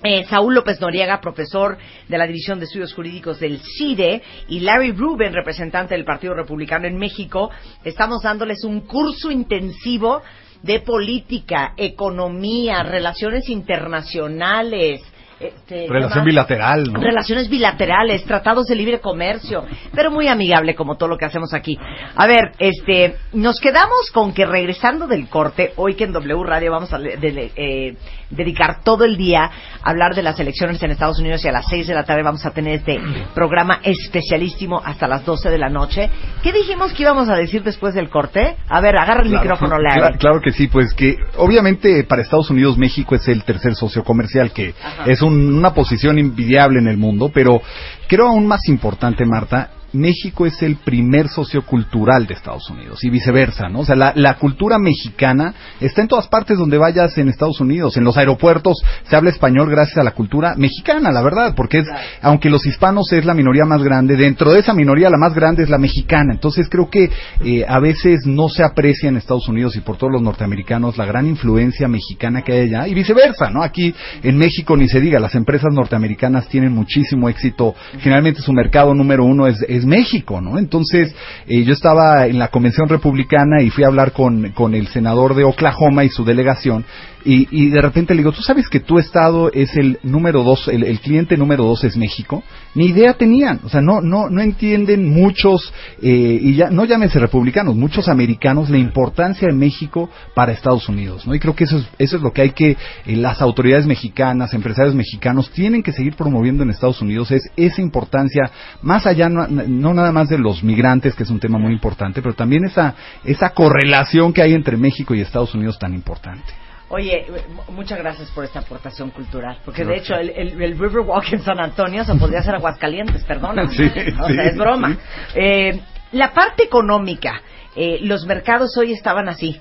[0.03, 1.77] Eh, Saúl López Noriega, profesor
[2.07, 6.88] de la División de Estudios Jurídicos del CIDE, y Larry Rubin, representante del Partido Republicano
[6.88, 7.52] en México.
[7.84, 10.22] Estamos dándoles un curso intensivo
[10.64, 15.02] de política, economía, relaciones internacionales.
[15.40, 16.99] Este, Relación bilateral, ¿no?
[16.99, 19.64] Relaciones bilaterales, tratados de libre comercio,
[19.94, 21.78] pero muy amigable como todo lo que hacemos aquí.
[22.16, 26.72] A ver, este, nos quedamos con que regresando del corte, hoy que en W Radio
[26.72, 27.95] vamos a de- de- eh,
[28.30, 31.66] dedicar todo el día a hablar de las elecciones en Estados Unidos y a las
[31.70, 32.99] 6 de la tarde vamos a tener este
[33.34, 36.10] programa especialísimo hasta las 12 de la noche.
[36.41, 38.56] ¿Qué dijimos que íbamos a decir después del corte?
[38.68, 40.18] A ver, agarra el Claro, micrófono, Larry.
[40.18, 44.52] Claro, que sí, pues que obviamente para Estados Unidos México es el tercer socio comercial,
[44.52, 45.03] que Ajá.
[45.06, 47.61] es un- una posición invidiable en el mundo, pero
[48.07, 53.10] creo aún más importante, Marta, México es el primer socio cultural de Estados Unidos y
[53.10, 53.80] viceversa, ¿no?
[53.80, 57.98] O sea, la, la cultura mexicana está en todas partes donde vayas en Estados Unidos.
[57.98, 61.88] En los aeropuertos se habla español gracias a la cultura mexicana, la verdad, porque es,
[62.22, 65.64] aunque los hispanos es la minoría más grande, dentro de esa minoría la más grande
[65.64, 66.34] es la mexicana.
[66.34, 67.10] Entonces creo que
[67.44, 71.06] eh, a veces no se aprecia en Estados Unidos y por todos los norteamericanos la
[71.06, 73.64] gran influencia mexicana que hay allá y viceversa, ¿no?
[73.64, 73.94] Aquí
[74.24, 77.76] en México ni se diga, las empresas norteamericanas tienen muchísimo éxito.
[78.00, 80.57] Generalmente su mercado número uno es, es México, ¿no?
[80.57, 81.14] Entonces
[81.48, 85.36] eh, yo estaba en la convención republicana y fui a hablar con, con el senador
[85.36, 86.86] de Oklahoma y su delegación
[87.26, 90.68] y, y de repente le digo, ¿tú sabes que tu estado es el número dos,
[90.68, 92.43] el, cliente número dos es México?
[92.76, 95.73] Ni idea tenían, o sea, no, no, no entienden muchos,
[96.03, 101.26] eh, y ya, no llámense republicanos, muchos americanos la importancia de México para Estados Unidos,
[101.26, 101.34] ¿no?
[101.34, 104.53] Y creo que eso es, eso es lo que hay que, eh, las autoridades mexicanas,
[104.53, 108.52] empresarios mexicanos tienen que seguir promoviendo en Estados Unidos, es esa importancia,
[108.84, 112.22] más allá, no, no nada más de los migrantes, que es un tema muy importante,
[112.22, 112.93] pero también esa,
[113.23, 116.65] esa correlación que hay entre México y Estados Unidos tan importante.
[116.90, 121.34] Oye, m- muchas gracias por esta aportación cultural, porque de hecho el, el, el Riverwalk
[121.34, 123.68] en San Antonio se podría hacer Aguascalientes, perdona.
[123.72, 124.90] Sí, o sí, sea, es broma.
[124.94, 124.98] sí.
[125.36, 125.82] Eh,
[126.12, 127.41] la parte económica,
[127.76, 129.60] eh, los mercados hoy estaban así.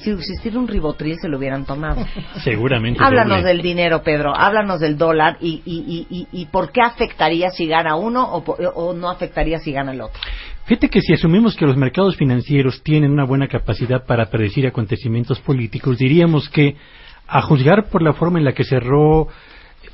[0.00, 2.04] Si existiera un ribotril se lo hubieran tomado.
[2.44, 3.02] Seguramente.
[3.02, 3.48] Háblanos doble.
[3.48, 4.34] del dinero, Pedro.
[4.34, 9.10] Háblanos del dólar y, y, y, y, por qué afectaría si gana uno o, no
[9.10, 10.20] afectaría si gana el otro.
[10.64, 15.40] Fíjate que si asumimos que los mercados financieros tienen una buena capacidad para predecir acontecimientos
[15.40, 16.76] políticos, diríamos que,
[17.26, 19.28] a juzgar por la forma en la que cerró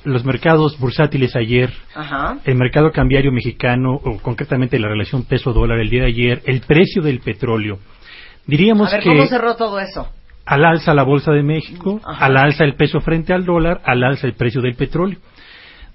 [0.05, 2.39] los mercados bursátiles ayer, Ajá.
[2.45, 7.03] el mercado cambiario mexicano, o concretamente la relación peso-dólar el día de ayer, el precio
[7.03, 7.79] del petróleo.
[8.47, 10.09] Diríamos A ver, que ¿cómo cerró todo eso?
[10.47, 12.27] al alza la Bolsa de México, Ajá.
[12.27, 15.19] al alza el peso frente al dólar, al alza el precio del petróleo.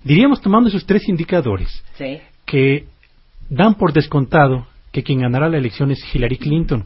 [0.04, 2.20] Diríamos, tomando esos tres indicadores, Sí.
[2.46, 2.86] que
[3.50, 6.86] dan por descontado que quien ganará la elección es Hillary Clinton.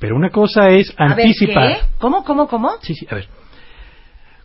[0.00, 1.68] Pero una cosa es A ver, anticipar.
[1.68, 1.76] ¿qué?
[1.98, 2.70] ¿Cómo, cómo, cómo?
[2.82, 3.28] Sí, sí, a ver.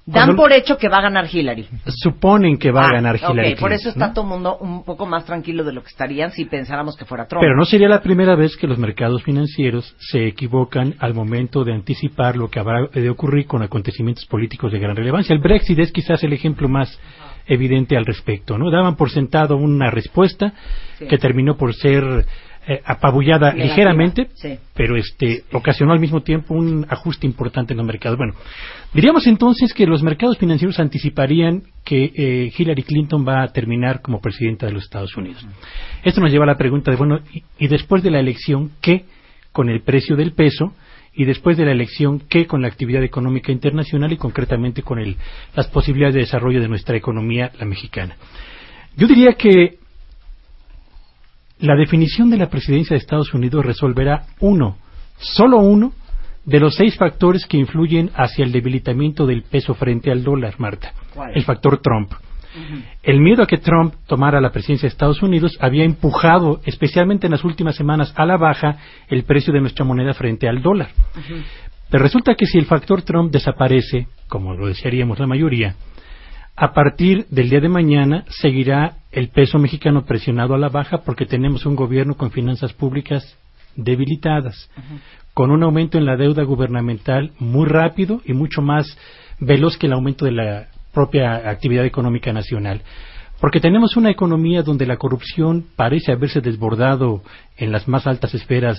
[0.07, 1.67] Dan Cuando- por hecho que va a ganar Hillary.
[1.87, 3.59] Suponen que va Ah, a ganar Hillary ok, Clinton.
[3.59, 4.13] por eso está ¿no?
[4.13, 7.27] todo el mundo un poco más tranquilo de lo que estarían si pensáramos que fuera
[7.27, 7.41] Trump.
[7.41, 11.73] Pero no sería la primera vez que los mercados financieros se equivocan al momento de
[11.73, 15.33] anticipar lo que habrá de ocurrir con acontecimientos políticos de gran relevancia.
[15.33, 16.99] El Brexit es quizás el ejemplo más
[17.47, 18.69] evidente al respecto, ¿no?
[18.69, 20.53] Daban por sentado una respuesta
[20.99, 21.07] Sí.
[21.07, 22.25] que terminó por ser
[22.67, 24.57] eh, apabullada Negativa, ligeramente, sí.
[24.73, 28.17] pero este ocasionó al mismo tiempo un ajuste importante en los mercados.
[28.17, 28.33] Bueno,
[28.93, 34.19] diríamos entonces que los mercados financieros anticiparían que eh, Hillary Clinton va a terminar como
[34.19, 35.45] presidenta de los Estados Unidos.
[36.03, 39.05] Esto nos lleva a la pregunta de, bueno, y, y después de la elección, ¿qué
[39.51, 40.73] con el precio del peso?
[41.17, 45.15] Y después de la elección, ¿qué con la actividad económica internacional y concretamente con el,
[45.55, 48.17] las posibilidades de desarrollo de nuestra economía, la mexicana?
[48.97, 49.77] Yo diría que
[51.59, 54.77] la definición de la presidencia de Estados Unidos resolverá uno,
[55.17, 55.93] solo uno,
[56.45, 60.93] de los seis factores que influyen hacia el debilitamiento del peso frente al dólar, Marta.
[61.13, 61.31] ¿Cuál?
[61.33, 62.11] El factor Trump.
[63.03, 67.31] El miedo a que Trump tomara la presidencia de Estados Unidos había empujado, especialmente en
[67.31, 68.77] las últimas semanas, a la baja
[69.09, 70.89] el precio de nuestra moneda frente al dólar.
[71.89, 75.75] Pero resulta que si el factor Trump desaparece, como lo desearíamos la mayoría,
[76.55, 81.25] a partir del día de mañana seguirá el peso mexicano presionado a la baja porque
[81.25, 83.37] tenemos un gobierno con finanzas públicas
[83.75, 84.69] debilitadas,
[85.33, 88.97] con un aumento en la deuda gubernamental muy rápido y mucho más
[89.39, 92.81] veloz que el aumento de la propia actividad económica nacional.
[93.41, 97.21] Porque tenemos una economía donde la corrupción parece haberse desbordado
[97.57, 98.77] en las más altas esferas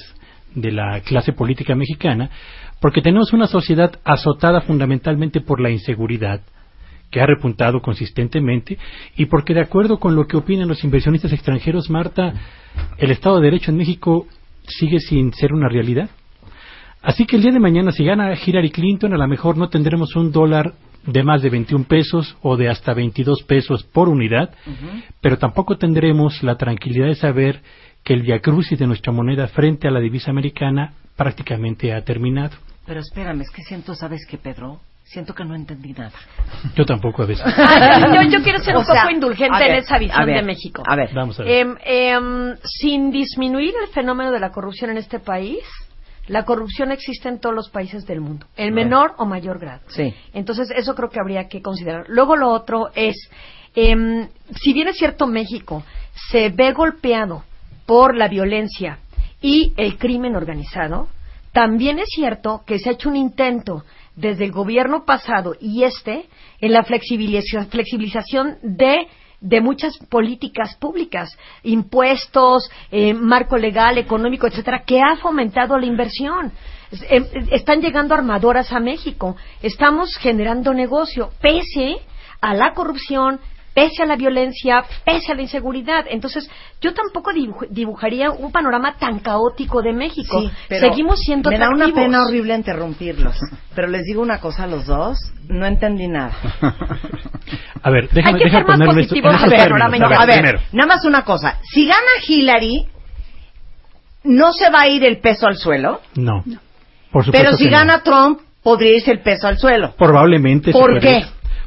[0.55, 2.31] de la clase política mexicana,
[2.81, 6.41] porque tenemos una sociedad azotada fundamentalmente por la inseguridad,
[7.11, 8.79] que ha repuntado consistentemente,
[9.17, 12.33] y porque de acuerdo con lo que opinan los inversionistas extranjeros, Marta,
[12.99, 14.27] el Estado de Derecho en México
[14.67, 16.11] sigue sin ser una realidad.
[17.03, 20.17] Así que el día de mañana, si gana Hillary Clinton, a lo mejor no tendremos
[20.17, 20.75] un dólar
[21.07, 24.51] de más de 21 pesos o de hasta 22 pesos por unidad,
[25.21, 27.63] pero tampoco tendremos la tranquilidad de saber
[28.03, 32.57] que el viacrucis de nuestra moneda frente a la divisa americana prácticamente ha terminado.
[32.87, 34.81] Pero espérame, es que siento, ¿sabes qué, Pedro?
[35.07, 36.13] Siento que no entendí nada.
[36.75, 37.47] Yo tampoco a veces.
[38.15, 40.43] yo, yo quiero ser O un sea, poco indulgente ver, en esa visión ver, de
[40.43, 40.83] México.
[40.85, 41.15] a ver.
[41.15, 41.53] Vamos a ver.
[41.53, 45.63] Em, em, sin disminuir el fenómeno de la corrupción en este país,
[46.27, 49.83] la corrupción existe en todos los países del mundo, en menor o mayor grado.
[49.87, 50.13] Sí.
[50.35, 52.07] Entonces, eso creo que habría que considerar.
[52.09, 53.15] Luego, lo otro es,
[53.77, 54.29] em,
[54.61, 55.85] si bien es cierto México
[56.33, 57.45] se ve golpeado
[57.87, 58.99] por la violencia
[59.41, 61.07] y el crimen organizado,
[61.53, 63.85] también es cierto que se ha hecho un intento
[64.17, 66.29] desde el gobierno pasado y este
[66.61, 69.07] en la flexibilización, de
[69.41, 71.29] de muchas políticas públicas,
[71.63, 76.53] impuestos, eh, marco legal, económico, etcétera, que ha fomentado la inversión.
[77.09, 81.97] Em, están llegando armadoras a México, estamos generando negocio, pese
[82.41, 83.41] a la corrupción,
[83.77, 86.07] pese a la violencia, pese a la inseguridad.
[86.09, 86.49] Entonces,
[86.81, 90.41] yo tampoco dibuj- dibujaría un panorama tan caótico de México.
[90.41, 93.37] Sí, pero Seguimos siendo Me da una pena horrible interrumpirlos.
[93.75, 96.33] Pero les digo una cosa a los dos, no entendí nada.
[97.83, 100.19] A ver, déjame, Hay que déjame ser más en en positivos estos panorama A ver,
[100.19, 100.61] a ver, primero.
[100.73, 101.59] nada más una cosa.
[101.63, 102.89] Si gana Hillary,
[104.25, 106.01] no se va a ir el peso al suelo.
[106.17, 106.43] No.
[107.13, 107.77] Por supuesto Pero si que no.
[107.77, 109.95] gana Trump, podría irse el peso al suelo.
[109.97, 110.73] Probablemente.
[110.73, 111.25] ¿Por qué?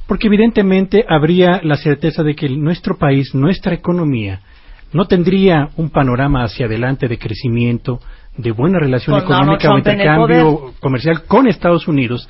[0.09, 4.41] Porque evidentemente habría la certeza de que nuestro país, nuestra economía,
[4.91, 7.99] no tendría un panorama hacia adelante de crecimiento,
[8.35, 12.27] de buena relación Con económica o intercambio comercial con Estados Unidos,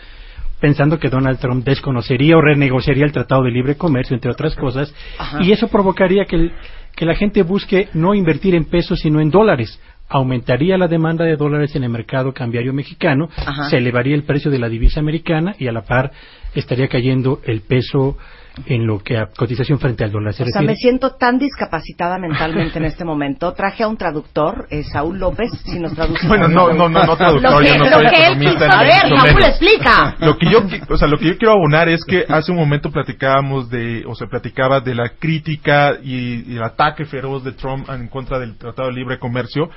[0.59, 4.93] pensando que Donald Trump desconocería o renegociaría el Tratado de Libre Comercio, entre otras cosas,
[5.17, 5.41] Ajá.
[5.41, 6.51] y eso provocaría que, el-
[6.97, 9.79] que la gente busque no invertir en pesos, sino en dólares.
[10.09, 13.69] Aumentaría la demanda de dólares en el mercado cambiario mexicano, Ajá.
[13.69, 16.11] se elevaría el precio de la divisa americana y a la par
[16.55, 18.17] estaría cayendo el peso
[18.65, 20.73] en lo que a cotización frente al dólar se O sea, refiere.
[20.73, 23.53] me siento tan discapacitada mentalmente en este momento.
[23.53, 26.27] Traje a un traductor, eh, Saúl López, si nos traduce.
[26.27, 28.65] Bueno, no, no, no, no traductor, Lo que- yo no lo soy que él quiso-
[28.71, 29.47] A ver, Saúl, menos.
[29.47, 30.15] explica.
[30.19, 30.59] Lo que yo,
[30.89, 34.15] o sea, lo que yo quiero abonar es que hace un momento platicábamos de, o
[34.15, 38.57] se platicaba de la crítica y, y el ataque feroz de Trump en contra del
[38.57, 39.69] Tratado de Libre Comercio.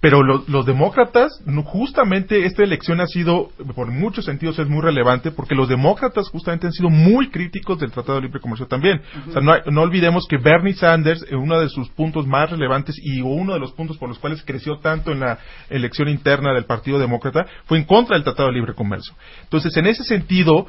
[0.00, 4.80] Pero lo- los demócratas, no- justamente esta elección ha sido, por muchos sentidos es muy
[4.82, 9.00] relevante, porque los demócratas justamente han sido muy críticos del Tratado de Libre Comercio también.
[9.28, 12.50] O sea, no, hay- no olvidemos que Bernie Sanders, en uno de sus puntos más
[12.50, 15.38] relevantes y uno de los puntos por los cuales creció tanto en la
[15.68, 19.14] elección interna del Partido Demócrata, fue en contra del Tratado de Libre Comercio.
[19.42, 20.66] Entonces, en ese sentido,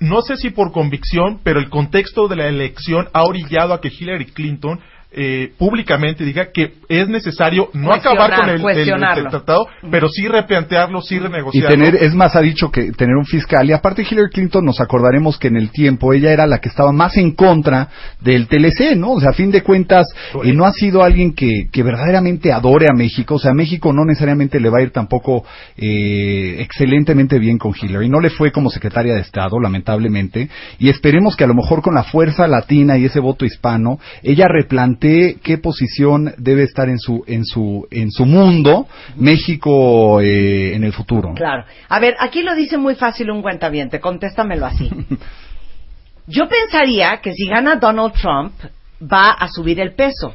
[0.00, 3.88] no sé si por convicción, pero el contexto de la elección ha orillado a que
[3.88, 4.80] Hillary Clinton
[5.16, 9.24] eh, públicamente diga que es necesario no acabar con el, el- cuestionarlo.
[9.24, 11.68] el tratado, pero sí replantearlo, sí Y renegociarlo.
[11.70, 13.68] tener, es más, ha dicho que tener un fiscal.
[13.68, 16.92] Y aparte Hillary Clinton, nos acordaremos que en el tiempo ella era la que estaba
[16.92, 17.88] más en contra
[18.20, 19.12] del TLC, ¿no?
[19.12, 20.06] O sea, a fin de cuentas,
[20.42, 23.36] eh, no ha sido alguien que, que verdaderamente adore a México.
[23.36, 25.44] O sea, a México no necesariamente le va a ir tampoco
[25.76, 28.08] eh, excelentemente bien con Hillary.
[28.08, 30.48] No le fue como secretaria de Estado, lamentablemente.
[30.78, 34.46] Y esperemos que a lo mejor con la fuerza latina y ese voto hispano, ella
[34.48, 35.03] replantee
[35.42, 38.86] qué posición debe estar en su, en su, en su mundo
[39.16, 41.34] México eh, en el futuro.
[41.34, 41.64] Claro.
[41.88, 44.90] A ver, aquí lo dice muy fácil un cuentaviente, contéstamelo así.
[46.26, 48.54] Yo pensaría que si gana Donald Trump,
[49.00, 50.34] va a subir el peso.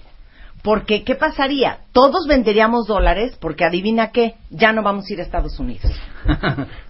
[0.62, 1.80] Porque, ¿qué pasaría?
[1.94, 5.92] Todos venderíamos dólares porque adivina qué, ya no vamos a ir a Estados Unidos.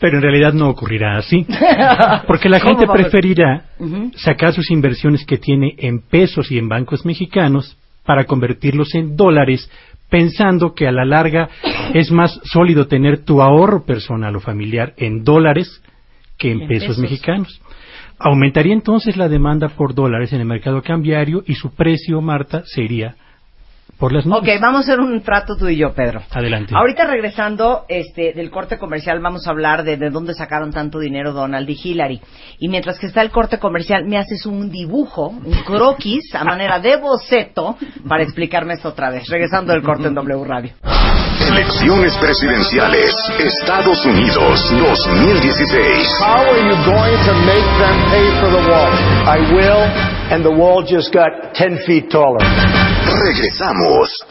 [0.00, 1.44] Pero en realidad no ocurrirá así.
[2.26, 3.64] Porque la ¿Cómo gente preferirá
[4.14, 9.70] sacar sus inversiones que tiene en pesos y en bancos mexicanos para convertirlos en dólares,
[10.08, 11.48] pensando que a la larga
[11.94, 15.82] es más sólido tener tu ahorro personal o familiar en dólares
[16.38, 17.02] que en, En pesos, pesos.
[17.02, 17.60] mexicanos.
[18.18, 22.82] Aumentaría entonces la demanda por dólares en el mercado cambiario y su precio, Marta, se
[22.82, 23.16] iría
[23.98, 24.24] por las.
[24.26, 26.22] Ok, vamos a hacer un trato tú y yo, Pedro.
[26.30, 26.74] Adelante.
[26.74, 31.32] Ahorita regresando este, del corte comercial, vamos a hablar de, de dónde sacaron tanto dinero
[31.32, 32.20] Donald y Hillary.
[32.58, 36.78] Y mientras que está el corte comercial, me haces un dibujo, un croquis, a manera
[36.78, 37.76] de boceto,
[38.08, 39.28] para explicarme esto otra vez.
[39.28, 40.72] Regresando del corte en W Radio.
[41.48, 43.14] Elecciones presidenciales.
[43.38, 46.20] Estados Unidos 2016.
[46.20, 48.92] How are you going to make them pay for the wall?
[49.26, 49.82] I will,
[50.30, 52.87] and the wall just got 10 feet taller.
[53.08, 54.24] Regresamos.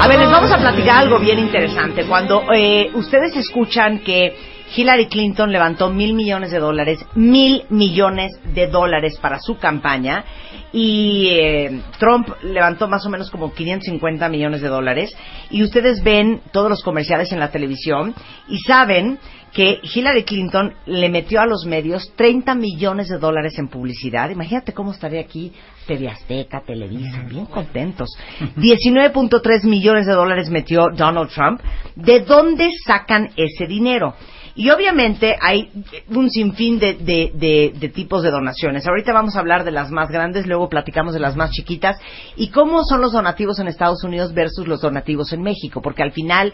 [0.00, 2.04] A ver, les vamos a platicar algo bien interesante.
[2.04, 8.66] Cuando eh, ustedes escuchan que Hillary Clinton levantó mil millones de dólares, mil millones de
[8.68, 10.24] dólares para su campaña,
[10.72, 15.14] y eh, Trump levantó más o menos como 550 millones de dólares,
[15.50, 18.14] y ustedes ven todos los comerciales en la televisión
[18.48, 19.18] y saben
[19.52, 24.30] que Hillary Clinton le metió a los medios 30 millones de dólares en publicidad.
[24.30, 25.52] Imagínate cómo estaría aquí
[25.86, 28.08] TV Azteca, Televisa, bien contentos.
[28.56, 31.60] 19.3 millones de dólares metió Donald Trump.
[31.96, 34.14] ¿De dónde sacan ese dinero?
[34.54, 35.70] Y obviamente hay
[36.08, 38.86] un sinfín de, de, de, de tipos de donaciones.
[38.86, 41.98] Ahorita vamos a hablar de las más grandes, luego platicamos de las más chiquitas
[42.36, 46.12] y cómo son los donativos en Estados Unidos versus los donativos en México, porque al
[46.12, 46.52] final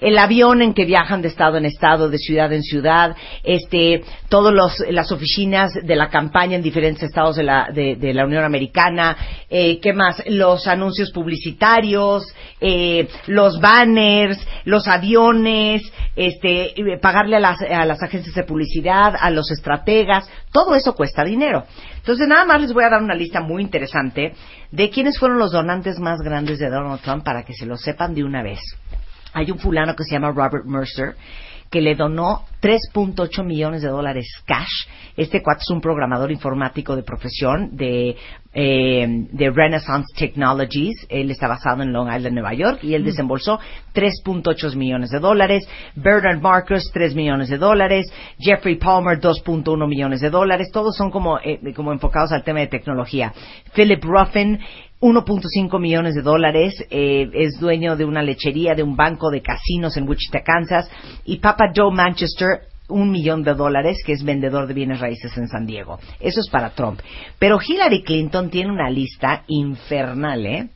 [0.00, 4.54] el avión en que viajan de estado en estado, de ciudad en ciudad, este, todas
[4.88, 9.16] las oficinas de la campaña en diferentes estados de la, de, de la Unión Americana,
[9.48, 10.22] eh, ¿qué más?
[10.26, 12.24] Los anuncios publicitarios,
[12.60, 15.82] eh, los banners, los aviones,
[16.16, 21.24] este, pagarle a las, a las agencias de publicidad, a los estrategas, todo eso cuesta
[21.24, 21.64] dinero.
[21.96, 24.32] Entonces, nada más les voy a dar una lista muy interesante
[24.70, 28.14] de quiénes fueron los donantes más grandes de Donald Trump para que se lo sepan
[28.14, 28.60] de una vez.
[29.32, 31.16] Hay un fulano que se llama Robert Mercer
[31.70, 34.86] que le donó 3.8 millones de dólares cash.
[35.16, 38.16] Este cuate es un programador informático de profesión de,
[38.54, 41.06] eh, de Renaissance Technologies.
[41.08, 43.60] Él está basado en Long Island, Nueva York, y él desembolsó
[43.94, 45.68] 3.8 millones de dólares.
[45.94, 48.06] Bernard Marcus, 3 millones de dólares.
[48.38, 50.70] Jeffrey Palmer, 2.1 millones de dólares.
[50.72, 53.32] Todos son como, eh, como enfocados al tema de tecnología.
[53.74, 54.58] Philip Ruffin,
[55.00, 59.96] 1.5 millones de dólares, eh, es dueño de una lechería, de un banco de casinos
[59.96, 60.90] en Wichita, Kansas,
[61.24, 65.46] y Papa Joe Manchester, un millón de dólares, que es vendedor de bienes raíces en
[65.46, 65.98] San Diego.
[66.18, 67.00] Eso es para Trump.
[67.38, 70.68] Pero Hillary Clinton tiene una lista infernal, ¿eh?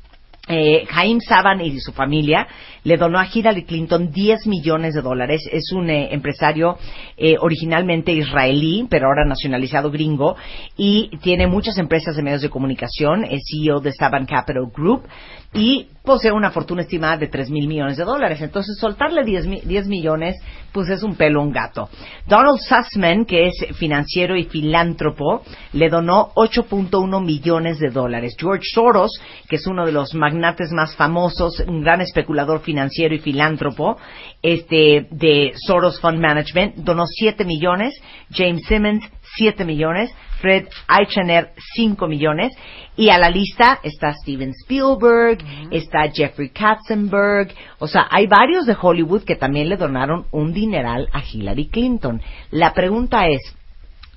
[0.48, 2.48] Eh, Jaime Saban y su familia
[2.82, 5.48] le donó a Hillary Clinton 10 millones de dólares.
[5.52, 6.78] Es un eh, empresario
[7.16, 10.34] eh, originalmente israelí, pero ahora nacionalizado gringo,
[10.76, 13.24] y tiene muchas empresas de medios de comunicación.
[13.24, 15.04] Es CEO de Saban Capital Group
[15.54, 18.40] y posee una fortuna estimada de 3 mil millones de dólares.
[18.40, 20.34] Entonces, soltarle 10, mi- 10 millones,
[20.72, 21.88] pues es un pelo un gato.
[22.26, 25.42] Donald Sussman, que es financiero y filántropo,
[25.74, 28.34] le donó 8.1 millones de dólares.
[28.38, 29.10] George Soros,
[29.48, 33.98] que es uno de los magnates más famosos, un gran especulador financiero y filántropo,
[34.42, 37.94] este, de Soros Fund Management, donó 7 millones.
[38.32, 39.04] James Simmons,
[39.36, 40.10] 7 millones.
[40.42, 42.52] Fred Eichener 5 millones.
[42.96, 45.38] Y a la lista está Steven Spielberg,
[45.70, 47.54] está Jeffrey Katzenberg.
[47.78, 52.20] O sea, hay varios de Hollywood que también le donaron un dineral a Hillary Clinton.
[52.50, 53.40] La pregunta es,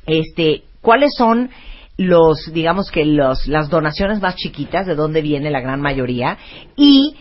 [0.06, 1.52] este, ¿cuáles son
[1.98, 6.38] los, digamos que los, las donaciones más chiquitas, de dónde viene la gran mayoría?
[6.76, 7.16] Y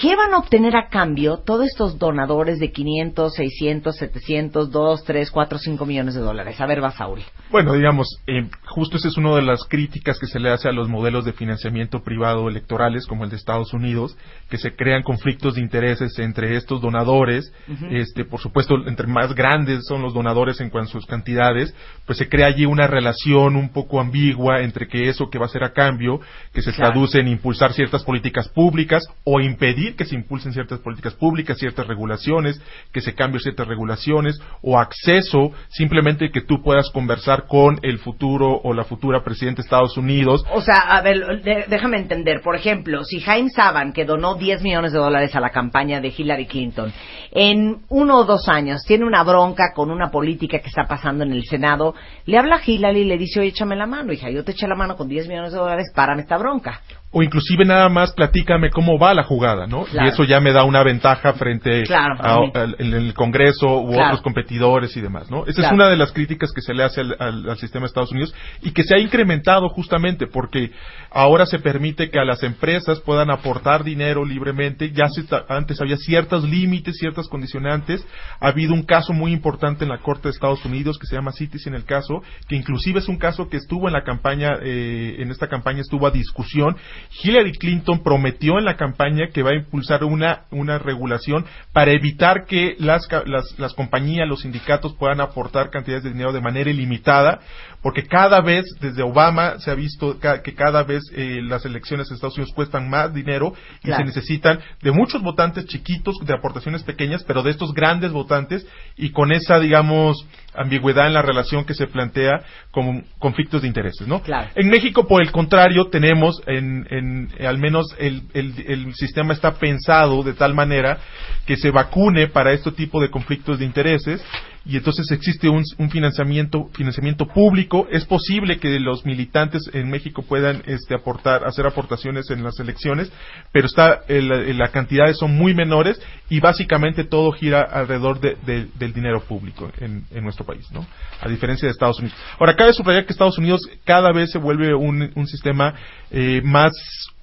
[0.00, 5.30] ¿Qué van a obtener a cambio todos estos donadores de 500, 600, 700, 2, 3,
[5.30, 6.58] 4, 5 millones de dólares?
[6.58, 7.22] A ver, Basauri.
[7.50, 10.72] Bueno, digamos, eh, justo esa es una de las críticas que se le hace a
[10.72, 14.16] los modelos de financiamiento privado electorales, como el de Estados Unidos,
[14.48, 17.52] que se crean conflictos de intereses entre estos donadores.
[17.90, 21.74] este, por supuesto, entre más grandes son los donadores en cuanto a sus cantidades,
[22.06, 25.48] pues se crea allí una relación un poco ambigua entre que eso que va a
[25.50, 26.20] ser a cambio,
[26.52, 26.92] que se Claro.
[26.92, 31.86] traduce en impulsar ciertas políticas públicas o impedir que se impulsen ciertas políticas públicas, ciertas
[31.86, 32.60] regulaciones,
[32.92, 38.59] que se cambien ciertas regulaciones o acceso simplemente que tú puedas conversar con el futuro
[38.62, 40.44] o la futura presidenta de Estados Unidos.
[40.52, 42.40] O sea, a ver, déjame entender.
[42.42, 46.12] Por ejemplo, si Jaime Saban, que donó 10 millones de dólares a la campaña de
[46.16, 46.92] Hillary Clinton,
[47.32, 51.32] en uno o dos años tiene una bronca con una política que está pasando en
[51.32, 51.94] el Senado,
[52.26, 54.66] le habla a Hillary y le dice, oye, échame la mano, hija, yo te eché
[54.66, 56.80] la mano con 10 millones de dólares, párame esta bronca.
[57.12, 59.82] O inclusive nada más platícame cómo va la jugada, ¿no?
[59.84, 60.06] Claro.
[60.06, 64.04] Y eso ya me da una ventaja frente Claro, a, en el Congreso u Claro.
[64.10, 65.44] otros competidores y demás, ¿no?
[65.46, 67.86] Esa es una de las críticas que se le hace al, al- al sistema de
[67.88, 68.32] Estados Unidos
[68.62, 70.70] y que se ha incrementado justamente porque
[71.10, 74.92] ahora se permite que a las empresas puedan aportar dinero libremente.
[74.92, 78.06] Ya se antes había ciertos límites, ciertas condicionantes.
[78.40, 81.32] Ha habido un caso muy importante en la Corte de Estados Unidos que se llama
[81.32, 85.32] Citizen el caso, que inclusive es un caso que estuvo en la campaña, eh, en
[85.32, 86.76] esta campaña estuvo a discusión.
[87.22, 92.46] Hillary Clinton prometió en la campaña que va a impulsar una, una regulación para evitar
[92.46, 97.40] que las, las, las compañías, los sindicatos puedan aportar cantidades de dinero de manera ilimitada,
[97.82, 102.14] porque cada vez, desde Obama, se ha visto que cada vez eh, las elecciones en
[102.14, 103.52] Estados Unidos cuestan más dinero
[103.82, 104.02] y Claro.
[104.02, 108.66] se necesitan de muchos votantes chiquitos, de aportaciones pequeñas, pero de estos grandes votantes
[108.96, 114.06] y con esa, digamos, ambigüedad en la relación que se plantea como conflictos de intereses,
[114.06, 114.20] ¿no?
[114.56, 119.32] En México, por el contrario, tenemos en, en eh, al menos el, el, el sistema
[119.32, 120.98] está pensado de tal manera
[121.46, 124.22] que se vacune para este tipo de conflictos de intereses
[124.66, 127.88] y entonces existe un, un financiamiento financiamiento público.
[127.90, 133.10] Es posible que los militantes en México puedan este aportar hacer aportaciones en las elecciones
[133.52, 138.68] pero está el- las cantidades son muy menores y básicamente todo gira alrededor de- de-
[138.78, 140.86] del dinero público en, en nuestro país no
[141.20, 142.16] a diferencia de Estados Unidos.
[142.38, 145.74] Ahora cabe subrayar que Estados Unidos cada vez se vuelve un, un sistema
[146.10, 146.72] eh, más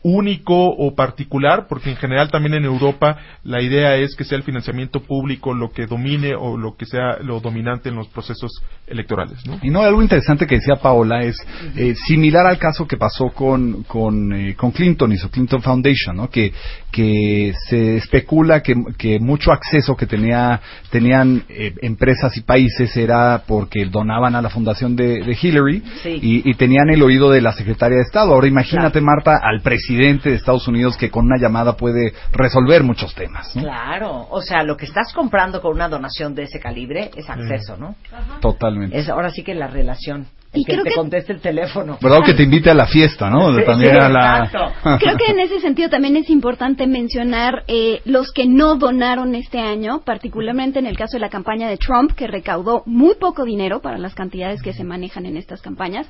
[0.04, 4.44] único o particular, porque en general también en Europa la idea es que sea el
[4.44, 8.52] financiamiento público lo que domine o lo que sea lo dominante en los procesos
[8.86, 9.60] electorales, ¿no?
[9.64, 11.36] Y no, algo interesante que decía Paola es
[11.76, 16.16] eh, similar al caso que pasó con, con, eh, con Clinton y su Clinton Foundation,
[16.16, 16.30] ¿no?
[16.30, 16.54] Que,
[16.92, 20.62] que se especula que, que mucho acceso que tenía,
[20.92, 26.20] tenían eh, empresas y países era porque donaban a la fundación de, de Hillary Sí.
[26.22, 28.34] y, y tenían el oído de la secretaria de Estado.
[28.34, 33.14] Ahora imagínate, Marta, al presidente de Estados Unidos que con una llamada puede resolver muchos
[33.16, 33.56] temas.
[33.56, 33.64] ¿no?
[33.64, 37.78] Claro, o sea, lo que estás comprando con una donación de ese calibre es acceso,
[37.78, 37.96] ¿no?
[38.42, 38.98] Totalmente.
[38.98, 40.28] Es ahora sí que la relación.
[40.54, 41.98] Y que creo te que- conteste el teléfono.
[42.02, 43.54] ¿Verdad que te invite a la fiesta, no?
[43.58, 44.46] Sí, También sí, a la...
[44.46, 44.74] exacto.
[45.00, 49.60] Creo que en ese sentido también es importante mencionar eh, los que no donaron este
[49.60, 53.82] año, particularmente en el caso de la campaña de Trump, que recaudó muy poco dinero
[53.82, 56.08] para las cantidades que se manejan en estas campañas.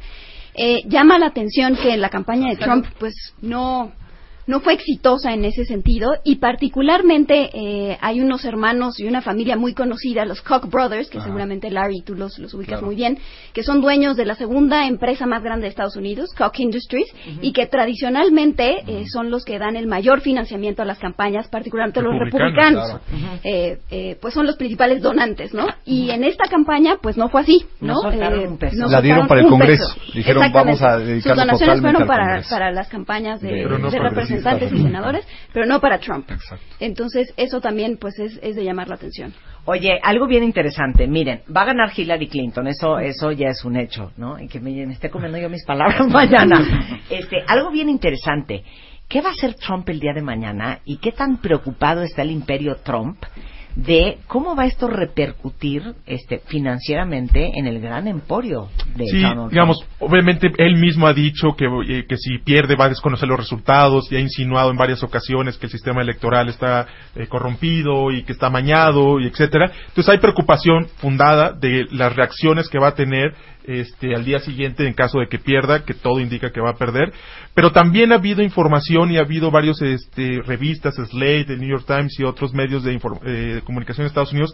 [0.57, 3.91] Eh, llama la atención que la campaña de Trump, pues, no
[4.47, 9.57] no fue exitosa en ese sentido y particularmente eh, hay unos hermanos y una familia
[9.57, 11.27] muy conocida, los Koch Brothers, que Ajá.
[11.27, 12.85] seguramente Larry tú los, los ubicas Claro.
[12.87, 13.17] muy bien,
[13.53, 17.07] que son dueños de la segunda empresa más grande de Estados Unidos, Koch Industries,
[17.41, 22.01] y que tradicionalmente eh, son los que dan el mayor financiamiento a las campañas, particularmente
[22.01, 23.41] los Republicanos, republicanos.
[23.43, 25.67] Eh, eh, pues son los principales donantes, ¿no?
[25.85, 28.11] Y en esta campaña, pues no fue así, ¿no?
[28.11, 28.77] Eh, un peso.
[28.77, 29.93] no La dieron para el Congreso.
[29.93, 30.11] peso.
[30.13, 34.36] Dijeron, vamos a Sus donaciones fueron para, para las campañas de, Pero no de progresistas,
[34.37, 34.83] representantes y ¿no?
[34.83, 36.29] senadores, pero no para Trump.
[36.79, 39.33] Entonces, eso también pues es, es de llamar la atención.
[39.65, 41.07] Oye, algo bien interesante.
[41.07, 42.67] Miren, va a ganar Hillary Clinton.
[42.67, 44.39] Eso, eso ya es un hecho, ¿no?
[44.39, 47.01] Y que me, me esté comiendo yo mis palabras mañana.
[47.09, 48.63] Este, algo bien interesante.
[49.09, 50.79] ¿Qué va a hacer Trump el día de mañana?
[50.85, 53.17] ¿Y qué tan preocupado está el imperio Trump
[53.77, 59.51] de cómo va esto a repercutir este, financieramente en el gran emporio de Sí, Donald
[59.51, 63.37] digamos, obviamente él mismo ha dicho que, eh, que si pierde va a desconocer los
[63.37, 68.23] resultados y ha insinuado en varias ocasiones que el sistema electoral está eh, corrompido y
[68.23, 69.71] que está amañado y etcétera.
[69.89, 73.35] Entonces hay preocupación fundada de las reacciones que va a tener
[73.67, 76.77] este, al día siguiente en caso de que pierda, que todo indica que va a
[76.77, 77.13] perder.
[77.53, 81.85] Pero también ha habido información y ha habido varios este, revistas, Slate, el New York
[81.85, 84.53] Times y otros medios de, eh, comunicación de Estados Unidos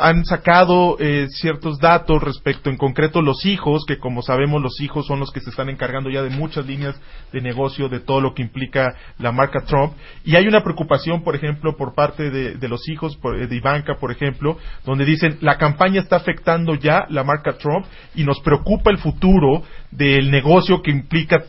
[0.00, 5.06] han sacado eh, ciertos datos respecto, en concreto, los hijos, que como sabemos los hijos
[5.06, 6.98] son los que se están encargando ya de muchas líneas
[7.32, 9.92] de negocio, de todo lo que implica la marca Trump.
[10.24, 14.10] Y hay una preocupación, por ejemplo, por parte de, los hijos eh, de Ivanka, por
[14.10, 18.98] ejemplo, donde dicen la campaña está afectando ya la marca Trump y nos preocupa el
[18.98, 21.44] futuro del negocio que implica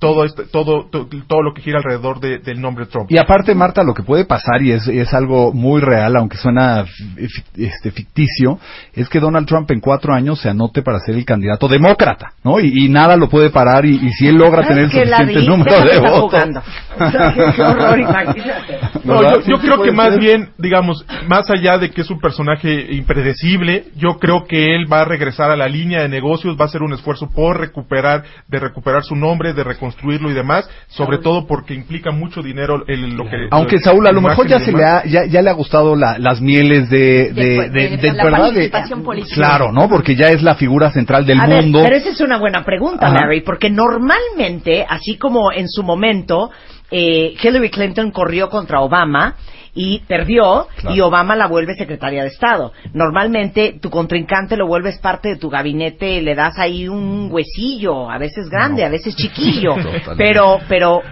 [0.00, 3.10] todo este- todo, to- todo lo que gira alrededor de- del nombre Trump.
[3.12, 6.84] Y aparte, Marta, lo que puede pasar, y es, es algo muy real, aunque suena
[7.56, 8.58] este, ficticio,
[8.94, 12.58] es que Donald Trump en cuatro años se anote para ser el candidato demócrata, ¿no?
[12.58, 15.24] Y, y nada lo puede parar, y, y si él logra tener el ¿Sabes qué,
[15.34, 16.44] suficiente número de votos.
[19.04, 20.20] No, yo, yo sí creo que más ser.
[20.20, 25.02] bien, digamos, más allá de que es un personaje impredecible, yo creo que él va
[25.02, 28.58] a regresar a la línea de negocios, va a hacer un esfuerzo por recuperar, de
[28.58, 33.24] recuperar su nombre, de reconstruirlo y demás, sobre todo porque implica mucho dinero el, lo
[33.24, 33.48] que...
[33.50, 36.18] Aunque Saúl, a lo mejor ya se le ha, ya, ya le ha gustado la-
[36.18, 38.38] las mieles de, de, De- de, de- de- la ¿verdad?
[38.38, 39.34] De- participación política.
[39.34, 39.88] claro, ¿no?
[39.88, 41.80] Porque ya es la figura central del A ver, mundo.
[41.82, 43.16] pero esa es una buena pregunta, Ajá.
[43.22, 46.50] Larry, porque normalmente, así como en su momento,
[46.90, 49.36] eh, Hillary Clinton corrió contra Obama
[49.74, 52.72] y perdió y Obama la vuelve secretaria de Estado.
[52.92, 58.18] Normalmente tu contrincante lo vuelves parte de tu gabinete, le das ahí un huesillo, a
[58.18, 59.76] veces grande, a veces chiquillo,
[60.16, 61.02] pero pero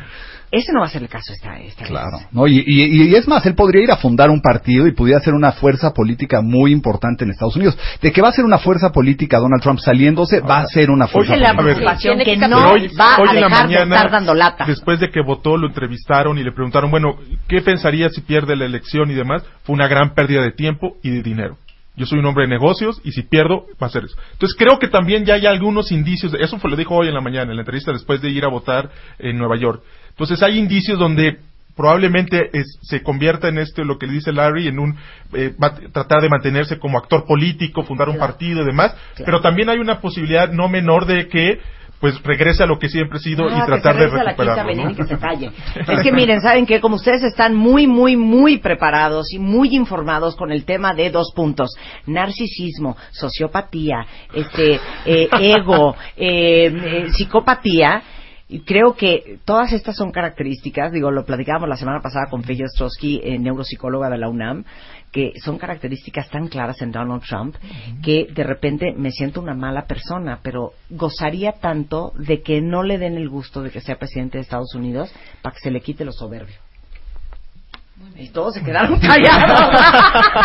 [0.50, 1.90] ese no va a ser el caso esta, esta vez.
[1.90, 2.46] Claro, ¿no?
[2.46, 5.34] Y, y- y es más, él podría ir a fundar un partido y pudiera ser
[5.34, 7.78] una fuerza política muy importante en Estados Unidos.
[8.00, 11.06] De que va a ser una fuerza política Donald Trump saliéndose, va a ser una
[11.06, 11.74] fuerza es la política.
[11.74, 14.64] preocupación que no hoy, va hoy a en la dejar de mañana, estar dando lata.
[14.66, 17.16] después de que votó, lo entrevistaron y le preguntaron, bueno,
[17.48, 19.42] ¿qué pensaría si pierde la elección y demás?
[19.64, 21.56] Fue una gran pérdida de tiempo y de dinero.
[21.96, 24.16] Yo soy un hombre de negocios y si pierdo, va a ser eso.
[24.32, 27.14] Entonces creo que también ya hay algunos indicios, de- eso fue, lo dijo hoy en
[27.14, 28.88] la mañana, en la entrevista después de ir a votar
[29.18, 29.82] en Nueva York.
[30.18, 31.38] Entonces hay indicios donde
[31.76, 34.96] probablemente es- se convierta en esto, lo que le dice Larry, en un,
[35.32, 39.68] eh, va tratar de mantenerse como actor político, fundar un partido y demás, pero también
[39.68, 41.60] hay una posibilidad no menor de que
[42.00, 44.08] pues regrese a lo que siempre ha sido Ah, y que tratar se de a
[44.08, 44.62] la recuperarlo.
[44.62, 44.90] avenida ¿no?
[44.92, 45.50] y que se calle.
[45.88, 50.36] Es que miren, saben que como ustedes están muy, muy, muy preparados y muy informados
[50.36, 51.70] con el tema de dos puntos:
[52.06, 58.02] narcisismo, sociopatía, este, eh, ego, eh, eh, psicopatía.
[58.50, 62.64] Y creo que todas estas son características, digo, lo platicábamos la semana pasada con Feyo
[62.64, 64.64] Ostrowski, eh, neuropsicóloga de la UNAM,
[65.12, 67.56] que son características tan claras en Donald Trump
[68.02, 72.96] que de repente me siento una mala persona, pero gozaría tanto de que no le
[72.98, 75.12] den el gusto de que sea presidente de Estados Unidos
[75.42, 76.56] para que se le quite lo soberbio.
[78.16, 79.82] Y todos se quedaron callados.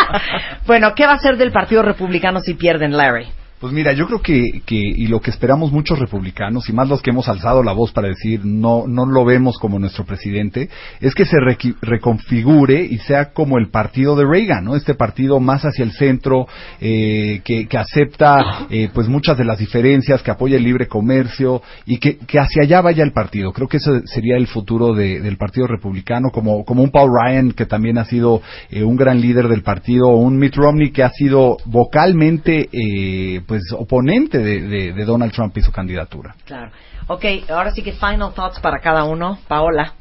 [0.68, 3.28] bueno, ¿qué va a hacer del Partido Republicano si pierden, Larry?
[3.64, 7.02] Pues mira, yo creo que, que, y lo que esperamos muchos republicanos, y más los
[7.02, 10.68] que hemos alzado la voz para decir no, no lo vemos como nuestro presidente,
[11.00, 14.76] es que se requi- reconfigure y sea como el partido de Reagan, ¿no?
[14.76, 16.46] Este partido más hacia el centro,
[16.82, 21.62] eh, que, que acepta eh, pues muchas de las diferencias, que apoya el libre comercio
[21.86, 23.54] y que, que hacia allá vaya el partido.
[23.54, 27.54] Creo que ese sería el futuro de- del partido republicano, como, como un Paul Ryan
[27.54, 28.42] que también ha sido
[28.72, 33.40] eh, un gran líder del partido, o un Mitt Romney que ha sido vocalmente eh,
[33.54, 36.34] pues oponente de, de- de Donald Trump y su candidatura.
[36.46, 36.72] Claro.
[37.08, 39.38] Ok, ahora sí que final thoughts para cada uno.
[39.48, 39.94] Paola.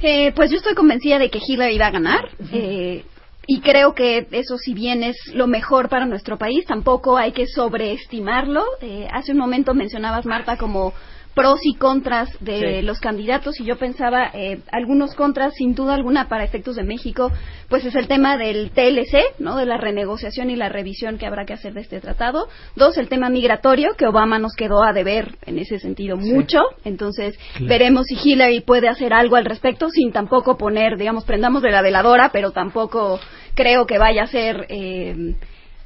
[0.00, 2.28] Eh, pues yo estoy convencida de que Hillary va a ganar.
[2.52, 3.04] eh,
[3.48, 7.46] y creo que eso, si bien es lo mejor para nuestro país, tampoco hay que
[7.46, 8.64] sobreestimarlo.
[8.80, 10.94] Eh, hace un momento mencionabas, Marta, como
[11.34, 12.82] pros y contras de Sí.
[12.86, 17.30] los candidatos y yo pensaba eh, algunos contras sin duda alguna para efectos de México
[17.68, 21.44] pues es el tema del TLC no de la renegociación y la revisión que habrá
[21.44, 25.36] que hacer de este tratado dos el tema migratorio que Obama nos quedó a deber
[25.46, 26.32] en ese sentido Sí.
[26.32, 27.66] mucho entonces Claro.
[27.68, 31.82] veremos si Hillary puede hacer algo al respecto sin tampoco poner digamos prendamos de la
[31.82, 33.18] veladora pero tampoco
[33.54, 35.34] creo que vaya a ser eh,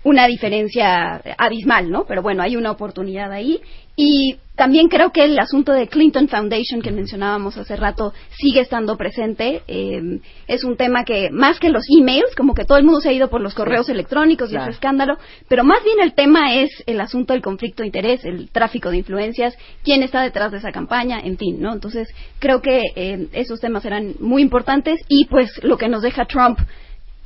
[0.08, 2.04] una diferencia abismal, ¿no?
[2.06, 3.60] Pero bueno, hay una oportunidad ahí.
[4.00, 8.96] Y también creo que el asunto de Clinton Foundation que mencionábamos hace rato sigue estando
[8.96, 9.62] presente.
[9.66, 13.08] Eh, es un tema que, más que los emails, como que todo el mundo se
[13.08, 14.66] ha ido por los correos electrónicos y Claro.
[14.66, 15.18] ese escándalo,
[15.48, 18.98] pero más bien el tema es el asunto del conflicto de interés, el tráfico de
[18.98, 21.72] influencias, quién está detrás de esa campaña, en fin, ¿no?
[21.72, 22.08] Entonces,
[22.38, 26.60] creo que eh, esos temas serán muy importantes y pues lo que nos deja Trump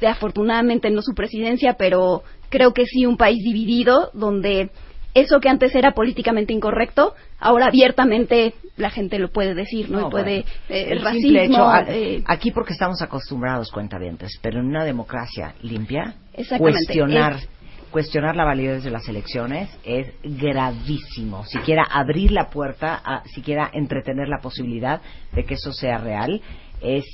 [0.08, 4.70] afortunadamente no su presidencia, pero creo que sí un país dividido donde
[5.14, 10.08] eso que antes era políticamente incorrecto, ahora abiertamente la gente lo puede decir, ¿no?
[10.08, 10.44] Puede bueno.
[10.70, 14.84] eh, El racismo, simple hecho, a- eh, aquí porque estamos acostumbrados, cuentavientes, pero en una
[14.84, 16.14] democracia limpia,
[16.58, 17.48] cuestionar es-
[17.90, 21.44] cuestionar la validez de las elecciones es gravísimo.
[21.44, 25.02] Siquiera abrir la puerta, a, siquiera entretener la posibilidad
[25.32, 26.40] de que eso sea real,
[26.80, 27.04] es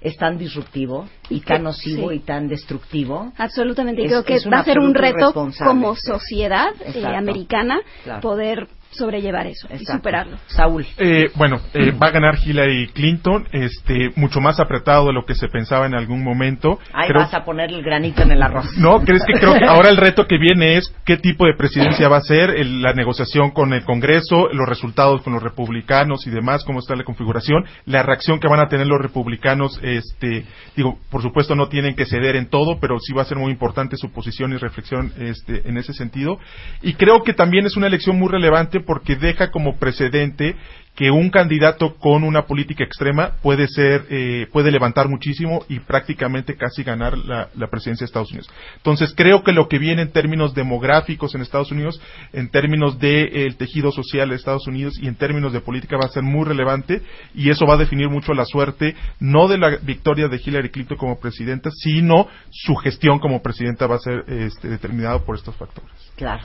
[0.00, 2.16] es tan disruptivo y tan nocivo sí.
[2.16, 3.32] y tan destructivo.
[3.38, 5.32] Absolutamente, Es- creo que va a ser un reto
[5.64, 8.20] como sociedad eh, americana Claro.
[8.20, 9.98] poder sobrellevar eso y Exacto.
[9.98, 10.36] superarlo.
[10.46, 10.86] Saúl.
[10.98, 15.34] Eh, bueno, eh, va a ganar Hillary Clinton, este, mucho más apretado de lo que
[15.34, 16.78] se pensaba en algún momento.
[16.92, 18.76] Ahí Creo- vas a poner el granito en el arroz.
[18.78, 22.08] No, crees que creo que ahora el reto que viene es qué tipo de presidencia
[22.08, 26.30] va a ser, el- la negociación con el Congreso, los resultados con los republicanos y
[26.30, 30.44] demás, cómo está la configuración, la reacción que van a tener los republicanos, este,
[30.76, 33.50] digo, por supuesto no tienen que ceder en todo, pero sí va a ser muy
[33.52, 36.38] importante su posición y reflexión, este, en ese sentido.
[36.82, 40.56] Y creo que también es una elección muy relevante porque deja como precedente
[40.96, 46.56] que un candidato con una política extrema puede ser, eh, puede levantar muchísimo y prácticamente
[46.56, 48.50] casi ganar la, presidencia de Estados Unidos.
[48.76, 52.00] Entonces creo que lo que viene en términos demográficos en Estados Unidos,
[52.32, 56.12] en términos del tejido social de Estados Unidos y en términos de política va a
[56.12, 57.02] ser muy relevante
[57.34, 60.96] y eso va a definir mucho la suerte no de la victoria de Hillary Clinton
[60.96, 65.92] como presidenta, sino su gestión como presidenta va a ser este, determinado por estos factores.
[66.16, 66.42] Claro.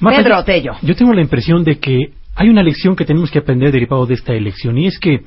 [0.00, 0.72] Marta, Pedro yo- Tello.
[0.82, 4.14] Yo tengo la impresión de que hay una lección que tenemos que aprender derivado de
[4.14, 5.20] esta elección y es que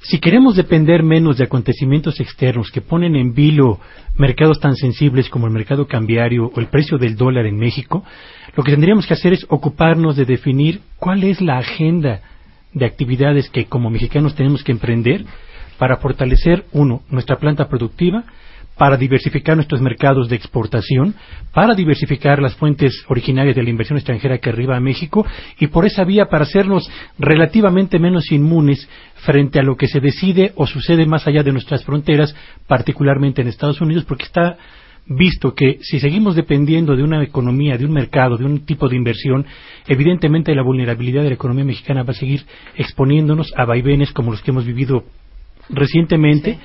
[0.00, 3.80] si queremos depender menos de acontecimientos externos que ponen en vilo
[4.16, 8.04] mercados tan sensibles como el mercado cambiario o el precio del dólar en México,
[8.56, 12.20] lo que tendríamos que hacer es ocuparnos de definir cuál es la agenda
[12.72, 15.24] de actividades que como mexicanos tenemos que emprender
[15.78, 18.24] para fortalecer, uno, nuestra planta productiva,
[18.78, 21.14] para diversificar nuestros mercados de exportación,
[21.52, 25.26] para diversificar las fuentes originarias de la inversión extranjera que arriba a México
[25.58, 26.88] y por esa vía para hacernos
[27.18, 31.84] relativamente menos inmunes frente a lo que se decide o sucede más allá de nuestras
[31.84, 32.34] fronteras,
[32.68, 34.56] particularmente en Estados Unidos, porque está
[35.06, 38.96] visto que si seguimos dependiendo de una economía, de un mercado, de un tipo de
[38.96, 39.44] inversión,
[39.88, 42.44] evidentemente la vulnerabilidad de la economía mexicana va a seguir
[42.76, 45.04] exponiéndonos a vaivenes como los que hemos vivido
[45.70, 46.58] recientemente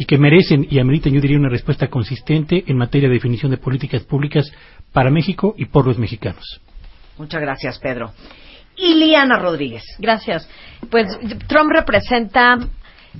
[0.00, 3.58] y que merecen y ameritan, yo diría, una respuesta consistente en materia de definición de
[3.58, 4.50] políticas públicas
[4.94, 6.62] para México y por los mexicanos.
[7.18, 8.10] Muchas gracias, Pedro.
[8.78, 9.82] Y Liana Rodríguez.
[9.98, 10.48] Gracias.
[10.90, 11.06] Pues
[11.48, 12.58] Trump representa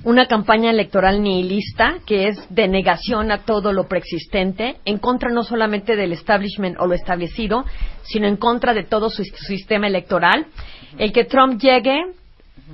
[0.05, 5.43] una campaña electoral nihilista que es de negación a todo lo preexistente, en contra no
[5.43, 7.63] solamente del establishment o lo establecido,
[8.01, 10.47] sino en contra de todo su sistema electoral.
[10.97, 12.01] El que Trump llegue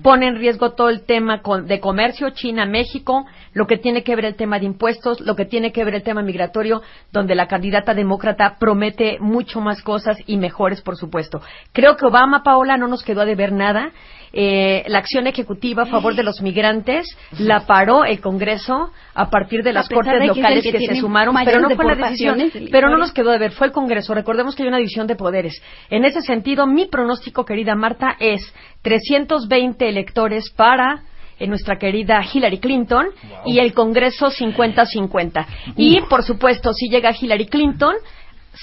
[0.01, 4.35] pone en riesgo todo el tema de comercio China-México, lo que tiene que ver el
[4.35, 6.81] tema de impuestos, lo que tiene que ver el tema migratorio,
[7.11, 11.41] donde la candidata demócrata promete mucho más cosas y mejores, por supuesto.
[11.73, 13.91] Creo que Obama, Paola, no nos quedó a deber nada.
[14.33, 17.07] Eh, la acción ejecutiva a favor de los migrantes
[17.39, 21.35] la paró el Congreso a partir de las cortes de locales que que, se sumaron,
[21.45, 22.51] pero no fue la decisión.
[22.71, 24.13] Pero no nos quedó de ver, fue el Congreso.
[24.13, 25.61] Recordemos que hay una división de poderes.
[25.89, 31.03] En ese sentido, mi pronóstico, querida Marta, es 320 electores para
[31.39, 33.07] eh, nuestra querida Hillary Clinton
[33.45, 35.45] y el Congreso 50-50.
[35.75, 37.93] Y, por supuesto, si llega Hillary Clinton,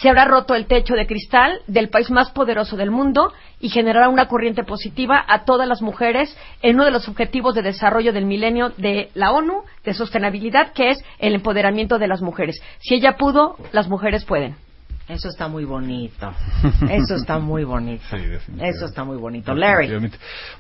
[0.00, 4.08] se habrá roto el techo de cristal del país más poderoso del mundo y generará
[4.08, 8.26] una corriente positiva a todas las mujeres en uno de los objetivos de desarrollo del
[8.26, 12.60] milenio de la ONU de sostenibilidad, que es el empoderamiento de las mujeres.
[12.80, 14.56] Si ella pudo, las mujeres pueden.
[15.06, 16.32] Eso está muy bonito.
[16.90, 18.02] Eso está muy bonito.
[18.16, 19.54] Eso está muy bonito.
[19.54, 20.10] Larry.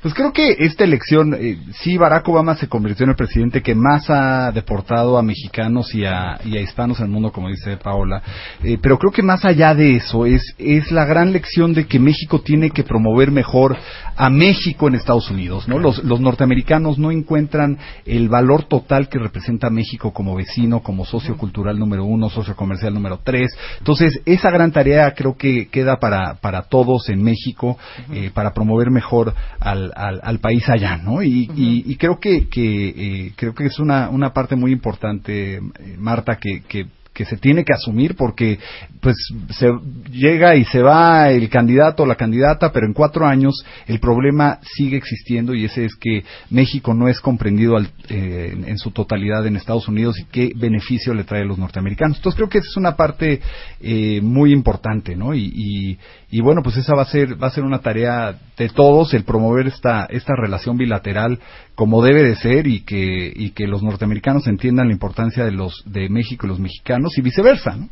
[0.02, 3.74] Pues creo que esta elección, eh, sí, Barack Obama se convirtió en el presidente que
[3.74, 7.78] más ha deportado a mexicanos y a, y a hispanos en el mundo, como dice
[7.78, 8.22] Paola.
[8.62, 11.98] Eh, pero creo que más allá de eso, es, es la gran lección de que
[11.98, 13.78] México tiene que promover mejor
[14.14, 15.66] a México en Estados Unidos.
[15.68, 15.78] ¿no?
[15.78, 21.38] Los, los norteamericanos no encuentran el valor total que representa México como vecino, como socio
[21.38, 23.50] cultural número uno, socio comercial número tres.
[23.78, 27.78] Entonces, esa gran tarea creo que queda para, para todos en México,
[28.12, 31.22] eh, para promover mejor al, al, al país allá, ¿no?
[31.22, 35.56] Y, y, y creo que, que eh, creo que es una, una parte muy importante,
[35.56, 35.60] eh,
[35.98, 38.58] Marta, que, que que se tiene que asumir porque
[39.00, 39.16] pues
[39.50, 39.70] se
[40.10, 44.58] llega y se va el candidato o la candidata pero en cuatro años el problema
[44.62, 49.46] sigue existiendo y ese es que México no es comprendido al, eh, en, su totalidad
[49.46, 52.16] en Estados Unidos y qué beneficio le trae a los norteamericanos.
[52.16, 53.40] Entonces creo que esa es una parte
[53.80, 55.98] eh, muy importante no y,
[56.36, 59.22] y bueno pues esa va a ser va a ser una tarea de todos el
[59.22, 61.38] promover esta esta relación bilateral
[61.76, 65.84] como debe de ser y que y que los norteamericanos entiendan la importancia de los
[65.86, 67.88] de México y los mexicanos y viceversa ¿no?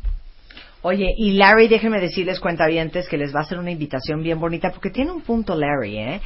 [0.85, 4.69] Oye, y Larry, déjenme decirles, cuentavientes, que les va a hacer una invitación bien bonita,
[4.69, 6.21] porque tiene un punto Larry, ¿eh?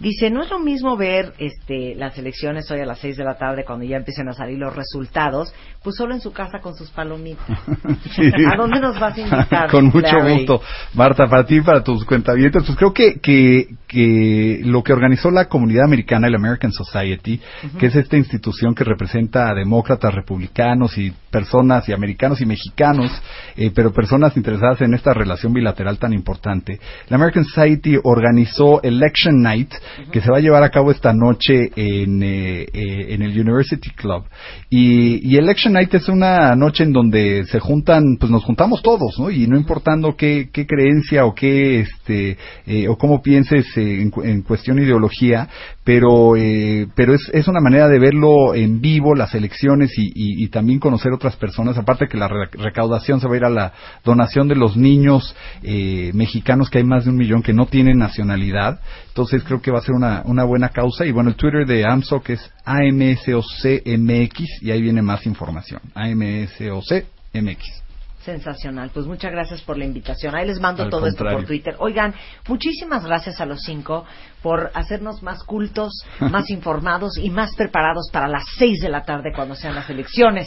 [0.00, 3.36] Dice, no es lo mismo ver este, las elecciones hoy a las 6 de la
[3.36, 5.52] tarde cuando ya empiecen a salir los resultados,
[5.82, 7.46] pues solo en su casa con sus palomitas.
[8.52, 9.70] ¿A dónde nos vas a invitar?
[9.70, 10.38] Con mucho Larry?
[10.38, 10.62] gusto.
[10.94, 15.46] Marta, para ti, para tus cuentavientes, pues creo que, que, que lo que organizó la
[15.46, 17.40] comunidad americana, el American Society,
[17.78, 23.10] que es esta institución que representa a demócratas, republicanos y personas y americanos y mexicanos,
[23.56, 26.80] eh, pero personas interesadas en esta relación bilateral tan importante.
[27.08, 29.72] La American Society organizó Election Night,
[30.12, 33.90] que se va a llevar a cabo esta noche en, eh, eh, en el University
[33.90, 34.24] Club.
[34.68, 39.18] Y, y Election Night es una noche en donde se juntan, pues nos juntamos todos,
[39.18, 39.30] ¿no?
[39.30, 42.36] Y no importando qué, qué creencia o qué, este,
[42.66, 45.48] eh, o cómo pienses eh, en, en cuestión ideología,
[45.92, 50.46] pero, eh, pero es, es una manera de verlo en vivo, las elecciones y, y-
[50.46, 53.72] también conocer otras personas, aparte que la re- recaudación se va a ir a la
[54.04, 55.34] donación de los niños
[55.64, 59.72] eh, mexicanos, que hay más de un millón que no tienen nacionalidad, entonces creo que
[59.72, 64.62] va a ser una, una buena causa, y bueno, el Twitter de AMSOC es AMSOCMX,
[64.62, 67.89] y ahí viene más información, AMSOCMX.
[68.30, 68.90] Sensacional.
[68.94, 70.34] Pues muchas gracias por la invitación.
[70.36, 71.44] Ahí les mando Al todo esto por.
[71.44, 71.74] Twitter.
[71.78, 72.14] Oigan,
[72.46, 74.04] muchísimas gracias a los cinco
[74.42, 79.32] por hacernos más cultos, más informados y más preparados para las seis de la tarde
[79.34, 80.46] cuando sean las elecciones.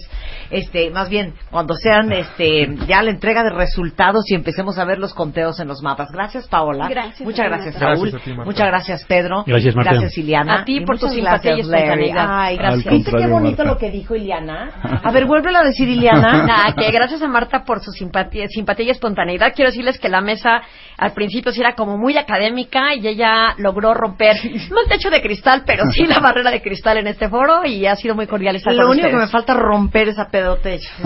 [0.50, 4.98] Este, más bien, cuando sean este, ya la entrega de resultados y empecemos a ver
[4.98, 6.10] los conteos en los mapas.
[6.12, 6.88] Gracias, Paola.
[6.88, 7.76] Gracias a Muchas gracias.
[7.76, 8.10] Saúl.
[8.12, 9.44] Gracias a ti, muchas gracias, Pedro.
[9.46, 9.92] Gracias, Marta.
[9.92, 10.62] Gracias, Iliana.
[10.62, 11.84] A ti por tu muchas simpatía y gracias, Larry.
[12.06, 12.28] espontaneidad.
[12.30, 12.94] Ay, Gracias.
[12.94, 13.64] ¿Viste qué bonito Marta.
[13.66, 14.72] lo que dijo Iliana?
[15.04, 16.44] A ver, vuélvelo a decir, Iliana.
[16.46, 19.54] Nada, que gracias a Marta por su simpatía, simpatía y espontaneidad.
[19.56, 20.62] Quiero decirles que la mesa
[20.98, 24.36] al principio sí era como muy académica y ella logró romper,
[24.72, 27.86] no el techo de cristal, pero sí la barrera de cristal en este foro y
[27.86, 30.80] ha sido muy cordial estar Lo con único que me falta es romper esa pedote.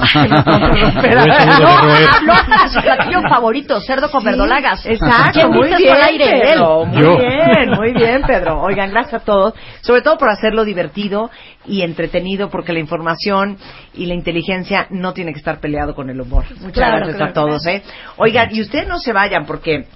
[2.17, 4.85] Habló para su platillo favorito, cerdo con verdolagas.
[4.85, 6.41] Exacto, ¿Quién muy bien, por aire?
[6.41, 6.87] Pedro, Él.
[6.89, 7.17] muy Yo.
[7.17, 8.61] bien, muy bien, Pedro.
[8.61, 11.29] Oigan, gracias a todos, sobre todo por hacerlo divertido
[11.65, 13.57] y entretenido, porque la información
[13.93, 16.45] y la inteligencia no tiene que estar peleado con el humor.
[16.55, 17.31] Muchas Claro, gracias claro.
[17.31, 17.83] a todos, ¿eh?
[18.17, 19.87] Oigan, y ustedes no se vayan, porque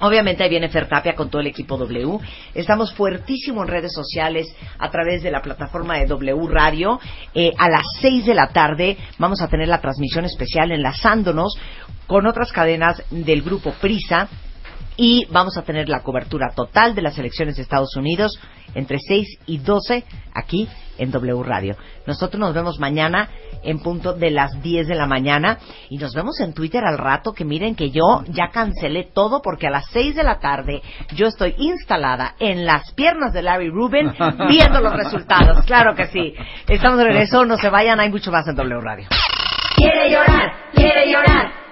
[0.00, 2.18] Obviamente ahí viene Fertapia con todo el equipo W.
[2.52, 7.00] Estamos fuertísimo en redes sociales a través de la plataforma de W Radio.
[7.32, 11.56] Eh, a las 6 de la tarde vamos a tener la transmisión especial enlazándonos
[12.06, 14.28] con otras cadenas del grupo Prisa
[14.96, 18.38] y vamos a tener la cobertura total de las elecciones de Estados Unidos
[18.74, 20.04] entre 6 y 12
[20.34, 20.68] aquí
[20.98, 21.76] en W Radio.
[22.06, 23.28] Nosotros nos vemos mañana
[23.62, 25.58] en punto de las 10 de la mañana
[25.88, 29.66] y nos vemos en Twitter al rato que miren que yo ya cancelé todo porque
[29.66, 30.82] a las 6 de la tarde
[31.14, 34.12] yo estoy instalada en las piernas de Larry Rubin
[34.48, 35.64] viendo los resultados.
[35.64, 36.34] Claro que sí.
[36.68, 39.08] Estamos de regreso, no se vayan, hay mucho más en W Radio.
[39.76, 41.63] Quiere llorar, quiere llorar,